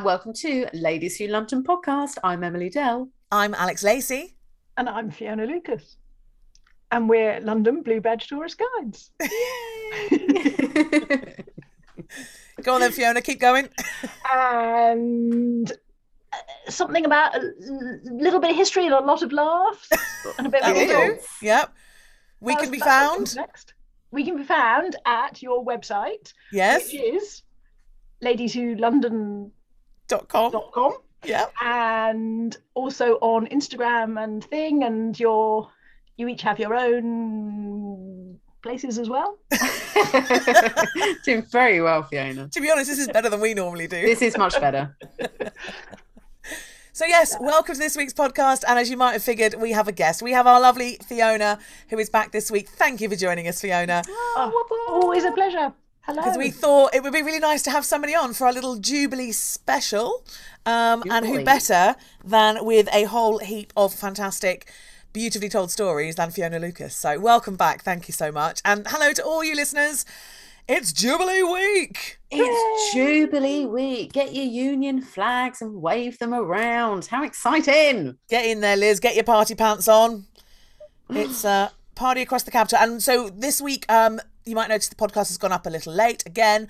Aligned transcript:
And 0.00 0.06
welcome 0.06 0.32
to 0.32 0.66
Ladies 0.72 1.18
Who 1.18 1.26
London 1.26 1.62
podcast. 1.62 2.16
I'm 2.24 2.42
Emily 2.42 2.70
Dell. 2.70 3.10
I'm 3.30 3.52
Alex 3.52 3.82
Lacey. 3.82 4.34
And 4.78 4.88
I'm 4.88 5.10
Fiona 5.10 5.44
Lucas. 5.44 5.98
And 6.90 7.06
we're 7.06 7.38
London 7.40 7.82
Blue 7.82 8.00
Badge 8.00 8.26
Tourist 8.28 8.58
Guides. 8.58 9.10
Go 12.62 12.72
on 12.74 12.80
then, 12.80 12.92
Fiona, 12.92 13.20
keep 13.20 13.40
going. 13.40 13.68
and 14.32 15.70
uh, 15.70 16.70
something 16.70 17.04
about 17.04 17.36
a 17.36 17.52
little 18.04 18.40
bit 18.40 18.52
of 18.52 18.56
history 18.56 18.86
and 18.86 18.94
a 18.94 19.00
lot 19.00 19.22
of 19.22 19.32
laughs. 19.32 19.90
And 20.38 20.46
a 20.46 20.50
bit 20.50 20.62
of 20.62 20.74
will 20.76 20.86
do. 20.86 21.18
Yep. 21.42 21.74
We 22.40 22.52
That's- 22.54 22.64
can 22.64 22.72
be 22.72 22.78
found. 22.80 23.36
Next. 23.36 23.74
We 24.12 24.24
can 24.24 24.38
be 24.38 24.44
found 24.44 24.96
at 25.04 25.42
your 25.42 25.62
website, 25.62 26.32
Yes. 26.52 26.90
which 26.90 26.94
is 27.02 27.42
ladieswholondon.com 28.24 29.52
Dot 30.10 30.28
com. 30.28 30.52
Dot 30.52 30.72
com. 30.72 30.94
Yeah. 31.22 31.46
and 31.60 32.56
also 32.74 33.14
on 33.20 33.46
Instagram 33.48 34.22
and 34.22 34.42
thing 34.42 34.84
and 34.84 35.18
your 35.20 35.70
you 36.16 36.28
each 36.28 36.42
have 36.42 36.58
your 36.58 36.74
own 36.74 38.40
places 38.62 38.98
as 38.98 39.08
well. 39.08 39.38
Doing 41.24 41.42
very 41.42 41.80
well, 41.80 42.02
Fiona. 42.02 42.48
To 42.48 42.60
be 42.60 42.70
honest, 42.70 42.90
this 42.90 42.98
is 42.98 43.08
better 43.08 43.28
than 43.28 43.40
we 43.40 43.54
normally 43.54 43.86
do. 43.86 44.00
This 44.02 44.22
is 44.22 44.36
much 44.36 44.60
better. 44.60 44.96
So, 46.92 47.06
yes, 47.06 47.34
welcome 47.40 47.76
to 47.76 47.78
this 47.78 47.96
week's 47.96 48.12
podcast. 48.12 48.62
And 48.68 48.78
as 48.78 48.90
you 48.90 48.96
might 48.98 49.12
have 49.12 49.22
figured, 49.22 49.54
we 49.54 49.72
have 49.72 49.88
a 49.88 49.92
guest. 49.92 50.20
We 50.22 50.32
have 50.32 50.46
our 50.46 50.60
lovely 50.60 50.98
Fiona, 51.06 51.58
who 51.88 51.98
is 51.98 52.10
back 52.10 52.30
this 52.30 52.50
week. 52.50 52.68
Thank 52.68 53.00
you 53.00 53.08
for 53.08 53.16
joining 53.16 53.48
us, 53.48 53.58
Fiona. 53.58 54.02
Oh, 54.06 54.90
always 54.90 55.24
oh, 55.24 55.28
a 55.28 55.32
pleasure. 55.32 55.72
Hello. 56.02 56.22
Because 56.22 56.38
we 56.38 56.50
thought 56.50 56.94
it 56.94 57.02
would 57.02 57.12
be 57.12 57.22
really 57.22 57.38
nice 57.38 57.62
to 57.62 57.70
have 57.70 57.84
somebody 57.84 58.14
on 58.14 58.32
for 58.32 58.46
our 58.46 58.52
little 58.52 58.76
Jubilee 58.76 59.32
special. 59.32 60.24
Um, 60.66 61.02
and 61.10 61.26
who 61.26 61.44
better 61.44 61.94
than 62.24 62.64
with 62.64 62.88
a 62.92 63.04
whole 63.04 63.38
heap 63.38 63.72
of 63.76 63.94
fantastic, 63.94 64.70
beautifully 65.12 65.48
told 65.48 65.70
stories 65.70 66.16
than 66.16 66.30
Fiona 66.30 66.58
Lucas. 66.58 66.94
So, 66.96 67.18
welcome 67.18 67.56
back. 67.56 67.82
Thank 67.82 68.08
you 68.08 68.12
so 68.12 68.32
much. 68.32 68.60
And 68.64 68.86
hello 68.88 69.12
to 69.12 69.22
all 69.24 69.44
you 69.44 69.54
listeners. 69.54 70.04
It's 70.68 70.92
Jubilee 70.92 71.42
week. 71.42 72.20
It's 72.30 72.94
Jubilee 72.94 73.66
week. 73.66 74.12
Get 74.12 74.32
your 74.32 74.44
union 74.44 75.02
flags 75.02 75.60
and 75.60 75.82
wave 75.82 76.18
them 76.18 76.32
around. 76.32 77.06
How 77.06 77.24
exciting! 77.24 78.18
Get 78.28 78.46
in 78.46 78.60
there, 78.60 78.76
Liz. 78.76 79.00
Get 79.00 79.16
your 79.16 79.24
party 79.24 79.54
pants 79.54 79.88
on. 79.88 80.26
It's 81.08 81.44
a 81.44 81.72
party 81.96 82.22
across 82.22 82.44
the 82.44 82.52
capital. 82.52 82.78
And 82.80 83.02
so 83.02 83.30
this 83.30 83.60
week, 83.60 83.84
um, 83.88 84.20
you 84.44 84.54
might 84.56 84.68
notice 84.68 84.88
the 84.88 84.94
podcast 84.96 85.28
has 85.28 85.38
gone 85.38 85.52
up 85.52 85.66
a 85.66 85.70
little 85.70 85.92
late 85.92 86.22
again. 86.26 86.68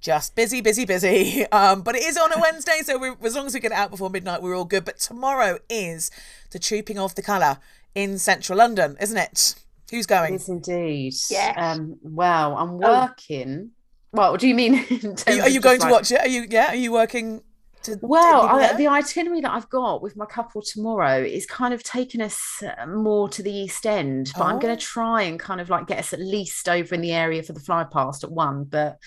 Just 0.00 0.34
busy, 0.34 0.60
busy, 0.62 0.84
busy. 0.86 1.44
Um, 1.52 1.82
but 1.82 1.94
it 1.94 2.02
is 2.02 2.16
on 2.16 2.32
a 2.32 2.40
Wednesday, 2.40 2.80
so 2.82 2.98
we're, 2.98 3.16
as 3.22 3.34
long 3.36 3.46
as 3.46 3.52
we 3.54 3.60
get 3.60 3.72
it 3.72 3.76
out 3.76 3.90
before 3.90 4.08
midnight, 4.08 4.40
we're 4.42 4.56
all 4.56 4.64
good. 4.64 4.84
But 4.84 4.98
tomorrow 4.98 5.58
is 5.68 6.10
the 6.52 6.58
trooping 6.58 6.98
of 6.98 7.14
the 7.16 7.22
colour 7.22 7.58
in 7.94 8.18
central 8.18 8.56
London, 8.58 8.96
isn't 9.00 9.16
it? 9.18 9.56
Who's 9.90 10.06
going? 10.06 10.34
Yes, 10.34 10.48
indeed. 10.48 11.14
Yes. 11.30 11.54
Um, 11.58 11.98
wow, 12.02 12.56
I'm 12.56 12.82
Oh. 12.82 13.00
working. 13.06 13.72
Well, 14.12 14.30
what 14.32 14.40
do 14.40 14.48
you 14.48 14.54
mean? 14.54 14.74
in 14.88 15.16
Are 15.26 15.32
you, 15.32 15.42
are 15.42 15.48
you 15.48 15.54
just 15.60 15.62
going 15.64 15.78
to 15.80 15.84
like- 15.84 15.92
watch 15.92 16.12
it? 16.12 16.20
Are 16.20 16.28
you? 16.28 16.46
Yeah. 16.48 16.68
Are 16.68 16.76
you 16.76 16.92
working? 16.92 17.42
To 17.84 17.98
Well, 18.02 18.42
I, 18.42 18.74
the 18.74 18.88
itinerary 18.88 19.40
that 19.40 19.52
I've 19.52 19.70
got 19.70 20.02
with 20.02 20.14
my 20.16 20.26
couple 20.26 20.60
tomorrow 20.60 21.22
is 21.22 21.46
kind 21.46 21.72
of 21.72 21.82
taking 21.82 22.20
us 22.20 22.62
uh, 22.62 22.86
more 22.86 23.28
to 23.30 23.42
the 23.42 23.50
East 23.52 23.86
End, 23.86 24.32
but 24.36 24.44
I'm 24.44 24.58
going 24.58 24.72
Oh. 24.72 24.76
to 24.76 24.80
try 24.84 25.22
and 25.22 25.40
kind 25.40 25.60
of 25.62 25.70
like 25.70 25.86
get 25.86 25.98
us 25.98 26.12
at 26.12 26.20
least 26.20 26.68
over 26.68 26.94
in 26.94 27.00
the 27.00 27.12
area 27.12 27.42
for 27.42 27.54
the 27.54 27.60
fly 27.60 27.84
past 27.84 28.22
at 28.22 28.30
one. 28.30 28.64
But 28.64 28.98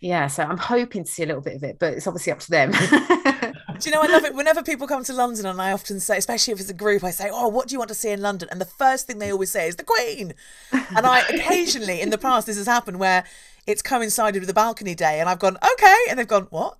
yeah, 0.00 0.28
so 0.28 0.44
I'm 0.44 0.58
hoping 0.58 1.02
to 1.04 1.10
see 1.10 1.24
a 1.24 1.26
little 1.26 1.42
bit 1.42 1.56
of 1.56 1.64
it, 1.64 1.78
but 1.80 1.92
it's 1.94 2.06
obviously 2.06 2.30
up 2.32 2.38
to 2.40 2.50
them. 2.50 2.70
Do 3.80 3.88
you 3.90 3.94
know, 3.94 4.02
I 4.02 4.06
love 4.06 4.24
it. 4.24 4.34
Whenever 4.34 4.62
people 4.62 4.86
come 4.88 5.02
to 5.04 5.12
London, 5.12 5.46
and 5.46 5.60
I 5.60 5.72
often 5.72 5.98
say, 6.00 6.18
especially 6.18 6.52
if 6.52 6.60
it's 6.60 6.70
a 6.70 6.74
group, 6.74 7.02
I 7.04 7.10
say, 7.10 7.30
"Oh, 7.32 7.48
what 7.48 7.68
do 7.68 7.74
you 7.74 7.78
want 7.78 7.88
to 7.88 7.94
see 7.94 8.10
in 8.10 8.20
London?" 8.20 8.48
And 8.50 8.60
the 8.60 8.64
first 8.64 9.06
thing 9.06 9.18
they 9.18 9.30
always 9.32 9.50
say 9.50 9.68
is 9.68 9.76
the 9.76 9.84
Queen. 9.84 10.34
And 10.72 11.04
I 11.06 11.20
occasionally, 11.28 12.00
in 12.00 12.10
the 12.10 12.18
past, 12.18 12.46
this 12.48 12.56
has 12.56 12.66
happened 12.66 12.98
where 12.98 13.24
it's 13.68 13.82
coincided 13.82 14.40
with 14.40 14.48
the 14.48 14.54
balcony 14.54 14.94
day, 14.96 15.20
and 15.20 15.28
I've 15.28 15.38
gone, 15.38 15.56
"Okay," 15.74 15.96
and 16.10 16.18
they've 16.18 16.26
gone, 16.26 16.46
"What?" 16.50 16.78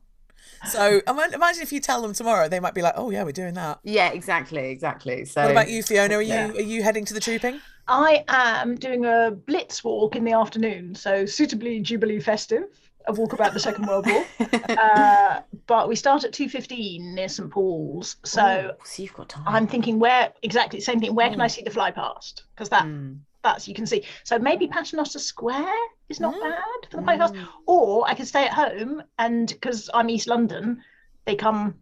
So 0.66 1.00
imagine 1.06 1.62
if 1.62 1.72
you 1.72 1.80
tell 1.80 2.02
them 2.02 2.12
tomorrow, 2.12 2.48
they 2.48 2.60
might 2.60 2.74
be 2.74 2.82
like, 2.82 2.94
"Oh 2.96 3.10
yeah, 3.10 3.22
we're 3.24 3.32
doing 3.32 3.54
that." 3.54 3.80
yeah, 3.84 4.10
exactly, 4.10 4.70
exactly. 4.70 5.24
So 5.24 5.42
What 5.42 5.50
about 5.50 5.70
you, 5.70 5.82
Fiona? 5.82 6.16
Are 6.16 6.22
you 6.22 6.34
Yeah. 6.34 6.46
are 6.48 6.62
you 6.62 6.82
heading 6.82 7.04
to 7.06 7.14
the 7.14 7.20
trooping? 7.20 7.60
I 7.86 8.24
am 8.28 8.74
doing 8.74 9.06
a 9.06 9.30
blitz 9.30 9.82
walk 9.82 10.14
in 10.14 10.24
the 10.24 10.32
afternoon, 10.32 10.94
so 10.94 11.24
suitably 11.24 11.80
Jubilee 11.80 12.20
festive. 12.20 12.64
A 13.06 13.12
walk 13.12 13.32
about 13.32 13.54
the 13.54 13.60
Second 13.60 13.86
World 13.86 14.06
War. 14.06 14.26
uh, 14.76 15.40
but 15.66 15.88
we 15.88 15.96
start 15.96 16.24
at 16.24 16.32
2.15 16.32 17.14
near 17.14 17.28
St 17.28 17.50
Paul's. 17.50 18.16
So 18.24 18.72
Oh, 18.72 18.84
so 18.84 19.02
you've 19.02 19.14
got 19.14 19.30
time. 19.30 19.44
I'm 19.46 19.66
thinking 19.66 19.98
where, 19.98 20.34
exactly, 20.42 20.80
same 20.80 21.00
thing, 21.00 21.14
where 21.14 21.30
can 21.30 21.40
I 21.40 21.46
see 21.46 21.62
the 21.62 21.70
fly 21.70 21.90
past? 21.90 22.44
Because 22.54 22.68
that 22.68 22.84
Mm. 22.84 23.20
That's, 23.52 23.68
you 23.68 23.74
can 23.74 23.86
see. 23.86 24.04
So 24.24 24.38
maybe 24.38 24.66
Paternoster 24.66 25.18
Square 25.18 25.74
is 26.08 26.20
not 26.20 26.34
Mm. 26.34 26.40
bad 26.42 26.90
for 26.90 26.96
the 26.98 27.02
podcast. 27.02 27.18
past. 27.18 27.34
Or 27.66 28.08
I 28.08 28.14
could 28.14 28.26
stay 28.28 28.44
at 28.44 28.52
home 28.52 29.02
and 29.18 29.48
because 29.48 29.90
I'm 29.94 30.08
East 30.10 30.26
London, 30.28 30.82
they 31.26 31.34
come, 31.36 31.74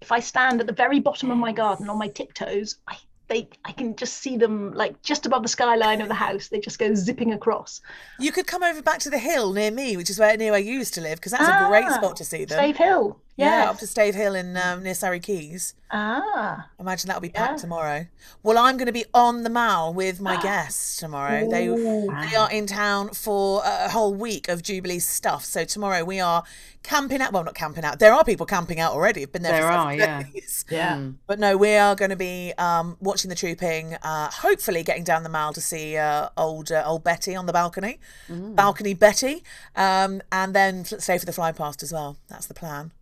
if 0.00 0.10
I 0.12 0.20
stand 0.20 0.60
at 0.60 0.66
the 0.66 0.72
very 0.84 1.00
bottom 1.00 1.30
of 1.30 1.38
my 1.38 1.52
garden 1.52 1.88
on 1.88 1.98
my 1.98 2.08
tiptoes, 2.08 2.76
I 2.88 2.96
they 3.26 3.48
I 3.64 3.72
can 3.72 3.96
just 3.96 4.14
see 4.18 4.36
them 4.36 4.74
like 4.74 5.00
just 5.02 5.24
above 5.24 5.42
the 5.42 5.48
skyline 5.48 6.02
of 6.02 6.08
the 6.08 6.14
house. 6.26 6.48
They 6.48 6.60
just 6.60 6.78
go 6.78 6.94
zipping 6.94 7.32
across. 7.32 7.80
You 8.18 8.30
could 8.30 8.46
come 8.46 8.62
over 8.62 8.82
back 8.82 8.98
to 9.00 9.08
the 9.10 9.18
hill 9.18 9.54
near 9.54 9.70
me, 9.70 9.96
which 9.96 10.10
is 10.10 10.18
where 10.18 10.36
near 10.36 10.50
where 10.50 10.60
you 10.60 10.74
used 10.74 10.92
to 10.94 11.00
live, 11.00 11.16
because 11.20 11.32
that's 11.32 11.48
a 11.48 11.64
great 11.68 11.86
Ah, 11.88 11.94
spot 11.94 12.16
to 12.16 12.24
see 12.24 12.44
them. 12.44 12.58
Stave 12.58 12.76
Hill. 12.76 13.18
Yeah, 13.36 13.64
Yeah. 13.64 13.70
up 13.70 13.78
to 13.78 13.86
Stave 13.86 14.14
Hill 14.14 14.34
in 14.36 14.56
um, 14.56 14.82
near 14.84 14.94
Surrey 14.94 15.18
Quays. 15.20 15.74
Ah. 15.90 16.68
Imagine 16.78 17.08
that'll 17.08 17.20
be 17.20 17.28
packed 17.28 17.52
Yeah. 17.54 17.56
tomorrow. 17.58 18.06
Well, 18.42 18.58
I'm 18.58 18.76
going 18.76 18.86
to 18.86 18.92
be 18.92 19.04
on 19.12 19.42
the 19.42 19.50
Mall 19.50 19.92
with 19.92 20.20
my 20.20 20.36
guests 20.42 20.96
tomorrow. 20.96 21.48
They 21.50 21.66
they 21.68 22.36
are 22.36 22.50
in 22.50 22.66
town 22.66 23.10
for 23.10 23.62
a 23.64 23.88
whole 23.90 24.14
week 24.14 24.48
of 24.48 24.62
Jubilee 24.62 24.98
stuff. 25.00 25.44
So 25.44 25.64
tomorrow 25.64 26.04
we 26.04 26.20
are 26.20 26.44
camping 26.84 27.20
out. 27.20 27.32
Well, 27.32 27.42
not 27.44 27.54
camping 27.54 27.84
out. 27.84 27.98
There 27.98 28.12
are 28.12 28.24
people 28.24 28.46
camping 28.46 28.78
out 28.80 28.92
already. 28.92 29.20
Have 29.22 29.32
been 29.32 29.42
there. 29.42 29.52
There 29.52 29.62
for 29.62 29.68
are, 29.68 29.98
seven 29.98 30.32
yeah. 30.34 30.40
Yeah. 30.70 30.96
Mm. 30.96 31.14
But 31.26 31.38
no, 31.40 31.56
we 31.56 31.74
are 31.74 31.94
going 31.96 32.10
to 32.10 32.16
be 32.16 32.52
um, 32.58 32.96
watching 33.00 33.28
the 33.30 33.34
trooping. 33.36 33.94
Uh, 34.02 34.30
hopefully, 34.30 34.82
getting 34.84 35.04
down 35.04 35.22
the 35.24 35.28
Mall 35.28 35.52
to 35.52 35.60
see 35.60 35.96
uh, 35.96 36.28
old 36.36 36.70
uh, 36.70 36.82
old 36.86 37.02
Betty 37.02 37.34
on 37.34 37.46
the 37.46 37.52
balcony, 37.52 37.98
Mm. 38.30 38.54
balcony 38.54 38.94
Betty, 38.94 39.42
um, 39.76 40.22
and 40.30 40.54
then 40.54 40.80
f- 40.80 41.00
stay 41.00 41.18
for 41.18 41.26
the 41.26 41.32
fly 41.32 41.50
past 41.52 41.82
as 41.82 41.92
well. 41.92 42.16
That's 42.28 42.46
the 42.46 42.54
plan. 42.54 42.92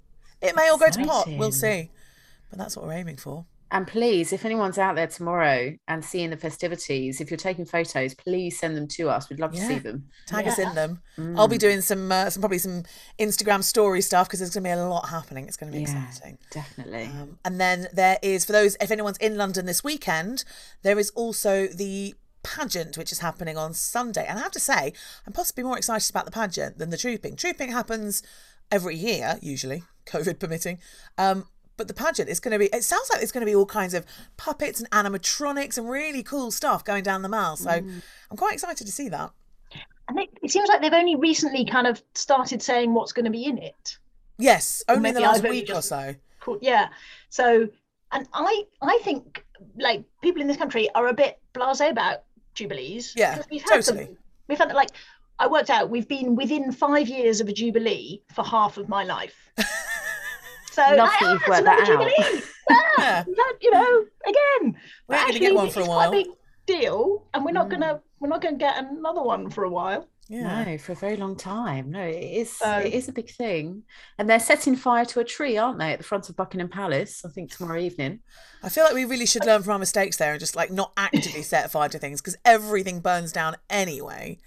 It 0.43 0.57
may 0.57 0.69
all 0.69 0.79
go 0.79 0.91
to 0.91 1.05
pot. 1.05 1.29
We'll 1.29 1.53
see. 1.53 1.91
But 2.51 2.59
that's 2.59 2.77
what 2.77 2.87
we're 2.87 2.93
aiming 2.93 3.17
for. 3.17 3.47
And 3.71 3.87
please, 3.87 4.35
if 4.35 4.45
anyone's 4.45 4.77
out 4.77 4.97
there 4.97 5.07
tomorrow 5.07 5.75
and 5.89 6.05
seeing 6.05 6.29
the 6.29 6.37
festivities, 6.37 7.23
if 7.23 7.31
you're 7.31 7.39
taking 7.39 7.65
photos, 7.65 8.13
please 8.13 8.59
send 8.59 8.77
them 8.77 8.87
to 8.89 9.09
us. 9.09 9.31
We'd 9.31 9.41
love 9.41 9.53
to 9.53 9.61
see 9.67 9.79
them. 9.79 10.09
Tag 10.27 10.47
us 10.47 10.59
in 10.59 10.75
them. 10.75 11.01
I'll 11.39 11.49
Mm. 11.49 11.51
be 11.51 11.57
doing 11.57 11.81
some, 11.81 12.13
uh, 12.13 12.29
some 12.29 12.43
probably 12.43 12.59
some 12.59 12.83
Instagram 13.19 13.65
story 13.65 14.03
stuff 14.03 14.29
because 14.29 14.41
there's 14.41 14.53
going 14.53 14.65
to 14.65 14.69
be 14.69 14.73
a 14.73 14.87
lot 14.87 15.09
happening. 15.09 15.47
It's 15.49 15.57
going 15.57 15.73
to 15.73 15.79
be 15.79 15.85
Yeah. 15.85 16.07
exciting. 16.07 16.37
Definitely. 16.51 17.05
Um, 17.05 17.39
and 17.47 17.59
then 17.59 17.89
there 17.95 18.19
is, 18.21 18.45
for 18.45 18.53
those, 18.53 18.77
if 18.79 18.91
anyone's 18.91 19.17
in 19.19 19.39
London 19.39 19.65
this 19.65 19.83
weekend, 19.83 20.45
there 20.83 20.99
is 20.99 21.09
also 21.15 21.67
the 21.67 22.15
pageant, 22.43 22.99
which 22.99 23.11
is 23.11 23.21
happening 23.21 23.57
on 23.57 23.73
Sunday. 23.73 24.27
And 24.27 24.39
I 24.39 24.43
have 24.43 24.53
to 24.53 24.61
say, 24.61 24.93
I'm 25.27 25.33
possibly 25.33 25.65
more 25.65 25.79
excited 25.79 26.11
about 26.11 26.27
the 26.27 26.31
pageant 26.31 26.77
than 26.77 26.91
the 26.91 26.99
trooping. 26.99 27.37
Trooping 27.37 27.73
happens 27.73 28.23
every 28.73 28.97
year, 28.97 29.39
usually, 29.41 29.85
COVID 30.07 30.41
permitting. 30.41 30.79
Um, 31.19 31.47
but 31.77 31.89
the 31.89 31.95
pageant 31.95 32.29
is 32.29 32.41
going 32.41 32.53
to 32.53 32.59
be, 32.59 32.67
it 32.67 32.85
sounds 32.85 33.09
like 33.13 33.23
it's 33.23 33.33
going 33.33 33.43
to 33.43 33.51
be 33.51 33.55
all 33.55 33.67
kinds 33.67 33.95
of 33.95 34.05
puppets 34.37 34.81
and 34.81 34.91
animatronics 34.91 35.79
and 35.79 35.89
really 35.89 36.23
cool 36.23 36.51
stuff 36.51 36.85
going 36.85 37.03
down 37.03 37.23
the 37.23 37.29
mall. 37.29 37.57
So 37.57 37.71
I'm 37.71 38.37
quite 38.37 38.55
excited 38.55 38.87
to 38.87 38.93
see 38.93 39.09
that. 39.09 39.31
And 40.09 40.19
it, 40.19 40.29
it 40.43 40.51
seems 40.51 40.69
like 40.69 40.83
they've 40.83 40.93
only 40.93 41.17
recently 41.17 41.65
kind 41.65 41.87
of 41.87 42.03
started 42.15 42.61
saying 42.63 42.93
what's 42.93 43.13
going 43.13 43.25
to 43.25 43.31
be 43.31 43.45
in 43.45 43.59
it. 43.59 43.97
Yes, 44.39 44.83
only 44.89 45.11
in 45.11 45.15
the 45.15 45.21
last 45.21 45.43
week 45.43 45.71
or 45.75 45.81
so. 45.83 46.15
Cool. 46.41 46.59
Yeah. 46.61 46.89
So, 47.31 47.69
and 48.11 48.29
I, 48.35 48.65
I 48.83 48.99
think 49.03 49.45
like 49.79 50.05
people 50.21 50.43
in 50.43 50.49
this 50.49 50.57
country 50.57 50.89
are 50.95 51.09
a 51.09 51.15
bit 51.15 51.39
blasé 51.55 51.91
about 51.91 52.25
jubilees. 52.55 53.15
Yeah, 53.17 53.43
we've 53.51 53.63
had 53.63 53.83
them- 53.83 53.97
totally. 53.97 54.17
we've 54.49 54.59
had 54.59 54.73
like 54.73 54.91
I 55.43 55.47
worked 55.49 55.71
out 55.71 55.91
we've 55.91 56.09
been 56.09 56.37
within 56.37 56.71
five 56.71 57.09
years 57.09 57.41
of 57.41 57.49
a 57.49 57.53
jubilee 57.53 58.23
for 58.33 58.45
half 58.45 58.77
of 58.79 58.89
my 58.89 59.03
life. 59.05 59.53
So 60.73 60.81
Love 60.81 60.97
like, 61.01 61.11
that 61.21 61.31
you've 61.33 61.41
that's 61.41 61.49
worked 61.51 61.65
that 61.65 61.81
out. 61.81 61.87
jubilee. 61.87 62.43
Yeah, 62.71 62.79
Yeah. 62.99 63.25
we've 63.27 63.37
you 63.61 63.71
know, 63.73 64.05
again. 64.27 64.63
We 64.63 64.73
But 65.09 65.17
ain't 65.19 65.27
gonna 65.29 65.39
get 65.41 65.55
one 65.55 65.71
for 65.71 65.81
a 65.81 65.83
is 65.83 65.89
quite 65.89 65.97
while. 65.97 66.11
big 66.11 66.27
deal, 66.67 67.27
and 67.35 67.45
we're 67.45 67.51
not 67.53 67.67
Mm. 67.67 67.71
gonna 67.73 68.01
we're 68.21 68.29
not 68.29 68.41
gonna 68.41 68.57
get 68.57 68.79
another 68.79 69.21
one 69.23 69.51
for 69.51 69.65
a 69.65 69.69
while. 69.71 70.09
Yeah. 70.29 70.65
No, 70.65 70.79
for 70.79 70.93
a 70.93 70.95
very 70.95 71.17
long 71.17 71.37
time. 71.37 71.91
No, 71.91 72.01
it 72.01 72.15
is 72.23 72.51
So- 72.57 72.79
it 72.79 72.95
is 72.95 73.07
a 73.09 73.13
big 73.13 73.29
thing. 73.29 73.83
And 74.19 74.31
they're 74.31 74.41
setting 74.41 74.77
fire 74.77 75.05
to 75.07 75.21
a 75.21 75.25
tree, 75.25 75.59
aren't 75.59 75.79
they, 75.79 75.93
at 75.93 75.99
the 75.99 76.05
front 76.05 76.31
of 76.31 76.37
Buckingham 76.37 76.69
Palace, 76.71 77.23
I 77.23 77.29
think 77.29 77.51
tomorrow 77.51 77.79
evening. 77.79 78.21
I 78.63 78.69
feel 78.71 78.85
like 78.85 78.95
we 78.95 79.05
really 79.05 79.27
should 79.27 79.45
learn 79.45 79.63
from 79.63 79.73
our 79.75 79.79
mistakes 79.79 80.17
there 80.17 80.31
and 80.31 80.41
just 80.41 80.57
like 80.57 80.71
not 80.71 80.93
actively 80.97 81.43
set 81.43 81.71
fire 81.71 81.89
to 81.91 81.99
things 81.99 82.23
because 82.23 82.37
everything 82.47 83.01
burns 83.01 83.31
down 83.33 83.57
anyway. 83.69 84.39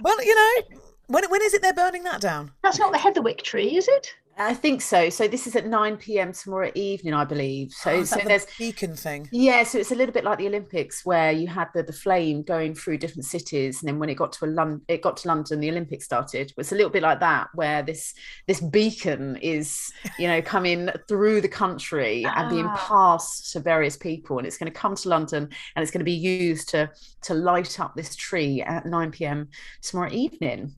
Well, 0.00 0.24
you 0.24 0.34
know, 0.34 0.78
when 1.08 1.28
when 1.30 1.42
is 1.42 1.54
it 1.54 1.62
they're 1.62 1.72
burning 1.74 2.04
that 2.04 2.20
down? 2.20 2.52
That's 2.62 2.78
not 2.78 2.92
the 2.92 2.98
Heatherwick 2.98 3.42
tree, 3.42 3.76
is 3.76 3.88
it? 3.88 4.14
I 4.38 4.54
think 4.54 4.80
so. 4.80 5.10
So 5.10 5.28
this 5.28 5.46
is 5.46 5.54
at 5.56 5.66
9 5.66 5.98
p.m. 5.98 6.32
tomorrow 6.32 6.72
evening, 6.74 7.12
I 7.12 7.24
believe. 7.24 7.70
So, 7.72 7.90
Oh, 7.90 8.02
so 8.04 8.16
the 8.16 8.24
there's 8.24 8.46
beacon 8.58 8.96
thing. 8.96 9.28
yeah, 9.30 9.62
so 9.62 9.78
it's 9.78 9.90
a 9.92 9.94
little 9.94 10.12
bit 10.12 10.24
like 10.24 10.38
the 10.38 10.46
Olympics 10.46 11.04
where 11.04 11.30
you 11.32 11.46
had 11.46 11.68
the, 11.74 11.82
the 11.82 11.92
flame 11.92 12.42
going 12.42 12.74
through 12.74 12.98
different 12.98 13.26
cities, 13.26 13.80
and 13.82 13.88
then 13.88 13.98
when 13.98 14.08
it 14.08 14.14
got 14.14 14.32
to 14.32 14.44
a 14.44 14.48
Lon- 14.48 14.80
it 14.88 15.02
got 15.02 15.18
to 15.18 15.28
London, 15.28 15.60
the 15.60 15.70
Olympics 15.70 16.06
started. 16.06 16.52
It's 16.56 16.72
a 16.72 16.74
little 16.74 16.90
bit 16.90 17.02
like 17.02 17.20
that 17.20 17.48
where 17.54 17.82
this 17.82 18.14
this 18.48 18.60
beacon 18.60 19.36
is, 19.42 19.92
you 20.18 20.26
know, 20.28 20.40
coming 20.40 20.88
through 21.08 21.42
the 21.42 21.48
country 21.48 22.24
and 22.36 22.48
being 22.48 22.66
Ah. 22.66 22.76
passed 22.88 23.52
to 23.52 23.60
various 23.60 23.96
people, 23.98 24.38
and 24.38 24.46
it's 24.46 24.56
going 24.56 24.72
to 24.72 24.78
come 24.78 24.96
to 24.96 25.08
London 25.10 25.48
and 25.76 25.82
it's 25.82 25.92
going 25.92 26.00
to 26.00 26.04
be 26.04 26.12
used 26.12 26.70
to 26.70 26.90
to 27.24 27.34
light 27.34 27.78
up 27.78 27.94
this 27.94 28.16
tree 28.16 28.62
at 28.62 28.86
9 28.86 29.10
p.m. 29.10 29.48
tomorrow 29.82 30.10
evening. 30.10 30.74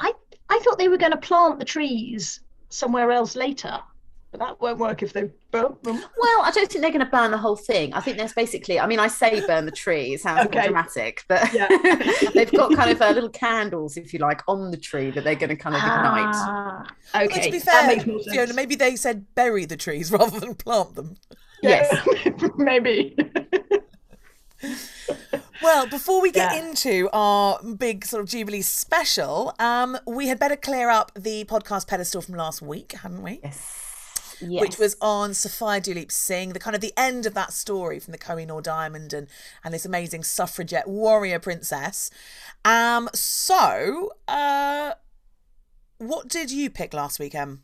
I 0.00 0.12
I 0.50 0.58
thought 0.64 0.78
they 0.78 0.88
were 0.88 0.98
going 0.98 1.12
to 1.12 1.18
plant 1.18 1.60
the 1.60 1.64
trees 1.64 2.40
somewhere 2.72 3.10
else 3.12 3.36
later, 3.36 3.78
but 4.30 4.40
that 4.40 4.60
won't 4.60 4.78
work 4.78 5.02
if 5.02 5.12
they 5.12 5.30
burn 5.50 5.76
them. 5.82 5.96
Well, 6.18 6.42
I 6.42 6.50
don't 6.54 6.70
think 6.70 6.80
they're 6.82 6.90
going 6.90 7.04
to 7.04 7.10
burn 7.10 7.30
the 7.30 7.38
whole 7.38 7.56
thing. 7.56 7.92
I 7.92 8.00
think 8.00 8.16
there's 8.16 8.32
basically, 8.32 8.80
I 8.80 8.86
mean, 8.86 8.98
I 8.98 9.06
say 9.08 9.42
burn 9.46 9.66
the 9.66 9.70
tree, 9.72 10.14
it 10.14 10.20
sounds 10.20 10.46
Okay. 10.46 10.62
dramatic, 10.62 11.22
but 11.28 11.52
Yeah. 11.52 11.68
they've 12.34 12.50
got 12.52 12.74
kind 12.74 12.90
of 12.90 13.02
uh, 13.02 13.10
little 13.12 13.28
candles, 13.28 13.96
if 13.96 14.12
you 14.14 14.18
like, 14.20 14.40
on 14.48 14.70
the 14.70 14.76
tree 14.78 15.10
that 15.10 15.22
they're 15.24 15.34
going 15.34 15.50
to 15.50 15.56
kind 15.56 15.76
of 15.76 15.82
ignite. 15.82 16.34
Ah, 16.34 16.86
But 17.12 17.24
okay, 17.24 17.40
to 17.46 17.50
be 17.52 17.58
fair, 17.58 17.86
makes 17.86 18.06
more. 18.06 18.20
Fiona, 18.20 18.54
maybe 18.54 18.74
they 18.74 18.96
said 18.96 19.26
bury 19.34 19.66
the 19.66 19.76
trees 19.76 20.10
rather 20.18 20.40
than 20.40 20.54
plant 20.54 20.94
them. 20.94 21.16
Yes. 21.62 21.94
maybe. 22.56 23.14
Well, 25.62 25.86
before 25.86 26.20
we 26.20 26.30
get 26.32 26.52
Yeah. 26.52 26.58
into 26.68 27.08
our 27.12 27.60
big 27.62 28.04
sort 28.04 28.22
of 28.22 28.28
Jubilee 28.28 28.62
special, 28.62 29.54
um, 29.58 29.98
we 30.06 30.28
had 30.28 30.38
better 30.38 30.56
clear 30.56 30.90
up 30.90 31.12
the 31.14 31.44
podcast 31.44 31.86
pedestal 31.86 32.20
from 32.22 32.34
last 32.34 32.60
week, 32.62 32.92
hadn't 32.92 33.22
we? 33.22 33.40
Yes. 33.42 33.78
Yes. 34.44 34.60
which 34.60 34.76
was 34.78 34.96
on 35.00 35.34
Sophia 35.34 35.80
Duleep 35.80 36.10
Singh, 36.10 36.52
the 36.52 36.58
kind 36.58 36.74
of 36.74 36.80
the 36.82 36.92
end 36.96 37.26
of 37.26 37.34
that 37.34 37.52
story 37.52 38.00
from 38.00 38.10
the 38.10 38.18
Kohinoor 38.18 38.60
Diamond 38.60 39.12
and 39.12 39.28
and 39.62 39.72
this 39.72 39.84
amazing 39.84 40.24
suffragette 40.24 40.88
warrior 40.88 41.38
princess. 41.38 42.10
Um, 42.64 43.08
so 43.14 44.14
uh, 44.26 44.94
what 45.98 46.26
did 46.26 46.50
you 46.50 46.70
pick 46.70 46.92
last 46.92 47.20
week, 47.20 47.36
Em? 47.36 47.62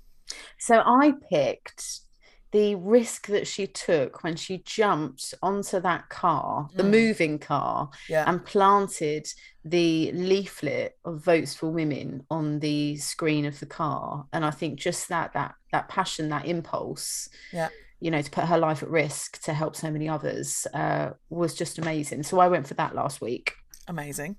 So 0.56 0.76
I 0.86 1.14
picked 1.28 2.02
the 2.50 2.74
risk 2.76 3.26
that 3.26 3.46
she 3.46 3.66
took 3.66 4.22
when 4.24 4.34
she 4.36 4.58
jumped 4.64 5.34
onto 5.42 5.80
that 5.80 6.08
car, 6.08 6.68
the 6.74 6.82
Mm. 6.82 6.90
moving 6.90 7.38
car, 7.38 7.90
Yeah, 8.08 8.24
and 8.26 8.44
planted 8.44 9.26
the 9.64 10.12
leaflet 10.12 10.96
of 11.04 11.22
votes 11.22 11.54
for 11.54 11.68
women 11.70 12.24
on 12.30 12.60
the 12.60 12.96
screen 12.96 13.44
of 13.44 13.60
the 13.60 13.66
car 13.66 14.24
and 14.32 14.44
i 14.46 14.50
think 14.50 14.78
just 14.78 15.08
that 15.10 15.32
that 15.34 15.54
that 15.72 15.88
passion 15.88 16.30
that 16.30 16.46
impulse 16.46 17.28
Yeah. 17.52 17.68
you 18.00 18.10
know 18.10 18.22
to 18.22 18.30
put 18.30 18.44
her 18.44 18.56
life 18.56 18.82
at 18.82 18.88
risk 18.88 19.42
to 19.42 19.52
help 19.52 19.76
so 19.76 19.90
many 19.90 20.08
others 20.08 20.66
uh, 20.72 21.10
was 21.28 21.54
just 21.54 21.78
amazing 21.78 22.22
so 22.22 22.38
i 22.38 22.48
went 22.48 22.66
for 22.66 22.74
that 22.74 22.94
last 22.94 23.20
week 23.20 23.52
amazing. 23.88 24.36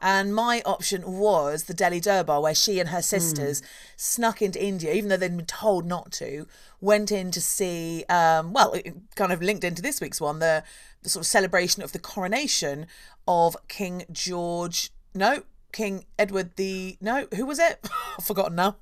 And 0.00 0.34
my 0.34 0.62
option 0.64 1.02
was 1.18 1.64
the 1.64 1.74
Delhi 1.74 2.00
Durbar, 2.00 2.42
where 2.42 2.54
she 2.54 2.80
and 2.80 2.90
her 2.90 3.02
sisters 3.02 3.62
snuck 3.96 4.42
into 4.42 4.62
India, 4.62 4.92
even 4.92 5.08
though 5.08 5.16
they'd 5.16 5.36
been 5.36 5.46
told 5.46 5.86
not 5.86 6.12
to. 6.12 6.46
Went 6.80 7.10
in 7.10 7.30
to 7.30 7.40
see, 7.40 8.04
um, 8.08 8.52
well, 8.52 8.72
it 8.72 8.94
kind 9.14 9.32
of 9.32 9.42
linked 9.42 9.64
into 9.64 9.82
this 9.82 10.00
week's 10.00 10.20
one, 10.20 10.38
the, 10.38 10.62
the 11.02 11.08
sort 11.08 11.22
of 11.22 11.26
celebration 11.26 11.82
of 11.82 11.92
the 11.92 11.98
coronation 11.98 12.86
of 13.26 13.56
King 13.68 14.04
George. 14.12 14.90
No, 15.14 15.42
King 15.72 16.04
Edward 16.18 16.56
the. 16.56 16.96
No, 17.00 17.26
who 17.34 17.46
was 17.46 17.58
it? 17.58 17.86
I've 18.18 18.24
forgotten 18.24 18.56
now. 18.56 18.76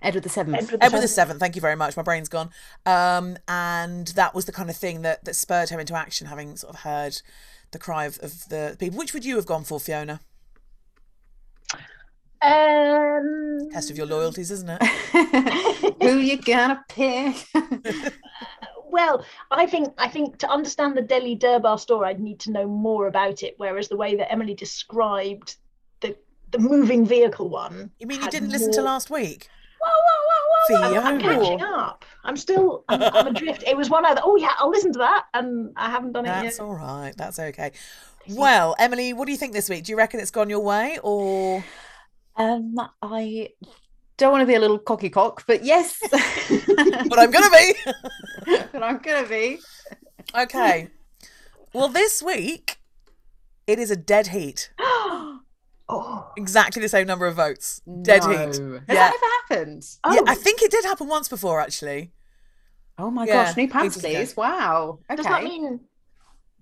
edward 0.00 0.22
the 0.22 0.28
seventh 0.28 0.56
Edward 0.56 0.80
the 0.80 0.84
Edward 0.84 1.00
the 1.00 1.08
Seventh. 1.08 1.10
Seventh. 1.10 1.40
Thank 1.40 1.56
you 1.56 1.60
very 1.60 1.76
much. 1.76 1.96
My 1.96 2.02
brain's 2.02 2.28
gone. 2.28 2.50
Um, 2.86 3.38
and 3.48 4.08
that 4.08 4.34
was 4.34 4.44
the 4.44 4.52
kind 4.52 4.70
of 4.70 4.76
thing 4.76 5.02
that 5.02 5.24
that 5.24 5.34
spurred 5.34 5.70
her 5.70 5.80
into 5.80 5.94
action, 5.94 6.26
having 6.28 6.56
sort 6.56 6.74
of 6.74 6.80
heard 6.80 7.20
the 7.72 7.78
cry 7.78 8.04
of, 8.04 8.18
of 8.20 8.48
the 8.48 8.76
people. 8.78 8.98
Which 8.98 9.12
would 9.12 9.24
you 9.24 9.36
have 9.36 9.46
gone 9.46 9.64
for, 9.64 9.80
Fiona? 9.80 10.20
Um, 12.44 13.70
Test 13.72 13.90
of 13.90 13.96
your 13.96 14.06
loyalties, 14.06 14.50
isn't 14.50 14.68
it? 14.68 14.82
who 16.02 16.18
you 16.18 16.36
gonna 16.40 16.84
pick 16.88 17.46
well, 18.94 19.24
I 19.50 19.66
think 19.66 19.92
I 19.98 20.08
think 20.08 20.38
to 20.38 20.48
understand 20.48 20.96
the 20.96 21.02
Delhi 21.02 21.36
Durbar 21.36 21.80
story, 21.80 22.08
I'd 22.08 22.20
need 22.20 22.38
to 22.40 22.52
know 22.52 22.68
more 22.68 23.08
about 23.08 23.42
it. 23.42 23.54
Whereas 23.56 23.88
the 23.88 23.96
way 23.96 24.14
that 24.14 24.30
Emily 24.30 24.54
described 24.54 25.56
the 26.00 26.16
the 26.52 26.60
moving 26.60 27.04
vehicle 27.04 27.48
one, 27.48 27.90
You 27.98 28.06
mean 28.06 28.22
you 28.22 28.30
didn't 28.30 28.50
listen 28.50 28.70
to 28.72 28.82
last 28.82 29.10
week? 29.10 29.48
Whoa, 29.80 29.90
whoa, 30.06 30.20
whoa, 30.30 30.94
whoa! 30.94 31.00
I'm, 31.00 31.06
I'm 31.14 31.20
catching 31.20 31.62
up. 31.62 32.04
I'm 32.22 32.36
still 32.36 32.84
I'm, 32.88 33.02
I'm 33.02 33.26
adrift. 33.26 33.64
It 33.66 33.76
was 33.76 33.90
one 33.90 34.06
of 34.06 34.14
the, 34.14 34.22
oh 34.24 34.36
yeah, 34.36 34.52
I'll 34.58 34.70
listen 34.70 34.92
to 34.92 34.98
that, 35.00 35.24
and 35.34 35.72
I 35.76 35.90
haven't 35.90 36.12
done 36.12 36.24
it 36.24 36.28
That's 36.28 36.58
yet. 36.58 36.64
all 36.64 36.74
right. 36.74 37.12
That's 37.16 37.40
okay. 37.40 37.72
Well, 38.28 38.76
Emily, 38.78 39.12
what 39.12 39.26
do 39.26 39.32
you 39.32 39.38
think 39.38 39.52
this 39.52 39.68
week? 39.68 39.84
Do 39.84 39.90
you 39.92 39.98
reckon 39.98 40.20
it's 40.20 40.30
gone 40.30 40.48
your 40.48 40.60
way, 40.60 41.00
or 41.02 41.64
um 42.36 42.74
i 43.02 43.48
don't 44.16 44.32
want 44.32 44.42
to 44.42 44.46
be 44.46 44.54
a 44.54 44.60
little 44.60 44.78
cocky 44.78 45.10
cock 45.10 45.44
but 45.46 45.64
yes 45.64 45.98
but 46.10 47.18
I'm 47.18 47.30
gonna 47.30 47.50
be? 47.50 47.74
but 48.72 48.82
i'm 48.82 48.98
gonna 48.98 49.26
be 49.28 49.58
okay. 50.34 50.88
Well, 51.72 51.88
this 51.88 52.22
week 52.22 52.78
it 53.66 53.78
is 53.80 53.90
a 53.90 53.96
dead 53.96 54.28
heat. 54.28 54.70
oh, 54.78 56.30
Exactly 56.36 56.80
the 56.80 56.88
same 56.88 57.06
number 57.06 57.26
of 57.26 57.34
votes. 57.34 57.80
Dead 58.02 58.22
No. 58.22 58.28
heat. 58.30 58.38
has 58.38 58.58
Yeah. 58.60 58.78
that 58.86 59.14
ever 59.14 59.56
happened 59.58 59.84
Yeah, 60.06 60.20
oh, 60.20 60.24
I 60.28 60.34
think 60.36 60.62
it 60.62 60.70
did 60.70 60.84
happen 60.84 61.08
once 61.08 61.28
before, 61.28 61.60
actually. 61.60 62.12
Oh 62.96 63.10
my 63.10 63.26
Yeah, 63.26 63.44
gosh, 63.44 63.56
new 63.56 63.68
pants, 63.68 63.96
please. 63.98 64.36
Wow. 64.36 65.00
Okay. 65.10 65.16
does 65.16 65.26
that 65.26 65.42
mean 65.42 65.80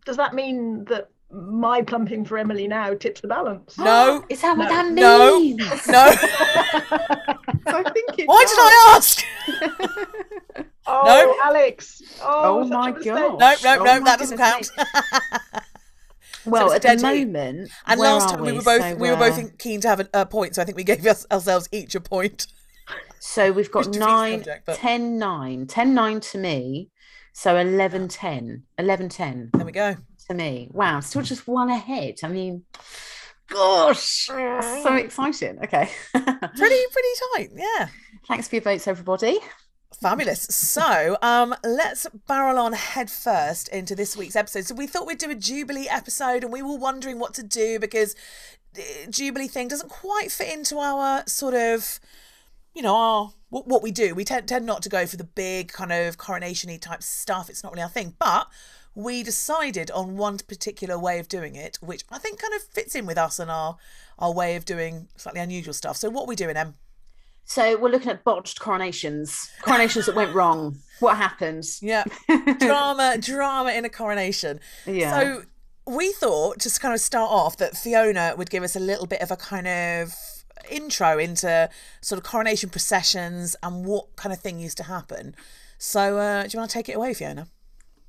does 0.07 0.17
that 0.17 0.35
mean 0.35 0.85
that 0.87 1.09
my 1.33 1.83
plumping 1.83 2.25
for 2.25 2.39
Emily 2.39 2.69
now 2.69 2.95
tips 2.95 3.21
the 3.23 3.29
balance? 3.29 3.77
No. 3.79 4.25
Is 4.31 4.41
that 4.43 4.57
what 4.57 4.69
No. 4.69 4.71
that 4.71 4.93
No. 4.93 5.41
means? 5.41 5.87
No. 5.89 5.99
I 7.67 7.83
think 7.93 8.19
it 8.19 8.27
Why 8.29 8.45
did 8.49 8.59
I 8.59 8.95
ask? 8.97 9.25
Oh, 10.85 11.03
No. 11.07 11.37
Alex. 11.45 12.03
Oh, 12.21 12.61
Oh 12.61 12.65
my 12.65 12.91
mistake. 12.91 13.15
God. 13.15 13.39
No, 13.39 13.55
no, 13.63 13.81
Oh 13.81 13.85
no, 13.85 14.01
my 14.01 14.05
that 14.11 14.19
doesn't 14.19 14.37
count. 14.39 14.69
Well, 16.45 16.73
it's 16.73 16.85
a 16.85 16.89
at 16.91 16.99
the 16.99 17.05
moment, 17.05 17.71
And 17.87 18.01
where 18.01 18.11
last 18.15 18.31
time 18.35 18.41
we 18.45 18.51
were 18.51 18.63
both 18.63 18.83
So, 18.83 18.95
we 18.97 19.09
were 19.11 19.17
both 19.17 19.59
keen 19.59 19.81
to 19.83 19.89
have 19.89 20.01
a, 20.01 20.09
a 20.13 20.27
point, 20.27 20.57
so 20.57 20.63
I 20.63 20.65
think 20.65 20.77
we 20.77 20.83
gave 20.83 21.07
us, 21.07 21.25
ourselves 21.31 21.69
each 21.71 21.95
a 21.95 22.01
point. 22.01 22.49
So 23.21 23.53
we've 23.53 23.71
got 23.71 23.87
Which 23.87 23.97
nine, 23.97 24.41
object, 24.41 24.67
but- 24.67 24.77
10, 24.77 25.19
9. 25.21 25.67
10, 25.69 25.95
9 25.95 26.19
to 26.21 26.39
me. 26.39 26.91
So 27.33 27.57
11 27.57 28.09
10. 28.09 28.65
11 28.77 29.09
10 29.09 29.51
There 29.55 29.65
we 29.65 29.71
go. 29.71 29.97
To 30.37 30.45
me. 30.45 30.69
Wow, 30.73 31.01
still 31.01 31.23
just 31.23 31.47
one 31.47 31.71
ahead. 31.71 32.17
I 32.23 32.29
mean, 32.29 32.65
gosh, 33.49 34.27
so 34.27 34.95
exciting. 34.97 35.59
Okay. 35.63 35.91
Pretty, 36.13 36.83
pretty 36.93 37.09
tight. 37.37 37.51
Yeah. 37.55 37.89
Thanks 38.27 38.49
for 38.49 38.57
your 38.57 38.63
votes, 38.63 38.87
everybody. 38.87 39.39
Fabulous. 40.01 40.43
So, 40.43 41.17
um, 41.23 41.55
let's 41.63 42.07
barrel 42.27 42.59
on 42.59 42.73
head 42.73 43.11
first 43.11 43.69
into 43.69 43.95
this 43.95 44.17
week's 44.17 44.37
episode. 44.37 44.65
So, 44.65 44.75
we 44.75 44.87
thought 44.87 45.07
we'd 45.07 45.19
do 45.19 45.31
a 45.31 45.35
Jubilee 45.35 45.89
episode, 45.89 46.45
and 46.45 46.53
we 46.53 46.63
were 46.63 46.77
wondering 46.77 47.19
what 47.19 47.35
to 47.35 47.43
do 47.43 47.79
because 47.79 48.15
the 48.75 48.83
Jubilee 49.11 49.49
thing 49.49 49.69
doesn't 49.69 49.91
quite 49.91 50.33
fit 50.33 50.53
into 50.53 50.79
our 50.79 51.23
sort 51.27 51.55
of, 51.55 52.01
you 52.75 52.83
know, 52.83 52.97
our 52.97 53.33
what, 53.51 53.69
what 53.69 53.83
we 53.83 53.91
do. 53.93 54.15
We 54.15 54.25
tend, 54.25 54.49
tend 54.49 54.67
not 54.67 54.83
to 54.83 54.89
go 54.89 55.07
for 55.07 55.17
the 55.17 55.25
big 55.25 55.73
kind 55.73 55.93
of 55.93 56.17
coronation-y 56.17 56.79
type 56.79 57.03
stuff. 57.03 57.51
It's 57.51 57.63
not 57.63 57.73
really 57.73 57.83
our 57.83 57.89
thing, 57.89 58.15
but 58.19 58.49
we 58.95 59.23
decided 59.23 59.91
on 59.91 60.17
one 60.17 60.39
particular 60.39 60.99
way 60.99 61.19
of 61.19 61.29
doing 61.29 61.57
it, 61.57 61.79
which 61.81 62.05
I 62.11 62.19
think 62.19 62.41
kind 62.41 62.55
of 62.55 62.63
fits 62.63 62.95
in 62.95 63.07
with 63.07 63.19
us 63.19 63.39
and 63.39 63.51
our 63.51 63.77
our 64.19 64.33
way 64.33 64.57
of 64.57 64.65
doing 64.65 65.09
slightly 65.17 65.41
unusual 65.41 65.75
stuff. 65.75 65.97
So, 65.97 66.11
what 66.11 66.23
are 66.23 66.29
we 66.29 66.37
doing, 66.37 66.57
Em? 66.57 66.75
So 67.45 67.77
we're 67.77 67.91
looking 67.91 68.11
at 68.11 68.25
botched 68.25 68.61
coronations, 68.61 69.51
coronations 69.63 70.07
that 70.07 70.15
went 70.15 70.35
wrong. 70.35 70.79
What 71.01 71.17
happened? 71.17 71.65
Yeah. 71.81 72.05
drama, 72.59 73.19
drama 73.21 73.73
in 73.73 73.85
a 73.85 73.89
coronation. 73.89 74.61
Yeah. 74.87 75.19
So 75.19 75.43
we 75.87 76.13
thought 76.13 76.59
just 76.59 76.81
kind 76.81 76.95
of 76.95 77.01
start 77.01 77.31
off 77.31 77.57
that 77.59 77.77
Fiona 77.77 78.35
would 78.37 78.51
give 78.51 78.63
us 78.63 78.77
a 78.77 78.81
little 78.81 79.07
bit 79.07 79.21
of 79.21 79.31
a 79.31 79.37
kind 79.37 79.67
of 79.67 80.15
intro 80.71 81.19
into 81.19 81.69
sort 82.01 82.19
of 82.19 82.25
coronation 82.25 82.71
processions 82.71 83.57
and 83.63 83.85
what 83.85 84.15
kind 84.17 84.33
of 84.33 84.41
thing 84.41 84.59
used 84.59 84.77
to 84.77 84.85
happen. 84.85 85.35
So 85.79 86.19
uh, 86.19 86.45
do 86.45 86.51
you 86.53 86.59
want 86.59 86.71
to 86.71 86.75
take 86.75 86.89
it 86.89 86.97
away, 86.97 87.13
Fiona? 87.13 87.49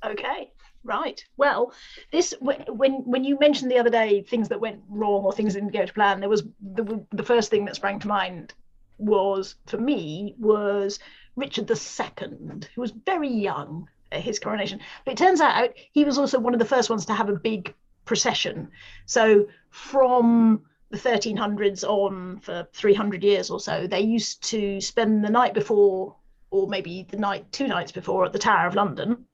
Okay, 0.04 0.52
right. 0.84 1.24
Well, 1.36 1.72
this 2.12 2.34
wh- 2.40 2.68
when 2.68 2.92
when 3.04 3.24
you 3.24 3.38
mentioned 3.38 3.70
the 3.70 3.78
other 3.78 3.90
day 3.90 4.22
things 4.22 4.48
that 4.48 4.60
went 4.60 4.82
wrong 4.88 5.24
or 5.24 5.32
things 5.32 5.54
didn't 5.54 5.72
go 5.72 5.84
to 5.84 5.92
plan, 5.92 6.20
there 6.20 6.28
was 6.28 6.44
the 6.60 7.04
the 7.10 7.22
first 7.24 7.50
thing 7.50 7.64
that 7.64 7.76
sprang 7.76 7.98
to 8.00 8.08
mind 8.08 8.54
was 8.98 9.56
for 9.66 9.78
me 9.78 10.34
was 10.38 10.98
Richard 11.36 11.70
II, 11.70 12.28
who 12.74 12.80
was 12.80 12.92
very 12.92 13.28
young 13.28 13.88
at 14.12 14.20
his 14.20 14.38
coronation. 14.38 14.80
But 15.04 15.12
it 15.12 15.18
turns 15.18 15.40
out 15.40 15.70
he 15.92 16.04
was 16.04 16.18
also 16.18 16.38
one 16.38 16.54
of 16.54 16.60
the 16.60 16.66
first 16.66 16.90
ones 16.90 17.06
to 17.06 17.14
have 17.14 17.28
a 17.28 17.36
big 17.36 17.74
procession. 18.04 18.70
So 19.06 19.48
from 19.70 20.64
the 20.90 20.98
1300s 20.98 21.82
on 21.84 22.38
for 22.40 22.68
300 22.72 23.24
years 23.24 23.50
or 23.50 23.58
so, 23.58 23.86
they 23.86 24.00
used 24.00 24.42
to 24.50 24.80
spend 24.80 25.24
the 25.24 25.30
night 25.30 25.54
before, 25.54 26.14
or 26.50 26.68
maybe 26.68 27.06
the 27.10 27.16
night 27.16 27.50
two 27.50 27.66
nights 27.66 27.90
before, 27.90 28.24
at 28.24 28.32
the 28.32 28.38
Tower 28.38 28.68
of 28.68 28.74
London, 28.74 29.26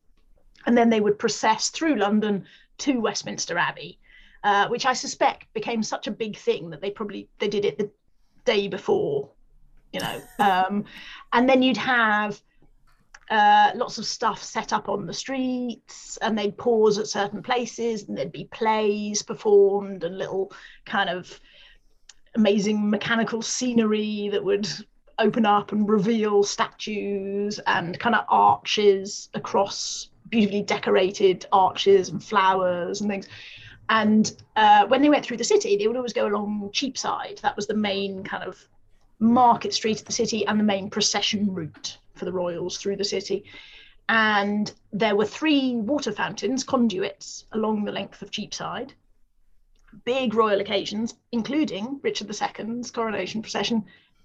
and 0.66 0.76
then 0.76 0.90
they 0.90 1.00
would 1.00 1.18
process 1.18 1.68
through 1.68 1.96
London 1.96 2.44
to 2.78 3.00
Westminster 3.00 3.58
Abbey. 3.58 3.98
Uh, 4.42 4.66
which 4.68 4.86
I 4.86 4.94
suspect 4.94 5.52
became 5.52 5.82
such 5.82 6.06
a 6.06 6.10
big 6.10 6.34
thing 6.34 6.70
that 6.70 6.80
they 6.80 6.90
probably 6.90 7.28
they 7.40 7.48
did 7.48 7.66
it 7.66 7.76
the 7.76 7.90
day 8.46 8.68
before 8.68 9.28
you 9.92 10.00
know 10.00 10.22
um, 10.38 10.86
and 11.34 11.46
then 11.46 11.62
you'd 11.62 11.76
have 11.76 12.40
uh, 13.30 13.70
lots 13.74 13.98
of 13.98 14.06
stuff 14.06 14.42
set 14.42 14.72
up 14.72 14.88
on 14.88 15.06
the 15.06 15.12
streets 15.12 16.16
and 16.22 16.36
they'd 16.36 16.56
pause 16.56 16.98
at 16.98 17.06
certain 17.06 17.42
places 17.42 18.04
and 18.04 18.16
there'd 18.16 18.32
be 18.32 18.44
plays 18.44 19.22
performed 19.22 20.04
and 20.04 20.18
little 20.18 20.50
kind 20.84 21.08
of 21.08 21.38
amazing 22.34 22.90
mechanical 22.90 23.42
scenery 23.42 24.28
that 24.32 24.42
would 24.42 24.68
open 25.18 25.46
up 25.46 25.70
and 25.72 25.88
reveal 25.88 26.42
statues 26.42 27.60
and 27.66 27.98
kind 28.00 28.14
of 28.14 28.24
arches 28.28 29.28
across 29.34 30.09
beautifully 30.30 30.62
decorated 30.62 31.46
arches 31.52 32.08
and 32.08 32.22
flowers 32.22 33.00
and 33.00 33.10
things 33.10 33.28
and 33.88 34.36
uh, 34.56 34.86
when 34.86 35.02
they 35.02 35.10
went 35.10 35.24
through 35.24 35.36
the 35.36 35.44
city 35.44 35.76
they 35.76 35.86
would 35.86 35.96
always 35.96 36.12
go 36.12 36.26
along 36.26 36.70
cheapside 36.72 37.38
that 37.42 37.56
was 37.56 37.66
the 37.66 37.74
main 37.74 38.22
kind 38.22 38.44
of 38.44 38.68
market 39.20 39.74
street 39.74 40.00
of 40.00 40.06
the 40.06 40.12
city 40.12 40.46
and 40.46 40.58
the 40.58 40.64
main 40.64 40.90
procession 40.90 41.52
route 41.52 41.98
for 42.14 42.24
the 42.24 42.32
royals 42.32 42.78
through 42.78 42.96
the 42.96 43.04
city. 43.04 43.44
And 44.08 44.72
there 44.92 45.14
were 45.14 45.26
three 45.26 45.76
water 45.76 46.10
fountains, 46.10 46.64
conduits, 46.64 47.44
along 47.52 47.84
the 47.84 47.92
length 47.92 48.22
of 48.22 48.32
Cheapside. 48.32 48.94
Big 50.04 50.34
royal 50.34 50.60
occasions, 50.60 51.14
including 51.30 52.00
Richard 52.02 52.28
II's 52.28 52.90
coronation 52.90 53.42
procession, 53.42 53.84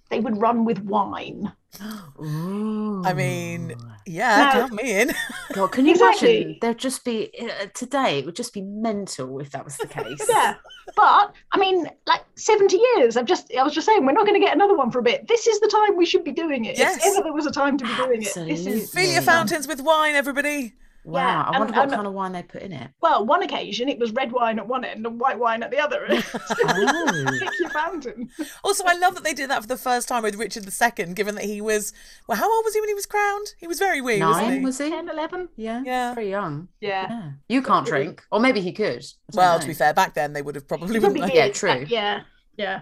they 0.10 0.20
would 0.20 0.40
run 0.42 0.66
with 0.66 0.80
wine. 0.84 1.52
I 1.82 3.14
mean, 3.14 3.74
yeah, 4.06 4.38
Now- 4.38 4.52
count 4.54 4.74
me 4.74 5.02
in. 5.02 5.12
God, 5.54 5.68
can 5.72 5.86
you 5.86 5.92
Exactly. 5.92 6.42
imagine? 6.42 6.58
There'd 6.62 6.78
just 6.78 7.04
be 7.04 7.32
uh, 7.40 7.66
today. 7.74 8.20
It 8.20 8.26
would 8.26 8.36
just 8.36 8.54
be 8.54 8.62
mental 8.62 9.40
if 9.40 9.52
that 9.52 9.66
was 9.66 9.78
the 9.78 9.88
case. 9.88 10.26
Yeah, 10.30 10.56
but 10.96 11.34
I 11.52 11.58
mean, 11.58 11.90
like 12.08 12.24
seventy 12.36 12.78
years. 12.78 13.18
I've 13.18 13.26
just, 13.26 13.52
I 13.58 13.64
was 13.64 13.74
just 13.74 13.86
saying, 13.86 14.06
we're 14.06 14.14
not 14.14 14.26
going 14.26 14.40
to 14.40 14.46
get 14.46 14.56
another 14.56 14.76
one 14.78 14.92
for 14.92 15.00
a 15.00 15.04
bit. 15.04 15.28
This 15.28 15.48
is 15.48 15.60
the 15.60 15.68
time 15.68 15.98
we 15.98 16.06
should 16.06 16.24
be 16.24 16.32
doing 16.32 16.66
it. 16.66 16.78
Yes. 16.78 16.98
If 16.98 17.14
ever 17.14 17.24
there 17.24 17.34
was 17.34 17.46
a 17.46 17.52
time 17.52 17.78
to 17.78 17.86
be 17.86 17.96
doing 17.96 18.22
it, 18.22 18.34
this 18.36 18.66
is 18.66 18.92
Fill 18.94 19.04
your 19.12 19.22
fountains 19.22 19.68
with 19.68 19.82
wine, 19.82 20.16
everybody. 20.16 20.74
Wow. 21.06 21.20
Yeah, 21.22 21.42
I 21.44 21.48
and- 21.50 21.60
wonder 21.60 21.74
what 21.74 21.84
and- 21.84 21.92
kind 21.94 22.08
of 22.08 22.14
wine 22.14 22.32
they 22.32 22.42
put 22.44 22.62
in 22.64 22.72
it. 22.74 22.90
well, 23.02 23.26
one 23.26 23.44
occasion 23.44 23.88
it 23.90 24.00
was 24.00 24.12
red 24.12 24.32
wine 24.32 24.58
at 24.58 24.68
one 24.68 24.84
end 24.84 25.06
and 25.06 25.20
white 25.20 25.38
wine 25.40 25.62
at 25.64 25.70
the 25.72 25.78
other. 25.80 26.08
Oh. 26.68 27.26
Pick 27.40 27.60
your 27.60 27.70
fountain. 27.70 28.30
Also, 28.64 28.84
I 28.86 28.98
love 28.98 29.14
that 29.16 29.24
they 29.24 29.34
did 29.34 29.50
that 29.50 29.62
for 29.62 29.68
the 29.68 29.78
first 29.78 30.08
time 30.08 30.24
with 30.24 30.36
Richard 30.36 30.66
II, 30.66 31.14
given 31.14 31.36
that 31.36 31.44
he 31.46 31.62
was, 31.62 31.94
well, 32.28 32.38
how 32.38 32.52
old 32.52 32.66
was 32.66 32.74
he 32.74 32.80
when 32.82 32.90
he 32.90 32.94
was 32.96 33.06
crowned? 33.06 33.54
He 33.60 33.68
was 33.68 33.80
very 33.80 34.02
wee, 34.02 34.20
wasn't 34.20 34.48
Nine 34.48 34.60
he? 34.60 34.66
was 34.66 34.78
he? 34.80 34.90
10, 34.90 35.10
11? 35.10 35.50
Yeah. 35.56 35.82
Yeah. 35.86 36.14
Very 36.16 36.30
young. 36.30 36.68
Yeah. 36.82 37.08
Yeah. 37.10 37.32
You 37.50 37.62
can't 37.62 37.86
drink, 37.86 38.24
or 38.32 38.40
maybe 38.40 38.62
he 38.62 38.72
could. 38.72 39.06
Well, 39.34 39.56
know. 39.58 39.62
to 39.62 39.68
be 39.68 39.74
fair, 39.74 39.94
back 39.94 40.14
then 40.16 40.34
they 40.34 40.42
would 40.42 40.56
have 40.56 40.68
probably, 40.68 41.00
Probably 41.00 41.22
wouldn't? 41.22 41.36
Yeah, 41.36 41.50
true. 41.50 41.70
Uh, 41.70 41.86
yeah, 41.88 42.22
yeah. 42.58 42.82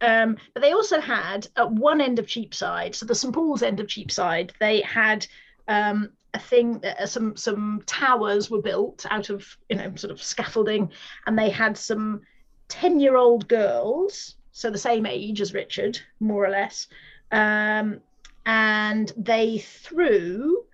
Um, 0.00 0.36
but 0.52 0.62
they 0.62 0.72
also 0.72 1.00
had 1.00 1.48
at 1.56 1.70
one 1.70 2.00
end 2.00 2.18
of 2.18 2.26
Cheapside, 2.26 2.94
so 2.94 3.06
the 3.06 3.14
St 3.14 3.34
Paul's 3.34 3.62
end 3.62 3.80
of 3.80 3.86
Cheapside, 3.88 4.52
they 4.60 4.80
had 4.82 5.26
um, 5.68 6.10
a 6.34 6.38
thing. 6.38 6.84
Uh, 6.84 7.06
some 7.06 7.36
some 7.36 7.82
towers 7.86 8.50
were 8.50 8.60
built 8.60 9.06
out 9.10 9.30
of 9.30 9.56
you 9.70 9.76
know 9.76 9.94
sort 9.96 10.10
of 10.10 10.22
scaffolding, 10.22 10.90
and 11.26 11.38
they 11.38 11.48
had 11.48 11.76
some 11.78 12.20
ten-year-old 12.68 13.48
girls, 13.48 14.34
so 14.52 14.70
the 14.70 14.78
same 14.78 15.06
age 15.06 15.40
as 15.40 15.54
Richard, 15.54 15.98
more 16.20 16.44
or 16.44 16.50
less, 16.50 16.88
um, 17.32 18.00
and 18.46 19.12
they 19.16 19.58
threw. 19.58 20.64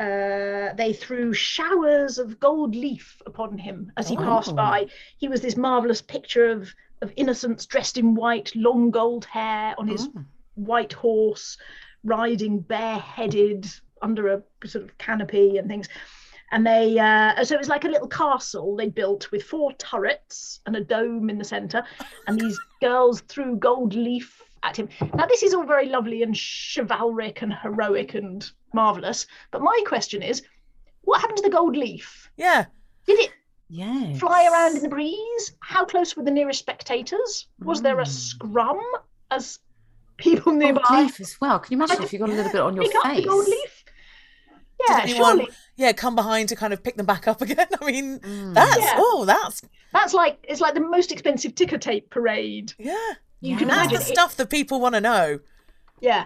Uh, 0.00 0.74
they 0.74 0.92
threw 0.92 1.32
showers 1.32 2.18
of 2.18 2.40
gold 2.40 2.74
leaf 2.74 3.22
upon 3.26 3.56
him 3.56 3.92
as 3.96 4.08
he 4.08 4.16
passed 4.16 4.50
Oh. 4.50 4.54
by. 4.54 4.86
He 5.18 5.28
was 5.28 5.40
this 5.40 5.56
marvelous 5.56 6.02
picture 6.02 6.50
of 6.50 6.74
of 7.00 7.12
innocence 7.16 7.66
dressed 7.66 7.96
in 7.98 8.14
white, 8.14 8.50
long 8.56 8.90
gold 8.90 9.24
hair 9.26 9.74
on 9.78 9.86
his 9.86 10.08
Oh. 10.16 10.24
white 10.56 10.92
horse, 10.92 11.58
riding 12.02 12.58
bareheaded 12.60 13.66
under 14.04 14.28
a 14.34 14.68
sort 14.68 14.84
of 14.84 14.96
canopy 14.98 15.56
and 15.58 15.68
things. 15.68 15.88
And 16.52 16.64
they, 16.64 16.98
uh, 16.98 17.42
so 17.42 17.54
it 17.54 17.58
was 17.58 17.68
like 17.68 17.84
a 17.84 17.88
little 17.88 18.06
castle 18.06 18.76
they 18.76 18.88
built 18.88 19.32
with 19.32 19.42
four 19.42 19.72
turrets 19.72 20.60
and 20.66 20.76
a 20.76 20.84
dome 20.84 21.30
in 21.30 21.38
the 21.38 21.44
centre. 21.44 21.82
And 22.28 22.38
these 22.38 22.60
girls 22.80 23.22
threw 23.22 23.56
gold 23.56 23.94
leaf 23.94 24.40
at 24.62 24.76
him. 24.76 24.88
Now, 25.14 25.26
this 25.26 25.42
is 25.42 25.54
all 25.54 25.64
very 25.64 25.88
lovely 25.88 26.22
and 26.22 26.36
chivalric 26.36 27.42
and 27.42 27.52
heroic 27.52 28.14
and 28.14 28.48
marvellous. 28.72 29.26
But 29.50 29.62
my 29.62 29.82
question 29.86 30.22
is, 30.22 30.42
what 31.02 31.20
happened 31.20 31.38
to 31.38 31.42
the 31.42 31.50
gold 31.50 31.76
leaf? 31.76 32.30
Yeah. 32.36 32.66
Did 33.06 33.18
it 33.20 33.30
Yeah. 33.70 34.14
fly 34.18 34.46
around 34.46 34.76
in 34.76 34.82
the 34.82 34.88
breeze? 34.88 35.52
How 35.60 35.84
close 35.84 36.14
were 36.16 36.22
the 36.24 36.30
nearest 36.30 36.60
spectators? 36.60 37.48
Was 37.60 37.82
there 37.82 37.98
a 37.98 38.04
Mm. 38.04 38.08
scrum 38.08 38.80
as 39.30 39.58
people 40.18 40.52
Gold 40.52 40.58
nearby 40.62 40.82
leaf 41.02 41.20
as 41.20 41.40
well. 41.40 41.58
Can 41.58 41.72
you 41.72 41.78
imagine 41.82 42.02
if 42.04 42.12
you 42.12 42.18
got 42.20 42.28
a 42.28 42.32
little 42.32 42.52
bit 42.52 42.60
on 42.60 42.76
your 42.76 42.84
pick 42.84 42.94
up 42.94 43.02
the 43.02 43.08
face? 43.16 43.26
gold 43.26 43.46
leaf? 43.48 43.73
Yeah, 44.88 45.00
Did 45.06 45.10
anyone, 45.10 45.36
surely 45.38 45.52
yeah, 45.76 45.92
come 45.92 46.14
behind 46.14 46.48
to 46.50 46.56
kind 46.56 46.72
of 46.72 46.82
pick 46.82 46.96
them 46.96 47.06
back 47.06 47.26
up 47.28 47.40
again? 47.46 47.66
I 47.80 47.84
mean, 47.90 48.20
Mm. 48.20 48.54
that's, 48.54 48.78
Yeah. 48.78 48.94
oh, 48.98 49.24
that's, 49.26 49.62
that's 49.92 50.14
like 50.14 50.44
it's 50.48 50.60
like 50.60 50.74
the 50.74 50.80
most 50.80 51.12
expensive 51.12 51.54
ticker 51.54 51.78
tape 51.78 52.10
parade. 52.10 52.72
yeah. 52.78 52.94
You 53.40 53.56
can 53.56 53.68
Yeah. 53.68 53.74
That's 53.74 53.86
imagine 53.92 54.04
the 54.06 54.10
it- 54.10 54.14
stuff 54.14 54.36
that 54.36 54.48
people 54.50 54.80
want 54.80 54.94
to 54.94 55.00
know. 55.00 55.38
Yeah, 56.00 56.24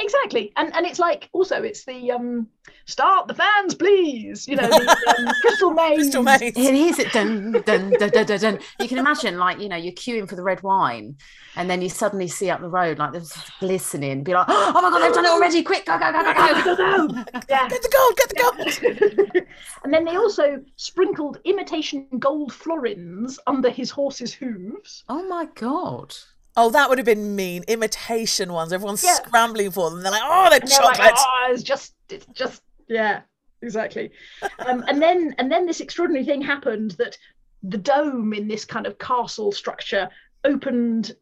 exactly. 0.00 0.52
And 0.56 0.74
and 0.74 0.86
it's 0.86 0.98
like 0.98 1.28
also 1.32 1.62
it's 1.62 1.84
the 1.84 2.10
um 2.10 2.48
start 2.86 3.28
the 3.28 3.34
fans 3.34 3.74
please. 3.74 4.48
You 4.48 4.56
know 4.56 4.68
the 4.68 4.96
um, 5.18 5.34
crystal 5.42 5.70
maze. 5.70 5.96
Crystal 5.96 6.22
Maze. 6.22 6.42
It 6.42 6.56
is. 6.56 6.98
It 6.98 7.12
dun 7.12 7.52
dun 7.64 7.90
dun 7.98 8.10
dun 8.10 8.26
dun 8.26 8.40
dun. 8.40 8.58
You 8.80 8.88
can 8.88 8.98
imagine, 8.98 9.38
like 9.38 9.60
you 9.60 9.68
know, 9.68 9.76
you're 9.76 9.92
queuing 9.92 10.28
for 10.28 10.36
the 10.36 10.42
red 10.42 10.62
wine, 10.62 11.16
and 11.56 11.68
then 11.68 11.82
you 11.82 11.88
suddenly 11.88 12.28
see 12.28 12.50
up 12.50 12.60
the 12.60 12.68
road 12.68 12.98
like 12.98 13.12
there's 13.12 13.32
glistening. 13.60 14.24
Be 14.24 14.34
like, 14.34 14.46
oh 14.48 14.72
my 14.80 14.90
god, 14.90 15.00
they've 15.00 15.14
done 15.14 15.24
it 15.24 15.30
already! 15.30 15.62
Quick, 15.62 15.86
go 15.86 15.98
go 15.98 16.12
go 16.12 16.22
go 16.22 16.34
go! 16.34 16.76
Go, 16.76 17.08
go. 17.08 17.24
Yeah. 17.48 17.68
Get 17.68 17.82
the 17.82 17.88
gold, 17.92 18.16
get 18.16 18.28
the 18.28 19.32
gold. 19.32 19.46
and 19.84 19.92
then 19.92 20.04
they 20.04 20.16
also 20.16 20.60
sprinkled 20.76 21.38
imitation 21.44 22.06
gold 22.18 22.52
florins 22.52 23.38
under 23.46 23.70
his 23.70 23.90
horse's 23.90 24.32
hooves. 24.32 25.04
Oh 25.08 25.26
my 25.28 25.46
god! 25.54 26.14
Oh, 26.56 26.70
that 26.70 26.88
would 26.88 26.98
have 26.98 27.04
been 27.06 27.36
mean. 27.36 27.64
Imitation 27.68 28.52
ones. 28.52 28.72
Everyone's 28.72 29.02
Yeah. 29.04 29.14
scrambling 29.14 29.70
for 29.70 29.90
them. 29.90 30.02
They're 30.02 30.10
like, 30.12 30.22
oh, 30.24 30.48
they're 30.50 30.60
And 30.60 30.68
they're 30.70 30.80
like, 30.82 30.96
chocolate. 30.96 31.14
oh, 31.16 31.48
it's 31.52 31.62
just, 31.62 31.94
it's 32.08 32.26
just, 32.26 32.62
yeah. 32.88 33.20
exactly. 33.62 34.10
Um, 34.58 34.84
and 34.88 35.00
then 35.00 35.34
and 35.38 35.50
then 35.50 35.66
this 35.66 35.80
extraordinary 35.80 36.24
thing 36.24 36.42
happened 36.42 36.92
that 36.92 37.16
the 37.62 37.78
dome 37.78 38.32
in 38.32 38.48
this 38.48 38.64
kind 38.64 38.86
of 38.86 38.98
castle 38.98 39.52
structure 39.52 40.08
opened 40.44 41.12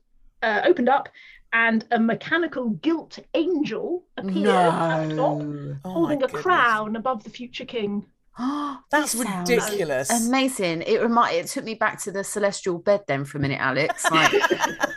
uh, 0.43 0.63
opened 0.65 0.89
up, 0.89 1.09
and 1.53 1.85
a 1.91 1.99
mechanical 1.99 2.71
gilt 2.71 3.19
angel 3.35 4.05
appeared 4.17 4.49
at 4.49 5.09
the 5.09 5.17
top, 5.17 5.41
Oh 5.85 5.91
holding 5.91 6.19
a 6.23 6.27
goodness. 6.27 6.43
crown 6.43 6.95
above 6.97 7.25
the 7.25 7.31
future 7.31 7.65
king. 7.65 8.07
That's 8.91 9.17
ridiculous. 9.17 10.29
Amazing. 10.29 10.83
It 10.83 11.01
remind 11.03 11.35
it 11.37 11.49
took 11.49 11.65
me 11.65 11.75
back 11.75 12.01
to 12.03 12.13
the 12.13 12.23
celestial 12.23 12.79
bed 12.79 13.03
then 13.09 13.25
for 13.25 13.39
a 13.39 13.41
minute, 13.41 13.61
Alex. 13.61 14.09
Like, 14.09 14.33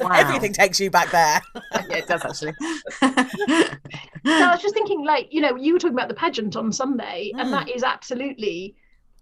wow. 0.00 0.10
Everything 0.12 0.52
takes 0.52 0.78
you 0.80 0.90
back 0.90 1.10
there. 1.10 1.40
yeah, 1.88 1.96
it 1.96 2.06
does 2.06 2.24
actually. 2.24 2.54
So 4.26 4.32
I 4.32 4.52
was 4.52 4.62
just 4.62 4.72
thinking, 4.74 5.04
like, 5.04 5.28
you 5.34 5.42
know, 5.42 5.54
you 5.54 5.74
were 5.74 5.78
talking 5.78 5.94
about 5.94 6.08
the 6.08 6.14
pageant 6.14 6.56
on 6.56 6.72
Sunday, 6.72 7.30
Mm. 7.34 7.40
and 7.42 7.52
that 7.52 7.68
is 7.68 7.82
absolutely 7.82 8.74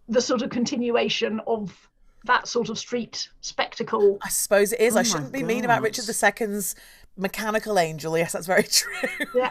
the 0.09 0.21
sort 0.21 0.43
of 0.43 0.51
continuation 0.51 1.41
of 1.49 1.77
that 2.25 2.47
sort 2.47 2.69
of 2.69 2.79
street 2.79 3.29
spectacle. 3.41 4.19
I 4.23 4.29
suppose 4.29 4.73
it 4.73 4.81
is. 4.81 4.95
Oh 4.95 5.01
I 5.01 5.03
shouldn't 5.03 5.33
be 5.33 5.43
mean 5.43 5.65
about 5.65 5.83
God. 5.83 5.97
Richard 5.99 6.41
II's 6.41 6.77
mechanical 7.17 7.81
angel. 7.81 8.17
Yes, 8.17 8.31
that's 8.33 8.47
very 8.47 8.63
true. 8.71 8.93
Yeah. 9.35 9.51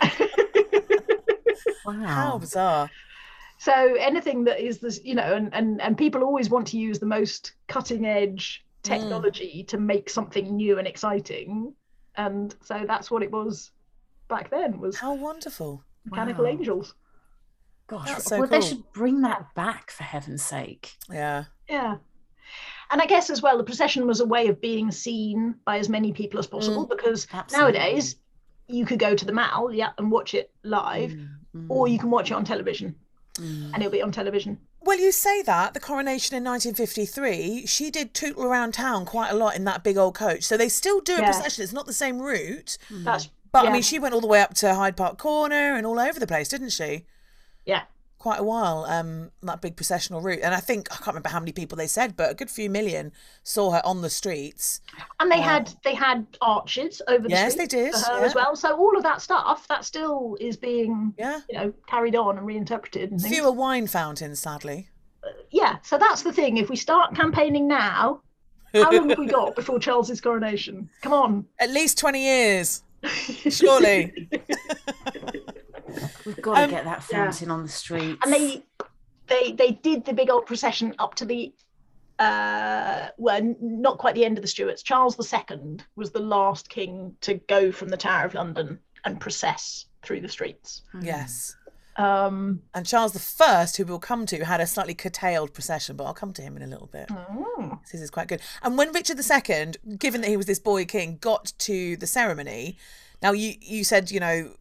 wow. 1.85 2.05
How 2.05 2.37
bizarre. 2.37 2.89
so 3.57 3.95
anything 3.99 4.45
that 4.45 4.59
is 4.65 4.79
this, 4.79 5.01
you 5.03 5.15
know, 5.15 5.33
and, 5.33 5.53
and 5.53 5.81
and 5.81 5.97
people 5.97 6.23
always 6.23 6.49
want 6.49 6.67
to 6.67 6.77
use 6.77 6.99
the 6.99 7.05
most 7.05 7.53
cutting 7.67 8.05
edge 8.05 8.63
technology 8.83 9.63
to 9.69 9.77
make 9.77 10.09
something 10.09 10.55
new 10.55 10.77
and 10.79 10.87
exciting, 10.87 11.73
and 12.15 12.55
so 12.63 12.83
that's 12.87 13.09
what 13.11 13.23
it 13.23 13.31
was 13.31 13.71
back 14.27 14.49
then 14.49 14.79
was 14.79 14.97
How 14.97 15.13
wonderful. 15.13 15.83
mechanical 16.05 16.45
Wow. 16.45 16.51
angels. 16.51 16.95
Gosh, 17.87 18.07
That's 18.07 18.25
so 18.25 18.39
well, 18.39 18.47
they 18.47 18.61
should 18.61 18.89
bring 18.93 19.21
that 19.21 19.53
back 19.53 19.91
for 19.91 20.03
heaven's 20.03 20.43
sake. 20.43 20.93
Yeah. 21.09 21.45
Yeah. 21.69 21.97
And 22.89 23.01
I 23.01 23.05
guess 23.05 23.29
as 23.29 23.41
well, 23.41 23.57
the 23.57 23.63
procession 23.65 24.07
was 24.07 24.19
a 24.21 24.25
way 24.25 24.47
of 24.47 24.61
being 24.61 24.91
seen 24.91 25.55
by 25.65 25.77
as 25.77 25.89
many 25.89 26.11
people 26.13 26.39
as 26.39 26.47
possible 26.47 26.85
because 26.85 27.27
Absolutely. 27.33 27.79
nowadays 27.79 28.15
you 28.67 28.85
could 28.85 28.99
go 28.99 29.13
to 29.15 29.25
the 29.25 29.33
Mall, 29.33 29.73
yeah, 29.73 29.91
and 29.97 30.09
watch 30.11 30.33
it 30.33 30.51
live, 30.63 31.11
Mm, 31.53 31.65
or 31.67 31.89
you 31.89 31.99
can 31.99 32.09
watch 32.09 32.31
it 32.31 32.33
on 32.35 32.45
television, 32.45 32.95
mm. 33.33 33.73
and 33.73 33.75
it'll 33.77 33.91
be 33.91 34.01
on 34.01 34.13
television. 34.13 34.57
Well, 34.83 34.99
you 34.99 35.11
say 35.11 35.41
that 35.43 35.73
the 35.75 35.79
coronation 35.79 36.35
in 36.35 36.43
1953, 36.43 37.67
she 37.67 37.91
did 37.91 38.13
tootle 38.15 38.43
around 38.43 38.73
town 38.73 39.05
quite 39.05 39.29
a 39.29 39.35
lot 39.35 39.55
in 39.55 39.63
that 39.65 39.83
big 39.83 39.95
old 39.95 40.15
coach. 40.15 40.43
So 40.43 40.57
they 40.57 40.69
still 40.69 41.01
do 41.01 41.17
a 41.17 41.19
Yeah. 41.21 41.25
procession. 41.31 41.63
It's 41.63 41.71
not 41.73 41.85
the 41.85 41.93
same 41.93 42.19
route, 42.19 42.77
mm-hmm. 42.89 43.03
That's 43.03 43.29
but 43.51 43.63
yeah, 43.65 43.69
I 43.69 43.73
mean, 43.73 43.81
she 43.81 43.99
went 43.99 44.13
all 44.15 44.21
the 44.21 44.27
way 44.27 44.41
up 44.41 44.53
to 44.55 44.73
Hyde 44.73 44.95
Park 44.97 45.17
Corner 45.17 45.75
and 45.75 45.85
all 45.85 45.99
over 45.99 46.19
the 46.19 46.25
place, 46.27 46.47
didn't 46.49 46.69
she? 46.71 47.05
yeah, 47.65 47.83
Quite 48.21 48.39
a 48.39 48.43
while, 48.43 48.85
um, 48.85 49.31
that 49.41 49.61
big 49.61 49.75
processional 49.75 50.21
route. 50.21 50.41
And 50.43 50.53
I 50.53 50.59
think 50.59 50.87
I 50.91 50.95
can't 50.97 51.07
remember 51.07 51.29
how 51.29 51.39
many 51.39 51.51
people 51.51 51.75
they 51.75 51.87
said, 51.87 52.15
but 52.15 52.29
a 52.29 52.35
good 52.35 52.51
few 52.51 52.69
million 52.69 53.11
saw 53.41 53.71
her 53.71 53.81
on 53.83 54.03
the 54.03 54.11
streets. 54.11 54.79
and 55.19 55.31
they 55.31 55.41
had 55.41 55.73
they 55.83 55.95
had 55.95 56.27
arches 56.39 57.01
over 57.07 57.23
the 57.23 57.31
Yes, 57.31 57.55
they 57.55 57.65
streets 57.65 57.73
did, 57.73 58.05
for 58.05 58.11
her 58.11 58.19
yeah. 58.19 58.25
as 58.27 58.35
well. 58.35 58.55
So 58.55 58.77
all 58.77 58.95
of 58.95 59.01
that 59.01 59.23
stuff 59.23 59.67
that 59.69 59.85
still 59.85 60.37
is 60.39 60.55
being 60.55 61.15
Yeah. 61.17 61.39
you 61.49 61.57
know 61.57 61.73
carried 61.87 62.15
on 62.15 62.37
and 62.37 62.45
reinterpreted 62.45 63.09
and 63.09 63.19
things. 63.19 63.33
Fewer 63.33 63.51
wine 63.51 63.87
fountains, 63.87 64.39
sadly. 64.39 64.89
Yeah, 65.49 65.77
so 65.81 65.97
that's 65.97 66.21
the 66.21 66.31
thing. 66.31 66.57
If 66.57 66.69
we 66.69 66.75
start 66.75 67.15
campaigning 67.15 67.67
now, 67.67 68.21
how 68.71 68.91
long 68.91 69.09
have 69.09 69.17
we 69.17 69.25
got 69.25 69.55
before 69.61 69.79
Charles's 69.79 70.21
coronation? 70.21 70.91
Come 71.01 71.13
on. 71.13 71.45
At 71.59 71.71
least 71.71 71.97
20 71.97 72.21
years, 72.23 72.83
surely. 73.49 74.29
We've 76.25 76.41
got 76.41 76.55
to 76.55 76.63
Um, 76.63 76.69
get 76.69 76.83
that 76.85 77.03
yeah. 77.11 77.25
fountain 77.25 77.51
on 77.51 77.63
the 77.63 77.69
streets. 77.69 78.19
and 78.23 78.33
they 78.33 78.63
they 79.27 79.51
they 79.53 79.71
did 79.71 80.05
the 80.05 80.13
big 80.13 80.29
old 80.29 80.45
procession 80.45 80.93
up 80.99 81.15
to 81.15 81.25
the 81.25 81.53
uh 82.19 83.07
well 83.17 83.55
not 83.61 83.97
quite 83.97 84.13
the 84.15 84.25
end 84.25 84.37
of 84.37 84.41
the 84.43 84.47
stuarts 84.47 84.83
charles 84.83 85.17
ii 85.33 85.77
was 85.95 86.11
the 86.11 86.19
last 86.19 86.69
king 86.69 87.15
to 87.21 87.35
go 87.47 87.71
from 87.71 87.89
the 87.89 87.97
tower 87.97 88.25
of 88.25 88.33
london 88.33 88.77
and 89.05 89.19
process 89.19 89.85
through 90.03 90.21
the 90.21 90.29
streets 90.29 90.83
yes. 91.01 91.55
um 91.95 92.61
And 92.75 92.85
Charles 92.85 93.15
I, 93.41 93.65
who 93.77 93.85
we'll 93.85 93.99
come 93.99 94.25
to, 94.27 94.45
had 94.45 94.61
a 94.61 94.67
slightly 94.67 94.93
curtailed 94.93 95.53
procession, 95.53 95.95
but 95.95 96.05
I'll 96.05 96.13
come 96.13 96.33
to 96.33 96.41
him 96.41 96.55
in 96.57 96.63
a 96.63 96.67
little 96.67 96.87
bit. 96.87 97.07
mm, 97.09 97.79
This 97.91 98.01
is 98.01 98.09
quite 98.11 98.27
good. 98.27 98.41
And 98.63 98.77
when 98.77 98.91
Richard 98.93 99.19
II, 99.19 99.97
given 99.97 100.21
that 100.21 100.27
he 100.29 100.37
was 100.37 100.45
this 100.45 100.59
boy 100.59 100.85
king, 100.85 101.17
got 101.21 101.53
to 101.59 101.97
the 101.97 102.07
ceremony, 102.07 102.77
now 103.21 103.31
you 103.33 103.55
you 103.61 103.83
said 103.83 104.09
you 104.09 104.19
know 104.19 104.53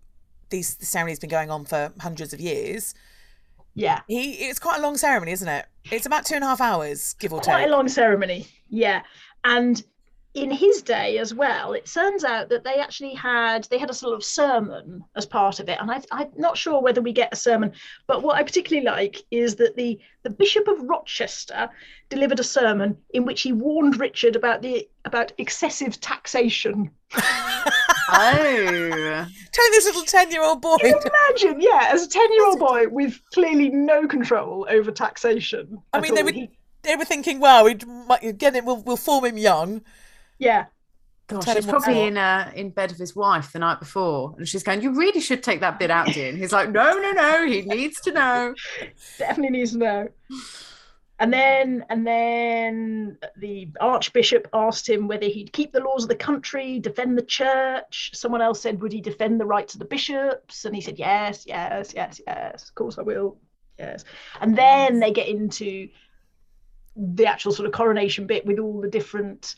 these 0.51 0.77
the 0.77 0.87
ceremony's 0.87 1.19
been 1.19 1.31
going 1.31 1.51
on 1.51 1.65
for 1.65 1.93
hundreds 2.01 2.33
of 2.33 2.41
years. 2.41 2.95
yeah 3.75 4.01
He 4.09 4.33
it's 4.33 4.59
quite 4.59 4.79
a 4.79 4.83
long 4.83 4.97
ceremony, 4.97 5.33
isn't 5.33 5.49
it? 5.49 5.67
It's 5.91 6.07
about 6.07 6.27
two 6.27 6.35
and 6.35 6.45
a 6.45 6.47
half 6.47 6.61
hours, 6.61 7.15
give 7.15 7.33
or 7.33 7.41
quite 7.41 7.45
take. 7.45 7.55
Quite 7.55 7.69
a 7.69 7.73
long 7.73 7.89
ceremony 7.89 8.47
yeah 8.71 9.03
and 9.45 9.83
in 10.33 10.51
his 10.51 10.81
day 10.81 11.19
as 11.19 11.35
well 11.35 11.73
it 11.73 11.87
turns 11.87 12.23
out 12.23 12.49
that 12.49 12.63
they 12.63 12.75
actually 12.75 13.13
had 13.15 13.65
they 13.65 13.79
had 13.79 13.91
a 13.91 13.95
sort 13.95 14.15
of 14.15 14.23
sermon 14.23 15.03
as 15.17 15.27
part 15.27 15.59
of 15.59 15.69
it 15.69 15.77
and 15.81 15.91
I, 15.91 16.01
i'm 16.13 16.31
not 16.37 16.57
sure 16.57 16.81
whether 16.81 17.03
we 17.03 17.13
get 17.13 17.33
a 17.33 17.37
sermon 17.37 17.73
but 18.07 18.23
what 18.23 18.37
i 18.37 18.43
particularly 18.45 18.87
like 18.87 19.25
is 19.33 19.57
that 19.57 19.75
the 19.75 19.99
the 20.23 20.31
bishop 20.31 20.69
of 20.69 20.89
rochester 20.89 21.69
delivered 22.11 22.39
a 22.39 22.45
sermon 22.45 22.97
in 23.13 23.25
which 23.25 23.43
he 23.43 23.51
warned 23.51 23.99
richard 23.99 24.37
about 24.37 24.63
the 24.63 24.89
about 25.05 25.33
excessive 25.39 26.01
taxation 26.01 26.93
oh, 28.13 29.27
Tell 29.53 29.71
this 29.71 29.85
little 29.87 30.03
ten-year-old 30.03 30.61
boy. 30.61 30.77
Can 30.79 30.91
you 30.91 31.01
imagine 31.01 31.61
yeah 31.61 31.89
as 31.93 32.05
a 32.05 32.09
10 32.09 32.33
year 32.33 32.47
old 32.47 32.59
boy 32.59 32.89
with 32.89 33.21
clearly 33.33 33.69
no 33.69 34.07
control 34.07 34.67
over 34.71 34.91
taxation 34.91 35.83
I 35.93 35.99
at 35.99 36.03
mean, 36.03 36.15
they 36.15 36.23
were 36.23 36.49
they 36.83 36.97
were 36.97 37.05
thinking, 37.05 37.41
well, 37.41 37.65
we 37.65 37.77
might 38.07 38.39
get 38.39 38.57
it. 38.57 38.65
We'll 38.65 38.83
we'll 38.83 38.97
form 38.97 39.25
him 39.25 39.39
young. 39.39 39.83
yeah 40.39 40.67
gosh, 41.31 41.55
he's 41.55 41.67
probably 41.67 42.07
in 42.07 42.17
uh, 42.17 42.51
in 42.55 42.71
bed 42.71 42.91
with 42.91 42.99
his 42.99 43.15
wife 43.15 43.53
the 43.53 43.59
night 43.59 43.79
before, 43.79 44.35
and 44.37 44.49
she's 44.49 44.63
going, 44.63 44.83
"You 44.83 44.93
really 44.93 45.21
should 45.21 45.43
take 45.43 45.61
that 45.61 45.79
bit 45.79 45.91
out, 45.91 46.09
dear." 46.09 46.29
And 46.29 46.39
he's 46.39 46.53
like, 46.53 46.71
"No, 46.71 46.99
no, 46.99 47.13
no. 47.13 47.47
He 47.47 47.63
needs 47.63 48.01
to 48.03 48.13
know." 48.13 48.55
definitely 49.19 49.59
needs 49.59 49.73
to 49.73 49.79
know. 49.79 50.09
And 51.21 51.31
then 51.31 51.85
and 51.91 52.07
then 52.07 53.19
the 53.37 53.69
archbishop 53.79 54.49
asked 54.55 54.89
him 54.89 55.07
whether 55.07 55.27
he'd 55.27 55.53
keep 55.53 55.71
the 55.71 55.81
laws 55.81 56.05
of 56.05 56.09
the 56.09 56.17
country, 56.17 56.79
defend 56.79 57.19
the 57.19 57.23
church. 57.23 58.11
Someone 58.15 58.41
else 58.41 58.63
said, 58.63 58.81
would 58.81 58.93
he 58.93 59.03
defend 59.03 59.39
the 59.39 59.45
rights 59.45 59.75
of 59.75 59.81
the 59.81 59.85
bishops? 59.85 60.65
And 60.65 60.75
he 60.75 60.81
said, 60.81 60.99
yes, 60.99 61.45
yes, 61.47 61.93
yes, 61.95 62.23
yes. 62.27 62.69
Of 62.71 62.75
course 62.75 62.97
I 62.99 63.03
will. 63.03 63.37
Yes. 63.79 64.05
And 64.41 64.57
then 64.57 64.99
they 64.99 65.13
get 65.13 65.29
into 65.29 65.91
the 66.97 67.27
actual 67.27 67.53
sort 67.53 67.67
of 67.67 67.73
coronation 67.73 68.27
bit 68.27 68.47
with 68.47 68.59
all 68.59 68.81
the 68.81 68.89
different 68.89 69.55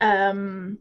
um 0.00 0.78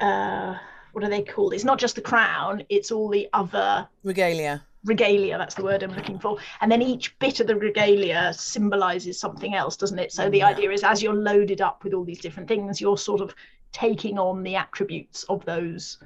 uh 0.00 0.54
what 0.92 1.02
are 1.02 1.10
they 1.10 1.22
called? 1.22 1.54
It's 1.54 1.64
not 1.64 1.78
just 1.78 1.96
the 1.96 2.02
crown, 2.02 2.64
it's 2.68 2.92
all 2.92 3.08
the 3.08 3.28
other 3.32 3.88
Regalia. 4.02 4.62
Regalia 4.84 5.38
that's 5.38 5.54
the 5.54 5.64
word 5.64 5.82
i'm 5.82 5.92
looking 5.92 6.18
for 6.18 6.36
and 6.60 6.70
then 6.70 6.82
each 6.82 7.18
bit 7.18 7.40
of 7.40 7.46
the 7.46 7.56
regalia 7.56 8.32
symbolizes 8.34 9.18
something 9.18 9.54
else 9.54 9.76
doesn't 9.76 9.98
it 9.98 10.12
so 10.12 10.28
the 10.28 10.38
Yeah. 10.38 10.48
idea 10.48 10.70
is 10.70 10.84
as 10.84 11.02
you're 11.02 11.14
loaded 11.14 11.60
up 11.62 11.84
with 11.84 11.94
all 11.94 12.04
these 12.04 12.20
different 12.20 12.48
things 12.48 12.80
you're 12.80 12.98
sort 12.98 13.20
of 13.22 13.34
taking 13.72 14.18
on 14.18 14.42
the 14.42 14.56
attributes 14.56 15.24
of 15.24 15.44
those 15.46 15.98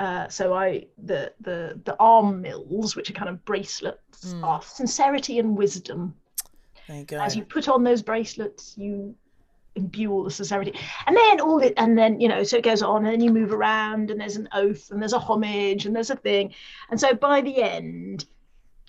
uh, 0.00 0.28
so 0.28 0.52
i 0.52 0.84
the 1.04 1.32
the 1.40 1.80
the 1.84 1.96
armills 2.00 2.96
which 2.96 3.08
are 3.10 3.14
kind 3.14 3.28
of 3.30 3.44
bracelets 3.44 4.02
Mm. 4.34 4.44
are 4.44 4.62
sincerity 4.62 5.38
and 5.38 5.56
wisdom 5.56 6.14
you 6.88 7.04
as 7.20 7.36
you 7.36 7.44
put 7.44 7.68
on 7.68 7.84
those 7.84 8.02
bracelets 8.02 8.74
you 8.76 9.14
imbue 9.76 10.12
all 10.12 10.24
the 10.24 10.30
sincerity. 10.30 10.74
And 11.06 11.16
then 11.16 11.40
all 11.40 11.60
it 11.60 11.74
and 11.76 11.96
then 11.96 12.20
you 12.20 12.28
know 12.28 12.42
so 12.42 12.56
it 12.56 12.64
goes 12.64 12.82
on 12.82 13.04
and 13.04 13.12
then 13.12 13.20
you 13.20 13.32
move 13.32 13.52
around 13.52 14.10
and 14.10 14.20
there's 14.20 14.36
an 14.36 14.48
oath 14.52 14.90
and 14.90 15.00
there's 15.00 15.12
a 15.12 15.18
homage 15.18 15.86
and 15.86 15.94
there's 15.94 16.10
a 16.10 16.16
thing. 16.16 16.54
And 16.90 17.00
so 17.00 17.14
by 17.14 17.40
the 17.40 17.62
end 17.62 18.24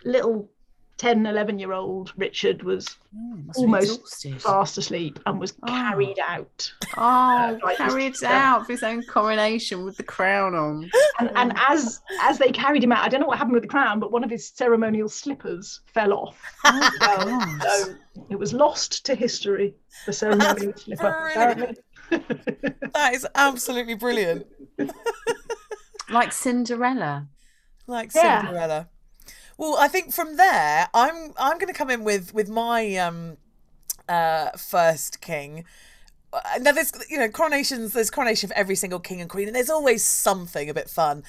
little 0.03 0.49
10 0.97 1.25
11 1.27 1.59
year 1.59 1.73
old 1.73 2.11
richard 2.17 2.63
was 2.63 2.87
Mm, 3.15 3.49
Almost 3.55 4.27
fast 4.41 4.77
asleep 4.77 5.19
and 5.25 5.39
was 5.39 5.53
Oh. 5.63 5.67
carried 5.67 6.19
out 6.19 6.71
Oh, 6.97 7.57
like, 7.63 7.77
carried 7.77 8.11
just- 8.13 8.23
out 8.25 8.65
for 8.65 8.73
his 8.73 8.83
own 8.83 9.01
coronation 9.03 9.85
with 9.85 9.95
the 9.97 10.03
crown 10.03 10.53
on. 10.53 10.89
and, 11.19 11.31
and 11.35 11.53
as 11.69 12.01
as 12.21 12.37
they 12.37 12.51
carried 12.51 12.83
him 12.83 12.91
out 12.91 13.03
i 13.03 13.07
don't 13.09 13.21
know 13.21 13.27
what 13.27 13.37
happened 13.37 13.53
with 13.53 13.63
the 13.63 13.69
crown 13.69 13.99
but 13.99 14.11
one 14.11 14.23
of 14.23 14.29
his 14.29 14.47
ceremonial 14.49 15.07
slippers 15.09 15.79
fell 15.93 16.13
off 16.13 16.39
Oh, 16.65 16.89
Um, 17.31 17.61
so 17.63 17.95
it 18.29 18.37
was 18.37 18.51
lost 18.53 19.05
to 19.05 19.15
history 19.15 19.73
the 20.05 20.13
ceremonial 20.13 20.73
slipper 20.77 21.73
that 22.09 23.13
is 23.13 23.25
absolutely 23.35 23.95
brilliant. 23.95 24.45
like 26.09 26.31
Cinderella. 26.31 27.27
like 27.87 28.11
Yeah. 28.13 28.41
Cinderella. 28.43 28.89
Well, 29.57 29.75
I 29.77 29.87
think 29.87 30.13
from 30.13 30.37
there, 30.37 30.87
I'm 30.93 31.33
I'm 31.37 31.57
going 31.57 31.67
to 31.67 31.77
come 31.77 31.89
in 31.89 32.03
with 32.03 32.33
with 32.33 32.49
my 32.49 32.95
um 32.97 33.37
uh 34.07 34.51
first 34.51 35.21
king. 35.21 35.65
Uh, 36.31 36.41
Now 36.61 36.71
there's 36.73 36.91
you 37.09 37.17
know 37.17 37.29
coronations. 37.29 37.93
There's 37.93 38.09
coronation 38.11 38.49
for 38.49 38.55
every 38.55 38.75
single 38.75 38.99
king 38.99 39.21
and 39.21 39.29
queen, 39.29 39.47
and 39.47 39.55
there's 39.55 39.69
always 39.69 40.03
something 40.03 40.69
a 40.69 40.73
bit 40.73 40.89
fun. 40.89 41.23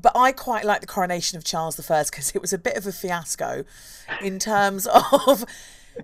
but 0.00 0.12
I 0.16 0.32
quite 0.32 0.64
like 0.64 0.80
the 0.80 0.86
coronation 0.86 1.36
of 1.38 1.44
Charles 1.44 1.78
I 1.78 2.02
because 2.04 2.34
it 2.34 2.40
was 2.40 2.52
a 2.52 2.58
bit 2.58 2.76
of 2.76 2.86
a 2.86 2.92
fiasco 2.92 3.64
in 4.22 4.38
terms 4.38 4.86
of 5.26 5.44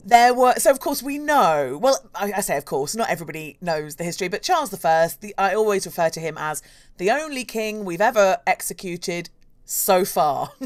there 0.05 0.35
were 0.35 0.55
so 0.59 0.71
of 0.71 0.81
course 0.81 1.03
we 1.03 1.17
know 1.19 1.79
well 1.81 1.99
I, 2.15 2.33
I, 2.37 2.41
say 2.41 2.57
of 2.57 2.65
course 2.65 2.95
not 2.97 3.09
everybody 3.09 3.57
knows 3.61 3.95
the 3.97 4.05
history 4.05 4.29
but 4.29 4.43
charles 4.43 4.71
the 4.71 4.77
first 4.77 5.21
the, 5.21 5.33
i 5.39 5.55
always 5.55 5.87
refer 5.87 6.11
to 6.11 6.21
him 6.21 6.37
as 6.37 6.61
the 6.99 7.11
only 7.11 7.45
king 7.45 7.85
we've 7.85 8.01
ever 8.01 8.39
executed 8.47 9.31
so 9.67 10.05
far. 10.05 10.51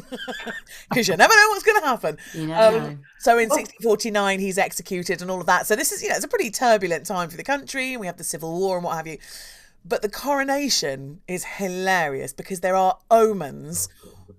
Because 0.88 1.08
you 1.08 1.16
never 1.16 1.34
know 1.34 1.48
what's 1.50 1.62
going 1.62 1.80
to 1.80 1.86
happen 1.86 2.18
um, 2.52 3.00
so 3.18 3.38
in 3.38 3.48
1649 3.48 4.40
he's 4.40 4.58
executed 4.58 5.22
and 5.22 5.30
all 5.30 5.40
of 5.40 5.46
that. 5.46 5.66
So 5.66 5.76
this 5.76 5.92
is 5.92 6.02
you 6.02 6.08
know 6.08 6.16
it's 6.16 6.24
a 6.24 6.28
pretty 6.28 6.50
turbulent 6.50 7.06
time 7.06 7.28
for 7.30 7.36
the 7.36 7.44
country 7.44 7.92
and 7.92 8.00
we 8.00 8.06
have 8.06 8.16
the 8.16 8.24
civil 8.24 8.58
war 8.58 8.76
and 8.76 8.84
what 8.84 8.96
have 8.96 9.06
you. 9.06 9.18
But 9.84 10.02
the 10.02 10.08
coronation 10.08 11.20
is 11.26 11.44
hilarious 11.44 12.32
because 12.32 12.60
there 12.60 12.76
are 12.76 12.98
omens 13.10 13.88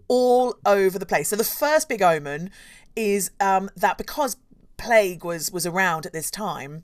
all 0.08 0.56
over 0.66 1.00
the 1.00 1.06
place. 1.06 1.30
So 1.30 1.36
the 1.36 1.44
first 1.44 1.88
big 1.90 2.02
omen 2.02 2.52
is 2.96 3.32
um, 3.40 3.70
that 3.78 3.98
because 3.98 4.36
plague 4.78 5.24
was 5.24 5.52
was 5.52 5.66
around 5.66 6.06
at 6.06 6.14
this 6.14 6.30
time, 6.30 6.84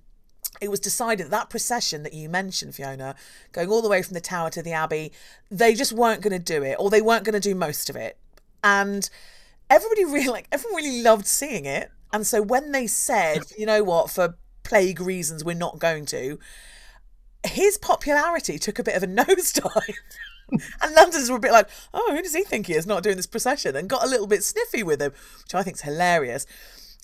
it 0.62 0.70
was 0.70 0.80
decided 0.80 1.26
that 1.26 1.32
that 1.32 1.50
procession 1.50 2.04
that 2.04 2.14
you 2.14 2.30
mentioned, 2.30 2.76
Fiona, 2.76 3.16
going 3.52 3.70
all 3.70 3.82
the 3.82 3.90
way 3.90 4.02
from 4.02 4.14
the 4.14 4.22
tower 4.22 4.50
to 4.52 4.62
the 4.62 4.72
abbey, 4.72 5.12
they 5.50 5.74
just 5.74 5.94
weren't 5.94 6.22
going 6.22 6.34
to 6.34 6.40
do 6.40 6.64
it, 6.64 6.76
or 6.80 6.90
they 6.90 7.02
weren't 7.02 7.24
going 7.24 7.40
to 7.40 7.40
do 7.40 7.56
most 7.56 7.90
of 7.90 7.96
it, 7.96 8.18
and 8.64 9.10
everybody 9.70 10.06
really 10.06 10.28
like 10.28 10.48
everyone 10.52 10.84
really 10.84 11.02
loved 11.02 11.26
seeing 11.26 11.66
it. 11.66 11.92
And 12.14 12.26
so 12.26 12.42
when 12.42 12.72
they 12.72 12.88
said, 12.88 13.44
you 13.58 13.66
know 13.66 13.84
what, 13.84 14.10
for 14.10 14.38
plague 14.64 15.02
reasons, 15.02 15.44
we're 15.44 15.56
not 15.56 15.80
going 15.80 16.06
to, 16.08 16.40
his 17.46 17.78
popularity 17.78 18.58
took 18.58 18.80
a 18.80 18.84
bit 18.84 18.96
of 18.96 19.04
a 19.04 19.08
nosedive. 19.08 19.96
and 20.50 20.96
Londoners 20.96 21.30
were 21.30 21.36
a 21.36 21.42
bit 21.42 21.52
like, 21.52 21.70
oh, 21.94 22.14
who 22.16 22.22
does 22.22 22.34
he 22.34 22.44
think 22.44 22.68
he 22.68 22.74
is 22.74 22.88
not 22.88 23.04
doing 23.04 23.18
this 23.18 23.26
procession? 23.26 23.76
And 23.76 23.90
got 23.90 24.06
a 24.06 24.10
little 24.10 24.28
bit 24.28 24.44
sniffy 24.44 24.84
with 24.84 25.02
him, 25.02 25.12
which 25.44 25.54
I 25.54 25.64
think 25.64 25.76
is 25.76 25.82
hilarious 25.82 26.46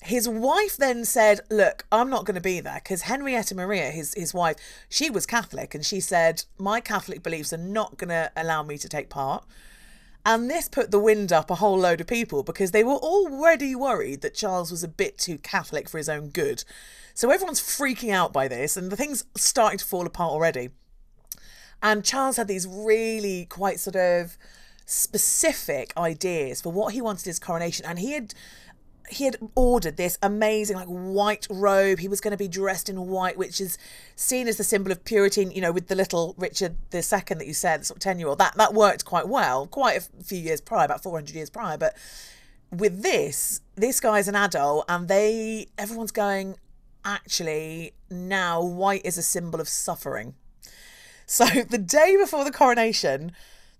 his 0.04 0.28
wife 0.28 0.76
then 0.76 1.04
said, 1.06 1.40
Look, 1.50 1.86
I'm 1.90 2.10
not 2.10 2.26
going 2.26 2.34
to 2.34 2.40
be 2.40 2.60
there 2.60 2.80
because 2.82 3.02
Henrietta 3.02 3.54
Maria, 3.54 3.90
his, 3.90 4.12
his 4.14 4.34
wife, 4.34 4.56
she 4.88 5.08
was 5.08 5.24
Catholic 5.24 5.74
and 5.74 5.84
she 5.84 5.98
said, 5.98 6.44
My 6.58 6.80
Catholic 6.80 7.22
beliefs 7.22 7.54
are 7.54 7.58
not 7.58 7.96
going 7.96 8.10
to 8.10 8.30
allow 8.36 8.62
me 8.62 8.76
to 8.78 8.88
take 8.88 9.08
part. 9.08 9.44
And 10.26 10.50
this 10.50 10.68
put 10.68 10.90
the 10.90 10.98
wind 10.98 11.32
up 11.32 11.50
a 11.50 11.56
whole 11.56 11.78
load 11.78 12.02
of 12.02 12.06
people 12.06 12.42
because 12.42 12.70
they 12.70 12.84
were 12.84 12.92
already 12.92 13.74
worried 13.74 14.20
that 14.20 14.34
Charles 14.34 14.70
was 14.70 14.84
a 14.84 14.88
bit 14.88 15.16
too 15.16 15.38
Catholic 15.38 15.88
for 15.88 15.96
his 15.96 16.08
own 16.08 16.28
good. 16.28 16.64
So 17.14 17.30
everyone's 17.30 17.60
freaking 17.60 18.12
out 18.12 18.32
by 18.32 18.46
this 18.46 18.76
and 18.76 18.92
the 18.92 18.96
thing's 18.96 19.24
starting 19.36 19.78
to 19.78 19.84
fall 19.84 20.06
apart 20.06 20.32
already. 20.32 20.70
And 21.82 22.04
Charles 22.04 22.36
had 22.36 22.48
these 22.48 22.66
really 22.66 23.46
quite 23.46 23.80
sort 23.80 23.96
of 23.96 24.36
specific 24.86 25.94
ideas 25.96 26.60
for 26.60 26.70
what 26.70 26.92
he 26.92 27.00
wanted 27.00 27.24
his 27.24 27.38
coronation. 27.38 27.86
And 27.86 27.98
he 27.98 28.12
had 28.12 28.34
he 29.10 29.24
had 29.24 29.36
ordered 29.54 29.96
this 29.96 30.18
amazing 30.22 30.76
like 30.76 30.88
white 30.88 31.46
robe. 31.50 31.98
He 31.98 32.08
was 32.08 32.20
going 32.20 32.32
to 32.32 32.36
be 32.38 32.48
dressed 32.48 32.88
in 32.88 33.06
white 33.06 33.36
which 33.36 33.60
is 33.60 33.78
seen 34.16 34.48
as 34.48 34.56
the 34.56 34.64
symbol 34.64 34.90
of 34.90 35.04
purity 35.04 35.42
and, 35.42 35.54
you 35.54 35.60
know 35.60 35.72
with 35.72 35.88
the 35.88 35.94
little 35.94 36.34
richard 36.38 36.76
the 36.90 37.02
second 37.02 37.38
that 37.38 37.46
you 37.46 37.54
said 37.54 37.84
sort 37.84 37.96
of 37.96 38.02
10 38.02 38.18
year 38.18 38.28
old 38.28 38.38
that 38.38 38.54
that 38.56 38.72
worked 38.72 39.04
quite 39.04 39.28
well 39.28 39.66
quite 39.66 39.98
a 39.98 40.22
few 40.22 40.38
years 40.38 40.60
prior 40.60 40.84
about 40.84 41.02
400 41.02 41.34
years 41.34 41.50
prior. 41.50 41.76
But 41.76 41.96
with 42.70 43.02
this 43.02 43.60
this 43.76 44.00
guy's 44.00 44.28
an 44.28 44.34
adult 44.34 44.84
and 44.88 45.08
they 45.08 45.68
everyone's 45.78 46.12
going 46.12 46.56
actually 47.04 47.92
now 48.10 48.62
white 48.62 49.04
is 49.04 49.18
a 49.18 49.22
symbol 49.22 49.60
of 49.60 49.68
suffering. 49.68 50.34
So 51.26 51.44
the 51.68 51.78
day 51.78 52.16
before 52.16 52.44
the 52.44 52.50
coronation 52.50 53.32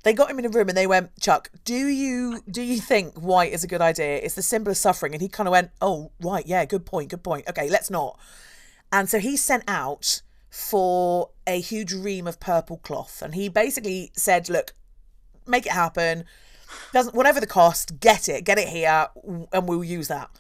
they 0.04 0.12
got 0.12 0.30
him 0.30 0.38
in 0.38 0.44
a 0.44 0.50
room 0.50 0.68
and 0.68 0.76
they 0.76 0.86
went, 0.86 1.18
Chuck, 1.18 1.50
do 1.64 1.74
you 1.74 2.42
do 2.48 2.62
you 2.62 2.78
think 2.78 3.14
white 3.14 3.52
is 3.52 3.64
a 3.64 3.66
good 3.66 3.80
idea? 3.80 4.18
It's 4.18 4.34
the 4.34 4.42
symbol 4.42 4.70
of 4.70 4.76
suffering. 4.76 5.14
And 5.14 5.22
he 5.22 5.28
kind 5.28 5.48
of 5.48 5.52
went, 5.52 5.70
Oh, 5.80 6.12
right, 6.22 6.46
yeah, 6.46 6.64
good 6.66 6.86
point, 6.86 7.08
good 7.08 7.24
point. 7.24 7.48
Okay, 7.48 7.68
let's 7.68 7.90
not. 7.90 8.18
And 8.92 9.08
so 9.08 9.18
he 9.18 9.36
sent 9.36 9.64
out 9.66 10.22
for 10.50 11.30
a 11.46 11.58
huge 11.58 11.92
ream 11.92 12.26
of 12.26 12.38
purple 12.38 12.76
cloth. 12.76 13.22
And 13.22 13.34
he 13.34 13.48
basically 13.48 14.12
said, 14.14 14.50
Look, 14.50 14.74
make 15.46 15.64
it 15.66 15.72
happen. 15.72 16.24
Doesn't 16.92 17.14
whatever 17.14 17.40
the 17.40 17.46
cost, 17.46 17.98
get 17.98 18.28
it, 18.28 18.44
get 18.44 18.58
it 18.58 18.68
here, 18.68 19.08
and 19.52 19.66
we'll 19.66 19.84
use 19.84 20.08
that. 20.08 20.30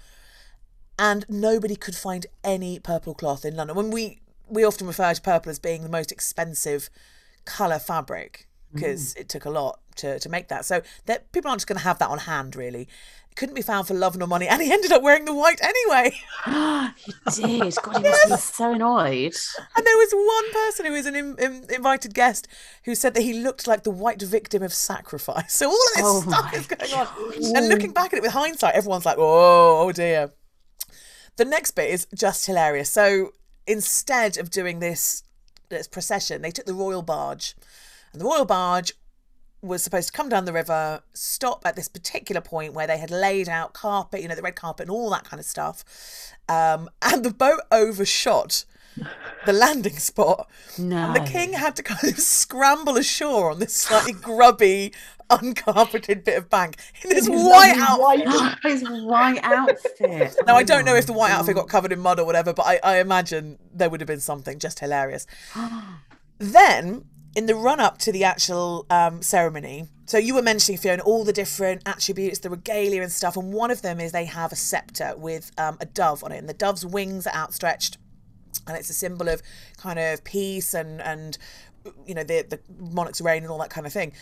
And 0.98 1.24
nobody 1.28 1.74
could 1.74 1.96
find 1.96 2.26
any 2.44 2.78
purple 2.78 3.14
cloth 3.14 3.44
in 3.46 3.56
London. 3.56 3.76
When 3.76 3.90
we 3.90 4.20
we 4.46 4.62
often 4.62 4.86
refer 4.86 5.14
to 5.14 5.22
purple 5.22 5.48
as 5.48 5.58
being 5.58 5.82
the 5.82 5.88
most 5.88 6.12
expensive 6.12 6.90
colour 7.46 7.78
fabric 7.78 8.46
because 8.74 9.14
mm. 9.14 9.20
it 9.20 9.28
took 9.28 9.44
a 9.44 9.50
lot 9.50 9.80
to, 9.96 10.18
to 10.18 10.28
make 10.28 10.48
that. 10.48 10.64
So 10.64 10.82
that 11.06 11.30
people 11.32 11.50
aren't 11.50 11.60
just 11.60 11.68
going 11.68 11.78
to 11.78 11.84
have 11.84 11.98
that 11.98 12.10
on 12.10 12.18
hand, 12.18 12.56
really. 12.56 12.82
It 13.30 13.36
couldn't 13.36 13.54
be 13.54 13.62
found 13.62 13.86
for 13.86 13.94
love 13.94 14.16
nor 14.16 14.28
money, 14.28 14.46
and 14.46 14.60
he 14.60 14.72
ended 14.72 14.92
up 14.92 15.02
wearing 15.02 15.24
the 15.24 15.34
white 15.34 15.60
anyway. 15.62 16.12
he 17.36 17.60
did. 17.60 17.76
God, 17.82 17.96
he 17.98 18.02
yes. 18.04 18.28
must 18.28 18.52
be 18.52 18.54
so 18.54 18.72
annoyed. 18.72 19.34
And 19.76 19.86
there 19.86 19.96
was 19.96 20.12
one 20.12 20.52
person 20.52 20.86
who 20.86 20.92
was 20.92 21.06
an 21.06 21.16
in, 21.16 21.36
in, 21.38 21.66
invited 21.72 22.14
guest 22.14 22.48
who 22.84 22.94
said 22.94 23.14
that 23.14 23.22
he 23.22 23.32
looked 23.32 23.66
like 23.66 23.84
the 23.84 23.90
white 23.90 24.20
victim 24.22 24.62
of 24.62 24.72
sacrifice. 24.72 25.54
So 25.64 25.68
all 25.68 25.74
of 25.74 25.94
this 25.94 26.04
oh 26.04 26.20
stuff 26.22 26.54
is 26.54 26.66
going 26.66 26.92
on. 26.92 27.56
And 27.56 27.68
looking 27.68 27.92
back 27.92 28.12
at 28.12 28.18
it 28.18 28.22
with 28.22 28.32
hindsight, 28.32 28.74
everyone's 28.74 29.06
like, 29.06 29.18
"Oh, 29.18 29.86
oh 29.86 29.92
dear." 29.92 30.32
The 31.36 31.44
next 31.44 31.72
bit 31.72 31.90
is 31.90 32.06
just 32.14 32.46
hilarious. 32.46 32.90
So 32.90 33.32
instead 33.66 34.36
of 34.36 34.50
doing 34.50 34.80
this 34.80 35.22
this 35.68 35.86
procession, 35.86 36.42
they 36.42 36.50
took 36.50 36.66
the 36.66 36.74
royal 36.74 37.02
barge 37.02 37.54
and 38.14 38.20
the 38.20 38.24
royal 38.24 38.44
barge 38.44 38.92
was 39.60 39.82
supposed 39.82 40.08
to 40.08 40.12
come 40.12 40.28
down 40.28 40.44
the 40.44 40.52
river, 40.52 41.02
stop 41.14 41.62
at 41.64 41.74
this 41.74 41.88
particular 41.88 42.40
point 42.40 42.74
where 42.74 42.86
they 42.86 42.98
had 42.98 43.10
laid 43.10 43.48
out 43.48 43.72
carpet, 43.72 44.20
you 44.20 44.28
know, 44.28 44.34
the 44.34 44.42
red 44.42 44.54
carpet 44.54 44.84
and 44.84 44.90
all 44.90 45.10
that 45.10 45.24
kind 45.24 45.40
of 45.40 45.46
stuff. 45.46 45.84
Um, 46.48 46.88
and 47.02 47.24
the 47.24 47.32
boat 47.32 47.60
overshot 47.72 48.64
the 49.46 49.52
landing 49.52 49.98
spot. 49.98 50.48
No. 50.78 50.96
And 50.96 51.16
the 51.16 51.28
king 51.28 51.54
had 51.54 51.74
to 51.76 51.82
kind 51.82 52.12
of 52.12 52.18
scramble 52.20 52.96
ashore 52.96 53.50
on 53.50 53.58
this 53.58 53.74
slightly 53.74 54.12
grubby, 54.22 54.92
uncarpeted 55.30 56.24
bit 56.24 56.38
of 56.38 56.48
bank 56.48 56.76
in 57.02 57.10
his 57.10 57.28
white 57.28 57.76
outfit. 57.76 58.58
his 58.62 58.82
white 58.88 59.40
outfit. 59.42 60.36
Now, 60.46 60.54
I 60.54 60.62
don't 60.62 60.84
know 60.84 60.94
if 60.94 61.06
the 61.06 61.12
white 61.12 61.32
outfit 61.32 61.56
got 61.56 61.68
covered 61.68 61.90
in 61.90 61.98
mud 61.98 62.20
or 62.20 62.26
whatever, 62.26 62.52
but 62.52 62.66
I, 62.66 62.78
I 62.84 62.98
imagine 63.00 63.58
there 63.72 63.90
would 63.90 64.00
have 64.00 64.08
been 64.08 64.20
something 64.20 64.58
just 64.58 64.78
hilarious. 64.78 65.26
then 66.38 67.06
in 67.34 67.46
the 67.46 67.54
run 67.54 67.80
up 67.80 67.98
to 67.98 68.12
the 68.12 68.24
actual 68.24 68.86
um, 68.90 69.22
ceremony, 69.22 69.88
so 70.06 70.18
you 70.18 70.34
were 70.34 70.42
mentioning 70.42 70.78
Fiona 70.78 71.02
all 71.02 71.24
the 71.24 71.32
different 71.32 71.82
attributes, 71.86 72.38
the 72.40 72.50
regalia 72.50 73.02
and 73.02 73.10
stuff, 73.10 73.36
and 73.36 73.52
one 73.52 73.70
of 73.70 73.82
them 73.82 74.00
is 74.00 74.12
they 74.12 74.26
have 74.26 74.52
a 74.52 74.56
scepter 74.56 75.14
with 75.16 75.50
um, 75.58 75.76
a 75.80 75.86
dove 75.86 76.22
on 76.22 76.32
it, 76.32 76.38
and 76.38 76.48
the 76.48 76.54
dove's 76.54 76.84
wings 76.84 77.26
are 77.26 77.34
outstretched, 77.34 77.98
and 78.66 78.76
it's 78.76 78.90
a 78.90 78.94
symbol 78.94 79.28
of 79.28 79.42
kind 79.76 79.98
of 79.98 80.22
peace 80.24 80.74
and 80.74 81.00
and 81.00 81.38
you 82.06 82.14
know 82.14 82.24
the 82.24 82.42
the 82.48 82.60
monarch's 82.78 83.20
reign 83.20 83.42
and 83.42 83.50
all 83.50 83.58
that 83.58 83.70
kind 83.70 83.86
of 83.86 83.92
thing, 83.92 84.12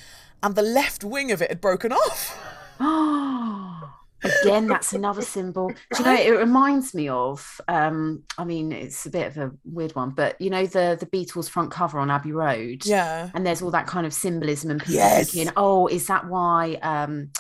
and 0.42 0.54
the 0.54 0.62
left 0.62 1.04
wing 1.04 1.32
of 1.32 1.42
it 1.42 1.48
had 1.48 1.60
broken 1.60 1.92
off. 1.92 2.38
Again, 4.22 4.66
that's 4.68 4.92
another 4.92 5.22
symbol. 5.22 5.68
Do 5.68 5.98
you 5.98 6.04
know, 6.04 6.14
it 6.14 6.30
reminds 6.30 6.94
me 6.94 7.08
of, 7.08 7.60
um, 7.68 8.22
I 8.38 8.44
mean, 8.44 8.72
it's 8.72 9.06
a 9.06 9.10
bit 9.10 9.26
of 9.26 9.38
a 9.38 9.50
weird 9.64 9.94
one, 9.94 10.10
but 10.10 10.40
you 10.40 10.50
know, 10.50 10.66
the 10.66 10.96
the 10.98 11.06
Beatles 11.06 11.48
front 11.48 11.70
cover 11.70 11.98
on 11.98 12.10
Abbey 12.10 12.32
Road. 12.32 12.84
Yeah. 12.84 13.30
And 13.34 13.46
there's 13.46 13.62
all 13.62 13.70
that 13.70 13.86
kind 13.86 14.06
of 14.06 14.12
symbolism 14.12 14.70
and 14.70 14.80
people 14.80 14.94
yes. 14.94 15.32
thinking, 15.32 15.52
oh, 15.56 15.86
is 15.86 16.06
that 16.06 16.26
why 16.26 16.78
um 16.82 17.30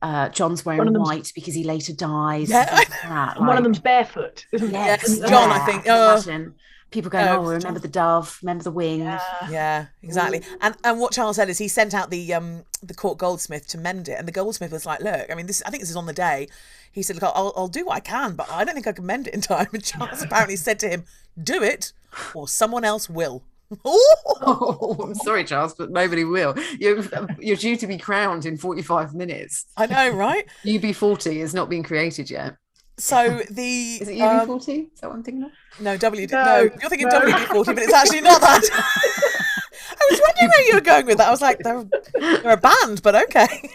uh, 0.00 0.28
John's 0.28 0.64
wearing 0.64 0.94
white 0.94 1.32
because 1.34 1.54
he 1.54 1.64
later 1.64 1.92
dies? 1.92 2.50
Yeah. 2.50 2.68
Like, 2.72 3.40
one 3.40 3.56
of 3.56 3.64
them's 3.64 3.80
barefoot, 3.80 4.46
isn't 4.52 4.70
yes, 4.70 5.18
John, 5.18 5.50
I 5.50 5.58
think. 5.66 5.84
Oh 5.86 6.22
people 6.90 7.10
going, 7.10 7.28
oh, 7.28 7.44
oh 7.44 7.50
remember 7.50 7.80
the 7.80 7.88
dove, 7.88 8.38
remember 8.42 8.64
the 8.64 8.70
wing. 8.70 9.00
Yeah, 9.00 9.20
yeah 9.50 9.86
exactly. 10.02 10.42
And 10.60 10.74
and 10.84 11.00
what 11.00 11.12
Charles 11.12 11.36
said 11.36 11.48
is 11.48 11.58
he 11.58 11.68
sent 11.68 11.94
out 11.94 12.10
the 12.10 12.34
um 12.34 12.64
the 12.82 12.94
court 12.94 13.18
goldsmith 13.18 13.66
to 13.68 13.78
mend 13.78 14.08
it, 14.08 14.18
and 14.18 14.26
the 14.26 14.32
goldsmith 14.32 14.72
was 14.72 14.86
like, 14.86 15.00
look, 15.00 15.30
I 15.30 15.34
mean, 15.34 15.46
this 15.46 15.62
I 15.66 15.70
think 15.70 15.82
this 15.82 15.90
is 15.90 15.96
on 15.96 16.06
the 16.06 16.12
day. 16.12 16.48
He 16.90 17.02
said, 17.02 17.16
look, 17.16 17.32
I'll, 17.34 17.52
I'll 17.56 17.68
do 17.68 17.86
what 17.86 17.96
I 17.96 18.00
can, 18.00 18.34
but 18.34 18.50
I 18.50 18.64
don't 18.64 18.74
think 18.74 18.86
I 18.86 18.92
can 18.92 19.06
mend 19.06 19.28
it 19.28 19.34
in 19.34 19.40
time. 19.40 19.68
And 19.72 19.84
Charles 19.84 20.22
apparently 20.22 20.56
said 20.56 20.80
to 20.80 20.88
him, 20.88 21.04
do 21.40 21.62
it, 21.62 21.92
or 22.34 22.48
someone 22.48 22.84
else 22.84 23.08
will. 23.08 23.44
oh, 23.84 24.96
I'm 25.02 25.14
sorry, 25.14 25.44
Charles, 25.44 25.74
but 25.74 25.90
nobody 25.90 26.24
will. 26.24 26.54
You're, 26.78 27.04
you're 27.38 27.56
due 27.56 27.76
to 27.76 27.86
be 27.86 27.98
crowned 27.98 28.46
in 28.46 28.56
45 28.56 29.14
minutes. 29.14 29.66
I 29.76 29.86
know, 29.86 30.10
right? 30.10 30.46
UB40 30.64 31.40
has 31.40 31.54
not 31.54 31.68
been 31.68 31.82
created 31.82 32.30
yet. 32.30 32.56
So 32.98 33.42
the 33.50 33.98
is 34.00 34.08
it 34.08 34.18
UB40? 34.18 34.48
Um, 34.48 34.58
is 34.58 35.00
that 35.00 35.08
what 35.08 35.16
I'm 35.16 35.22
thinking 35.22 35.44
of? 35.44 35.52
No, 35.80 35.96
W. 35.96 36.26
No, 36.26 36.44
no 36.44 36.60
you're 36.60 36.90
thinking 36.90 37.08
no. 37.08 37.20
WD40, 37.20 37.66
but 37.66 37.78
it's 37.78 37.92
actually 37.92 38.20
not 38.20 38.40
that. 38.40 38.62
I 40.00 40.06
was 40.10 40.20
wondering 40.26 40.48
where 40.48 40.66
you 40.66 40.74
were 40.74 40.80
going 40.80 41.06
with 41.06 41.18
that. 41.18 41.28
I 41.28 41.30
was 41.30 41.40
like, 41.40 41.58
they're, 41.60 41.84
they're 42.12 42.52
a 42.52 42.56
band, 42.56 43.02
but 43.02 43.14
okay. 43.14 43.70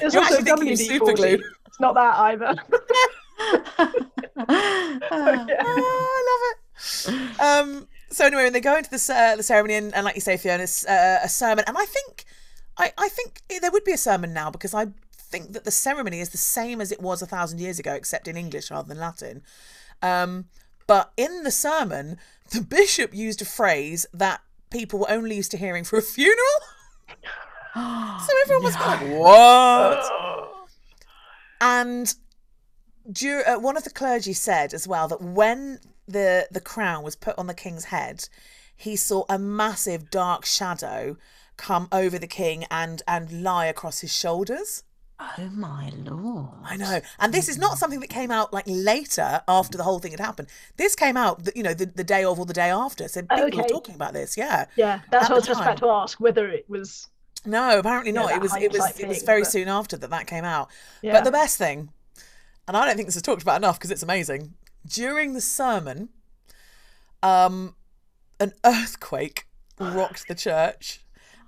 It's 0.00 0.14
you're 0.14 0.22
also 0.22 0.40
WD 0.40 0.76
super 0.76 1.12
glue. 1.12 1.38
It's 1.66 1.80
not 1.80 1.94
that 1.94 2.16
either. 2.16 2.54
oh, 3.78 3.94
yeah. 5.48 5.62
oh, 5.62 6.16
I 6.16 6.22
love 6.30 6.44
it. 6.54 7.40
Um, 7.40 7.88
so 8.10 8.26
anyway, 8.26 8.44
when 8.44 8.52
they 8.52 8.60
go 8.60 8.76
into 8.76 8.90
the 8.90 9.14
uh, 9.14 9.36
the 9.36 9.42
ceremony 9.42 9.74
and, 9.74 9.94
and, 9.94 10.04
like 10.04 10.16
you 10.16 10.20
say, 10.20 10.36
Fiona, 10.36 10.64
uh, 10.64 11.18
a 11.22 11.28
sermon, 11.28 11.64
and 11.66 11.76
I 11.78 11.84
think 11.84 12.24
I, 12.76 12.92
I 12.98 13.08
think 13.08 13.42
there 13.60 13.70
would 13.70 13.84
be 13.84 13.92
a 13.92 13.98
sermon 13.98 14.32
now 14.32 14.50
because 14.50 14.74
I 14.74 14.86
think 15.30 15.52
that 15.52 15.64
the 15.64 15.70
ceremony 15.70 16.20
is 16.20 16.30
the 16.30 16.38
same 16.38 16.80
as 16.80 16.90
it 16.92 17.00
was 17.00 17.22
a 17.22 17.26
thousand 17.26 17.60
years 17.60 17.78
ago, 17.78 17.92
except 17.92 18.28
in 18.28 18.36
English 18.36 18.70
rather 18.70 18.88
than 18.88 18.98
Latin. 18.98 19.42
Um, 20.02 20.46
but 20.86 21.12
in 21.16 21.44
the 21.44 21.50
sermon, 21.50 22.18
the 22.50 22.60
bishop 22.76 23.14
used 23.14 23.40
a 23.40 23.44
phrase 23.44 24.06
that 24.12 24.40
people 24.70 24.98
were 24.98 25.10
only 25.10 25.36
used 25.36 25.50
to 25.52 25.56
hearing 25.56 25.84
for 25.84 25.98
a 25.98 26.02
funeral. 26.02 26.60
so 27.74 28.32
everyone 28.42 28.64
was 28.64 28.74
like, 28.74 29.00
"What?" 29.18 30.56
And 31.62 32.14
dur- 33.10 33.46
uh, 33.46 33.58
one 33.58 33.76
of 33.76 33.84
the 33.84 33.90
clergy 33.90 34.32
said 34.32 34.72
as 34.72 34.88
well 34.88 35.08
that 35.08 35.20
when 35.20 35.78
the 36.08 36.48
the 36.50 36.60
crown 36.60 37.04
was 37.04 37.16
put 37.16 37.38
on 37.38 37.46
the 37.46 37.54
king's 37.54 37.86
head, 37.86 38.28
he 38.74 38.96
saw 38.96 39.24
a 39.28 39.38
massive 39.38 40.10
dark 40.10 40.46
shadow 40.46 41.16
come 41.56 41.86
over 41.92 42.18
the 42.18 42.26
king 42.26 42.64
and 42.70 43.02
and 43.06 43.42
lie 43.42 43.66
across 43.66 44.00
his 44.00 44.14
shoulders. 44.14 44.82
Oh 45.22 45.50
my 45.52 45.92
lord! 46.04 46.48
I 46.64 46.76
know, 46.78 47.00
and 47.18 47.34
this 47.34 47.48
is 47.50 47.58
not 47.58 47.76
something 47.76 48.00
that 48.00 48.08
came 48.08 48.30
out 48.30 48.54
like 48.54 48.64
later 48.66 49.42
after 49.46 49.76
the 49.76 49.84
whole 49.84 49.98
thing 49.98 50.12
had 50.12 50.20
happened. 50.20 50.48
This 50.78 50.94
came 50.96 51.16
out, 51.18 51.46
you 51.54 51.62
know, 51.62 51.74
the, 51.74 51.84
the 51.86 52.04
day 52.04 52.24
of 52.24 52.38
or 52.38 52.46
the 52.46 52.54
day 52.54 52.70
after. 52.70 53.06
So 53.06 53.22
people 53.22 53.58
were 53.58 53.68
talking 53.68 53.94
about 53.94 54.14
this. 54.14 54.36
Yeah, 54.38 54.64
Yeah, 54.76 55.00
that's 55.10 55.26
At 55.26 55.30
what 55.30 55.32
I 55.32 55.34
was 55.34 55.44
the 55.44 55.48
just 55.48 55.60
about 55.60 55.76
to 55.78 55.88
ask 55.90 56.20
whether 56.20 56.48
it 56.48 56.64
was. 56.70 57.08
No, 57.44 57.78
apparently 57.78 58.12
not. 58.12 58.28
that 58.28 58.36
it 58.36 58.42
was 58.42 58.54
it 58.56 58.72
was 58.72 58.80
hindsight 58.80 59.00
it 59.04 59.08
was 59.08 59.22
very 59.22 59.42
but- 59.42 59.50
soon 59.50 59.68
after 59.68 59.96
that 59.98 60.08
that 60.10 60.26
came 60.26 60.44
out. 60.44 60.70
Yeah. 61.02 61.12
But 61.12 61.24
the 61.24 61.30
best 61.32 61.58
thing, 61.58 61.90
and 62.66 62.74
I 62.76 62.86
don't 62.86 62.96
think 62.96 63.06
this 63.08 63.16
is 63.16 63.22
talked 63.22 63.42
about 63.42 63.56
enough 63.58 63.78
because 63.78 63.90
it's 63.90 64.02
amazing. 64.02 64.54
During 64.86 65.34
the 65.34 65.40
sermon, 65.42 66.08
um, 67.22 67.74
an 68.38 68.52
earthquake 68.64 69.46
rocked 69.78 70.28
the 70.28 70.34
church, 70.34 71.00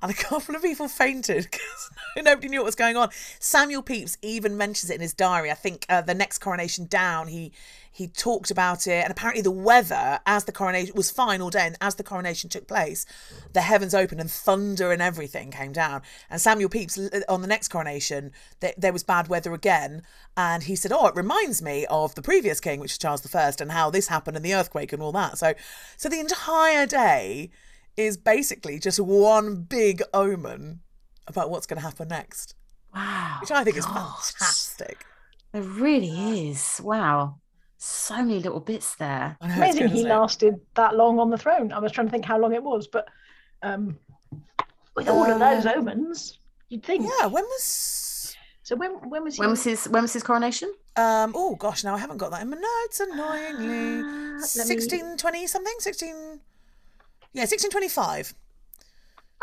and 0.02 0.10
a 0.10 0.14
couple 0.14 0.54
of 0.54 0.62
people 0.62 0.88
fainted 0.88 1.44
because 1.50 1.90
nobody 2.22 2.48
knew 2.48 2.60
what 2.60 2.66
was 2.66 2.74
going 2.74 2.96
on. 2.96 3.10
Samuel 3.38 3.82
Pepys 3.82 4.18
even 4.22 4.56
mentions 4.56 4.90
it 4.90 4.94
in 4.94 5.00
his 5.00 5.14
diary. 5.14 5.50
I 5.50 5.54
think 5.54 5.86
uh, 5.88 6.02
the 6.02 6.14
next 6.14 6.38
coronation 6.38 6.86
down, 6.86 7.28
he 7.28 7.52
he 7.94 8.08
talked 8.08 8.50
about 8.50 8.86
it, 8.86 9.02
and 9.04 9.10
apparently 9.10 9.42
the 9.42 9.50
weather 9.50 10.18
as 10.24 10.44
the 10.44 10.52
coronation 10.52 10.94
was 10.94 11.10
fine 11.10 11.42
all 11.42 11.50
day, 11.50 11.66
and 11.66 11.76
as 11.80 11.96
the 11.96 12.02
coronation 12.02 12.48
took 12.48 12.66
place, 12.66 13.04
the 13.52 13.60
heavens 13.60 13.94
opened 13.94 14.20
and 14.20 14.30
thunder 14.30 14.92
and 14.92 15.02
everything 15.02 15.50
came 15.50 15.72
down. 15.72 16.00
And 16.30 16.40
Samuel 16.40 16.70
Pepys 16.70 16.98
on 17.28 17.42
the 17.42 17.46
next 17.46 17.68
coronation, 17.68 18.32
th- 18.62 18.74
there 18.78 18.94
was 18.94 19.02
bad 19.02 19.28
weather 19.28 19.52
again, 19.52 20.02
and 20.36 20.62
he 20.62 20.74
said, 20.74 20.92
"Oh, 20.92 21.06
it 21.06 21.14
reminds 21.14 21.60
me 21.60 21.86
of 21.86 22.14
the 22.14 22.22
previous 22.22 22.60
king, 22.60 22.80
which 22.80 22.92
was 22.92 22.98
Charles 22.98 23.34
I, 23.34 23.52
and 23.60 23.72
how 23.72 23.90
this 23.90 24.08
happened 24.08 24.36
and 24.36 24.44
the 24.44 24.54
earthquake 24.54 24.92
and 24.92 25.02
all 25.02 25.12
that." 25.12 25.38
So, 25.38 25.54
so 25.98 26.08
the 26.08 26.20
entire 26.20 26.86
day 26.86 27.50
is 27.96 28.16
basically 28.16 28.78
just 28.78 28.98
one 28.98 29.64
big 29.64 30.02
omen 30.14 30.80
about 31.26 31.50
what's 31.50 31.66
going 31.66 31.78
to 31.80 31.84
happen 31.86 32.08
next, 32.08 32.54
Wow, 32.94 33.38
which 33.40 33.50
I 33.50 33.64
think 33.64 33.76
is 33.76 33.86
fantastic. 33.86 35.06
It 35.54 35.60
really 35.60 36.48
is. 36.50 36.80
Wow, 36.82 37.36
so 37.78 38.16
many 38.16 38.38
little 38.40 38.60
bits 38.60 38.94
there. 38.96 39.36
Know, 39.42 39.48
Amazing 39.54 39.82
good, 39.88 39.90
he 39.92 40.04
lasted 40.04 40.60
that 40.74 40.94
long 40.96 41.18
on 41.18 41.30
the 41.30 41.38
throne. 41.38 41.72
I 41.72 41.78
was 41.78 41.92
trying 41.92 42.06
to 42.06 42.10
think 42.10 42.24
how 42.24 42.38
long 42.38 42.54
it 42.54 42.62
was, 42.62 42.86
but 42.86 43.08
um, 43.62 43.98
with 44.96 45.08
all 45.08 45.24
of 45.30 45.38
those 45.38 45.66
omens, 45.66 46.38
you'd 46.68 46.84
think. 46.84 47.06
Yeah, 47.20 47.26
when 47.26 47.44
was 47.44 48.36
So 48.62 48.76
when 48.76 48.92
when 49.10 49.24
was 49.24 49.36
he? 49.36 49.40
When 49.40 49.50
was 49.50 49.64
his 49.64 49.88
When 49.88 50.02
was 50.02 50.12
his 50.12 50.22
coronation? 50.22 50.72
um 50.96 51.32
oh 51.34 51.54
gosh, 51.54 51.84
now 51.84 51.94
I 51.94 51.98
haven't 51.98 52.18
got 52.18 52.30
that 52.32 52.42
in 52.42 52.50
my 52.50 52.56
notes 52.56 53.00
annoyingly. 53.00 54.00
Uh, 54.00 54.44
let 54.56 54.68
me- 54.68 54.76
1620 54.76 55.46
something? 55.46 55.74
16 55.78 56.08
Yeah, 57.32 57.42
1625. 57.48 58.34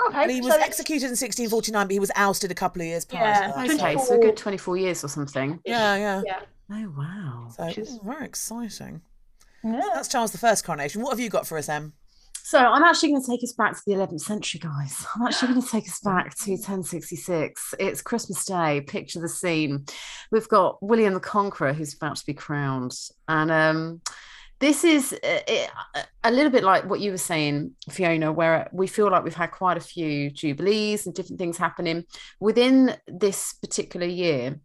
Okay, 0.08 0.22
And 0.24 0.32
he 0.32 0.42
was 0.42 0.54
so- 0.54 0.60
executed 0.62 1.06
in 1.06 1.16
1649, 1.16 1.88
but 1.88 1.92
he 1.92 2.00
was 2.00 2.12
ousted 2.16 2.52
a 2.52 2.56
couple 2.56 2.82
of 2.82 2.88
years 2.88 3.06
prior 3.06 3.24
Yeah. 3.24 3.48
to 3.48 3.68
that. 3.68 3.80
Okay, 3.82 3.98
So, 4.06 4.16
a 4.16 4.20
good 4.20 4.38
twenty 4.38 4.58
four 4.58 4.78
years 4.78 5.04
or 5.04 5.08
something. 5.10 5.60
yeah, 5.66 5.96
yeah. 5.96 6.22
Yeah. 6.26 6.40
Oh 6.72 6.94
wow. 6.98 7.48
So, 7.56 7.66
Which 7.66 7.78
is- 7.80 7.96
ooh, 7.96 8.00
very 8.04 8.26
exciting. 8.26 9.02
Yeah. 9.64 9.82
That's 9.94 10.08
Charles 10.08 10.32
the 10.32 10.38
First 10.38 10.64
coronation. 10.64 11.02
What 11.02 11.10
have 11.12 11.20
you 11.20 11.30
got 11.30 11.46
for 11.48 11.58
us, 11.58 11.68
Em? 11.68 11.94
So 12.42 12.58
I'm 12.58 12.82
actually 12.84 13.10
going 13.10 13.22
to 13.24 13.30
take 13.30 13.44
us 13.44 13.52
back 13.54 13.74
to 13.76 13.82
the 13.86 13.92
11th 13.94 14.22
century, 14.22 14.60
guys. 14.60 15.06
I'm 15.16 15.28
actually 15.28 15.50
going 15.50 15.62
to 15.62 15.68
take 15.70 15.88
us 15.88 16.00
back 16.00 16.36
to 16.38 16.56
1066. 16.58 17.76
It's 17.78 18.02
Christmas 18.02 18.44
Day. 18.46 18.82
Picture 18.82 19.20
the 19.20 19.30
scene. 19.30 19.86
We've 20.32 20.48
got 20.48 20.82
William 20.82 21.14
the 21.14 21.20
Conqueror 21.20 21.74
who's 21.74 21.94
about 21.94 22.16
to 22.16 22.26
be 22.26 22.34
crowned, 22.34 22.96
and 23.28 23.52
um, 23.52 24.02
this 24.60 24.84
is 24.84 25.14
uh, 25.14 25.68
a 26.24 26.32
little 26.32 26.52
bit 26.52 26.64
like 26.64 26.90
what 26.90 27.00
you 27.00 27.12
were 27.12 27.18
saying, 27.18 27.72
Fiona, 27.90 28.32
where 28.32 28.70
we 28.74 28.88
feel 28.88 29.10
like 29.10 29.24
we've 29.24 29.34
had 29.34 29.52
quite 29.52 29.78
a 29.78 29.82
few 29.82 30.30
jubilees 30.30 31.06
and 31.06 31.16
different 31.16 31.40
things 31.40 31.58
happening 31.58 32.04
within 32.40 32.96
this 33.08 33.54
particular 33.54 34.06
year. 34.06 34.60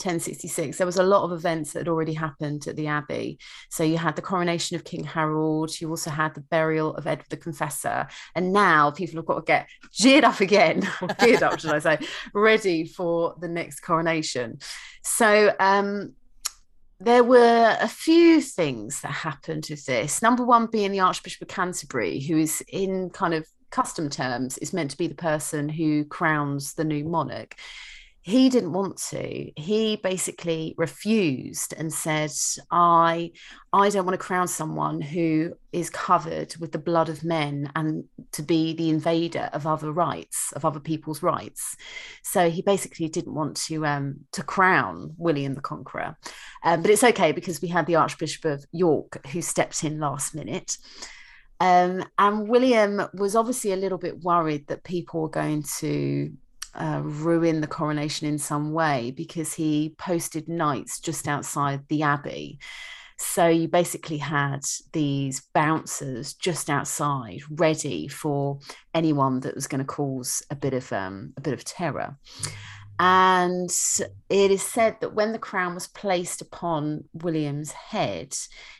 1066 0.00 0.76
there 0.76 0.86
was 0.86 0.98
a 0.98 1.02
lot 1.02 1.24
of 1.24 1.32
events 1.32 1.72
that 1.72 1.80
had 1.80 1.88
already 1.88 2.12
happened 2.12 2.66
at 2.68 2.76
the 2.76 2.86
abbey 2.86 3.38
so 3.70 3.82
you 3.82 3.96
had 3.96 4.14
the 4.14 4.20
coronation 4.20 4.76
of 4.76 4.84
king 4.84 5.02
harold 5.02 5.80
you 5.80 5.88
also 5.88 6.10
had 6.10 6.34
the 6.34 6.40
burial 6.42 6.94
of 6.96 7.06
edward 7.06 7.24
the 7.30 7.36
confessor 7.38 8.06
and 8.34 8.52
now 8.52 8.90
people 8.90 9.16
have 9.16 9.24
got 9.24 9.36
to 9.36 9.42
get 9.42 9.66
geared 9.98 10.22
up 10.22 10.40
again 10.40 10.86
or 11.00 11.08
geared 11.18 11.42
up 11.42 11.58
should 11.58 11.70
i 11.70 11.78
say 11.78 11.98
ready 12.34 12.84
for 12.84 13.36
the 13.40 13.48
next 13.48 13.80
coronation 13.80 14.58
so 15.02 15.50
um 15.60 16.12
there 16.98 17.24
were 17.24 17.76
a 17.80 17.88
few 17.88 18.40
things 18.40 19.00
that 19.00 19.12
happened 19.12 19.66
with 19.68 19.84
this. 19.84 20.22
Number 20.22 20.44
one 20.44 20.66
being 20.66 20.92
the 20.92 21.00
Archbishop 21.00 21.42
of 21.42 21.48
Canterbury, 21.48 22.20
who 22.20 22.38
is 22.38 22.62
in 22.68 23.10
kind 23.10 23.34
of 23.34 23.46
custom 23.70 24.08
terms, 24.08 24.56
is 24.58 24.72
meant 24.72 24.90
to 24.92 24.96
be 24.96 25.06
the 25.06 25.14
person 25.14 25.68
who 25.68 26.04
crowns 26.06 26.74
the 26.74 26.84
new 26.84 27.04
monarch. 27.04 27.54
He 28.26 28.48
didn't 28.48 28.72
want 28.72 28.96
to. 29.10 29.52
He 29.54 29.94
basically 30.02 30.74
refused 30.76 31.72
and 31.78 31.92
said, 31.92 32.32
I 32.72 33.30
I 33.72 33.88
don't 33.88 34.04
want 34.04 34.18
to 34.18 34.26
crown 34.26 34.48
someone 34.48 35.00
who 35.00 35.52
is 35.72 35.90
covered 35.90 36.56
with 36.56 36.72
the 36.72 36.78
blood 36.80 37.08
of 37.08 37.22
men 37.22 37.70
and 37.76 38.02
to 38.32 38.42
be 38.42 38.74
the 38.74 38.90
invader 38.90 39.48
of 39.52 39.64
other 39.64 39.92
rights, 39.92 40.50
of 40.56 40.64
other 40.64 40.80
people's 40.80 41.22
rights. 41.22 41.76
So 42.24 42.50
he 42.50 42.62
basically 42.62 43.08
didn't 43.08 43.32
want 43.32 43.58
to 43.68 43.86
um 43.86 44.16
to 44.32 44.42
crown 44.42 45.14
William 45.18 45.54
the 45.54 45.60
Conqueror. 45.60 46.16
Um, 46.64 46.82
but 46.82 46.90
it's 46.90 47.04
okay 47.04 47.30
because 47.30 47.62
we 47.62 47.68
had 47.68 47.86
the 47.86 47.94
Archbishop 47.94 48.44
of 48.44 48.64
York 48.72 49.24
who 49.28 49.40
stepped 49.40 49.84
in 49.84 50.00
last 50.00 50.34
minute. 50.34 50.78
Um, 51.60 52.04
and 52.18 52.48
William 52.48 53.02
was 53.14 53.36
obviously 53.36 53.70
a 53.70 53.76
little 53.76 53.98
bit 53.98 54.24
worried 54.24 54.66
that 54.66 54.82
people 54.82 55.22
were 55.22 55.28
going 55.28 55.62
to 55.78 56.32
uh, 56.76 57.00
ruin 57.02 57.60
the 57.60 57.66
coronation 57.66 58.26
in 58.28 58.38
some 58.38 58.72
way 58.72 59.12
because 59.16 59.54
he 59.54 59.94
posted 59.98 60.48
knights 60.48 61.00
just 61.00 61.26
outside 61.26 61.80
the 61.88 62.02
abbey. 62.02 62.58
So 63.18 63.46
you 63.46 63.66
basically 63.66 64.18
had 64.18 64.60
these 64.92 65.40
bouncers 65.54 66.34
just 66.34 66.68
outside, 66.68 67.40
ready 67.50 68.08
for 68.08 68.58
anyone 68.92 69.40
that 69.40 69.54
was 69.54 69.66
going 69.66 69.78
to 69.78 69.86
cause 69.86 70.42
a 70.50 70.54
bit 70.54 70.74
of 70.74 70.92
um, 70.92 71.32
a 71.36 71.40
bit 71.40 71.54
of 71.54 71.64
terror. 71.64 72.18
And 72.98 73.70
it 74.30 74.50
is 74.50 74.62
said 74.62 74.96
that 75.00 75.14
when 75.14 75.32
the 75.32 75.38
crown 75.38 75.74
was 75.74 75.86
placed 75.86 76.40
upon 76.40 77.04
William's 77.12 77.72
head, 77.72 78.34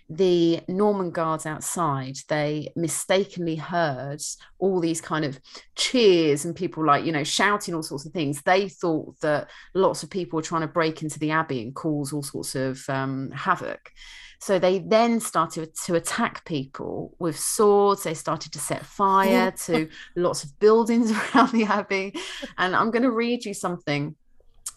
the 0.09 0.61
Norman 0.69 1.11
guards 1.11 1.45
outside, 1.45 2.17
they 2.29 2.73
mistakenly 2.77 3.57
heard 3.57 4.23
all 4.59 4.81
these 4.81 5.01
kind 5.01 5.25
of 5.25 5.39
cheers 5.75 6.45
and 6.45 6.57
people 6.57 6.85
like, 6.85 7.05
you 7.05 7.13
know, 7.13 7.25
shouting 7.25 7.75
all 7.75 7.83
sorts 7.83 8.07
of 8.07 8.13
things. 8.13 8.41
They 8.43 8.69
thought 8.69 9.21
that 9.21 9.51
lots 9.75 10.03
of 10.03 10.11
people 10.11 10.37
were 10.37 10.43
trying 10.43 10.63
to 10.63 10.69
break 10.69 11.03
into 11.03 11.19
the 11.19 11.33
abbey 11.33 11.63
and 11.63 11.75
cause 11.75 12.13
all 12.13 12.23
sorts 12.23 12.55
of 12.55 12.83
um, 12.89 13.31
havoc. 13.33 13.91
So 14.39 14.59
they 14.59 14.79
then 14.79 15.21
started 15.21 15.75
to 15.85 15.95
attack 15.95 16.45
people 16.45 17.15
with 17.19 17.39
swords. 17.39 18.03
They 18.03 18.15
started 18.15 18.53
to 18.53 18.59
set 18.59 18.85
fire 18.85 19.51
to 19.65 19.89
lots 20.15 20.45
of 20.45 20.59
buildings 20.59 21.11
around 21.35 21.53
the 21.53 21.65
abbey. 21.65 22.15
And 22.59 22.77
I'm 22.77 22.91
going 22.91 23.03
to 23.03 23.11
read 23.11 23.45
you 23.45 23.55
something 23.55 24.17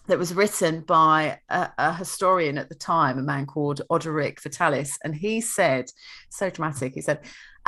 that 0.06 0.18
was 0.18 0.34
written 0.34 0.80
by 0.80 1.38
a, 1.48 1.70
a 1.78 1.94
historian 1.94 2.58
at 2.58 2.68
the 2.68 2.74
time, 2.74 3.18
a 3.18 3.22
man 3.22 3.46
called 3.46 3.80
Orderic 3.90 4.40
Vitalis. 4.40 4.98
And 5.04 5.14
he 5.14 5.40
said, 5.40 5.86
so 6.30 6.50
dramatic, 6.50 6.94
he 6.94 7.00
said, 7.00 7.20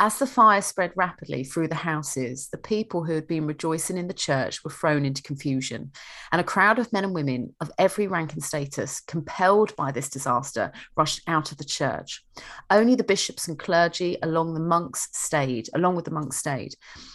as 0.03 0.19
the 0.19 0.27
fire 0.27 0.61
spread 0.61 0.91
rapidly 0.97 1.45
through 1.45 1.69
the 1.69 1.77
houses, 1.77 2.49
the 2.49 2.59
people 2.59 3.05
who 3.05 3.13
had 3.13 3.29
been 3.29 3.47
rejoicing 3.47 3.97
in 3.97 4.09
the 4.09 4.13
church 4.13 4.65
were 4.65 4.71
thrown 4.71 5.05
into 5.05 5.23
confusion, 5.23 5.93
and 6.33 6.41
a 6.41 6.45
crowd 6.45 6.81
of 6.81 6.93
men 6.93 7.05
and 7.05 7.15
women 7.15 7.55
of 7.61 7.71
every 7.79 8.09
rank 8.09 8.33
and 8.33 8.43
status, 8.43 9.01
compelled 9.07 9.77
by 9.77 9.93
this 9.93 10.09
disaster, 10.09 10.73
rushed 10.97 11.21
out 11.29 11.53
of 11.53 11.59
the 11.59 11.65
church. 11.65 12.25
Only 12.71 12.95
the 12.95 13.05
bishops 13.05 13.49
and 13.49 13.59
clergy 13.59 14.17
along 14.23 14.55
the 14.55 14.61
monks 14.61 15.09
stayed, 15.13 15.69
along 15.75 15.97
with 15.97 16.05
the 16.05 16.11
monks 16.11 16.37
stayed. 16.37 16.75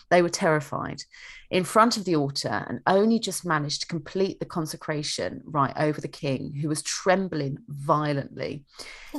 They 0.10 0.22
were 0.22 0.30
terrified 0.30 1.02
in 1.50 1.64
front 1.64 1.96
of 1.96 2.04
the 2.04 2.16
altar 2.16 2.66
and 2.68 2.82
only 2.88 3.20
just 3.20 3.46
managed 3.46 3.82
to 3.82 3.88
complete 3.88 4.40
the 4.40 4.46
consecration 4.46 5.42
right 5.46 5.74
over 5.78 6.02
the 6.02 6.08
king, 6.08 6.54
who 6.62 6.68
was 6.68 6.84
trembling 6.84 7.58
violently. 7.70 8.66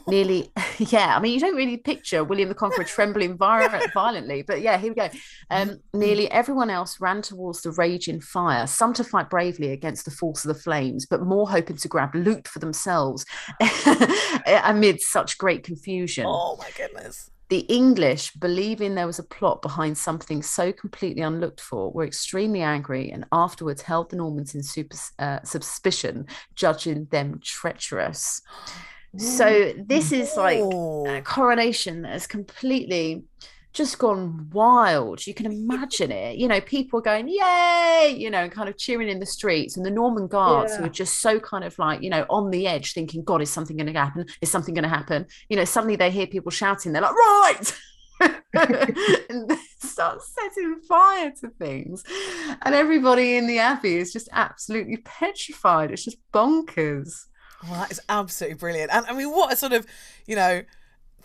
Nearly, 0.07 0.53
yeah, 0.79 1.17
I 1.17 1.21
mean, 1.21 1.33
you 1.33 1.41
don't 1.41 1.57
really 1.57 1.79
picture 1.79 2.23
William 2.23 2.49
the 2.49 2.55
Conqueror 2.55 2.85
trembling 2.85 3.37
violently, 3.95 4.43
but 4.43 4.61
yeah, 4.61 4.77
here 4.77 4.91
we 4.91 4.95
go. 4.95 5.09
Um, 5.51 5.81
nearly 5.95 6.31
everyone 6.31 6.71
else 6.71 7.01
ran 7.01 7.23
towards 7.23 7.63
the 7.63 7.73
raging 7.73 8.21
fire, 8.21 8.67
some 8.67 8.93
to 8.95 9.05
fight 9.05 9.31
bravely 9.31 9.73
against 9.73 10.05
the 10.05 10.11
force 10.11 10.45
of 10.45 10.55
the 10.55 10.63
flames, 10.63 11.07
but 11.07 11.23
more 11.23 11.49
hoping 11.49 11.77
to 11.77 11.89
grab 11.89 12.15
loot 12.15 12.47
for 12.47 12.59
themselves 12.59 13.25
amid 14.47 15.01
such 15.01 15.39
great 15.39 15.65
confusion. 15.65 15.88
Oh 16.27 16.57
my 16.57 16.71
goodness. 16.77 17.31
The 17.51 17.61
English, 17.61 18.33
believing 18.33 18.95
there 18.95 19.07
was 19.07 19.19
a 19.19 19.23
plot 19.23 19.63
behind 19.63 19.97
something 19.97 20.43
so 20.43 20.71
completely 20.71 21.23
unlooked 21.23 21.63
for, 21.63 21.91
were 21.91 22.05
extremely 22.05 22.61
angry 22.61 23.11
and 23.11 23.25
afterwards 23.33 23.81
held 23.81 24.11
the 24.11 24.17
Normans 24.17 24.55
in 24.55 24.63
super, 24.63 24.99
uh, 25.19 25.41
suspicion, 25.45 26.27
judging 26.55 27.07
them 27.07 27.41
treacherous. 27.43 28.43
So 29.17 29.73
this 29.87 30.13
is 30.13 30.37
like 30.37 30.59
a 30.59 31.23
coronation 31.25 32.03
that 32.03 32.15
is 32.15 32.27
completely 32.27 33.25
just 33.73 33.99
gone 33.99 34.49
wild. 34.53 35.27
You 35.27 35.35
can 35.35 35.47
imagine 35.47 36.11
it. 36.11 36.37
You 36.37 36.49
know, 36.49 36.61
people 36.61 37.01
going, 37.01 37.29
yay, 37.29 38.15
you 38.17 38.31
know, 38.31 38.49
kind 38.49 38.69
of 38.69 38.77
cheering 38.77 39.09
in 39.09 39.21
the 39.21 39.27
streets. 39.27 39.77
And 39.77 39.85
the 39.85 39.91
Norman 39.91 40.27
guards 40.27 40.73
yeah. 40.73 40.79
who 40.79 40.85
are 40.87 40.91
just 40.91 41.21
so 41.21 41.39
kind 41.39 41.65
of 41.65 41.79
like, 41.79 42.03
you 42.03 42.11
know, 42.11 42.25
on 42.31 42.51
the 42.51 42.67
edge 42.67 42.93
thinking, 42.93 43.23
God, 43.23 43.43
is 43.43 43.51
something 43.51 43.77
going 43.77 43.93
to 43.93 43.99
happen? 43.99 44.27
Is 44.41 44.51
something 44.51 44.75
going 44.75 44.85
to 44.85 44.89
happen? 44.89 45.27
You 45.49 45.57
know, 45.57 45.65
suddenly 45.65 45.97
they 45.97 46.11
hear 46.11 46.27
people 46.27 46.51
shouting, 46.51 46.93
they're 46.93 47.03
like, 47.03 47.15
right. 47.15 47.79
and 48.21 49.49
they 49.49 49.57
start 49.79 50.23
setting 50.23 50.81
fire 50.89 51.33
to 51.41 51.49
things. 51.51 52.03
And 52.63 52.75
everybody 52.75 53.37
in 53.37 53.47
the 53.47 53.59
Abbey 53.59 53.97
is 53.97 54.13
just 54.13 54.29
absolutely 54.33 54.97
petrified. 54.99 55.91
It's 55.91 56.05
just 56.05 56.19
bonkers. 56.33 57.27
Well, 57.63 57.81
that 57.81 57.91
is 57.91 58.01
absolutely 58.09 58.57
brilliant. 58.57 58.93
And 58.93 59.07
I 59.07 59.13
mean, 59.13 59.31
what 59.31 59.53
a 59.53 59.57
sort 59.57 59.73
of, 59.73 59.87
you 60.27 60.37
know, 60.37 60.63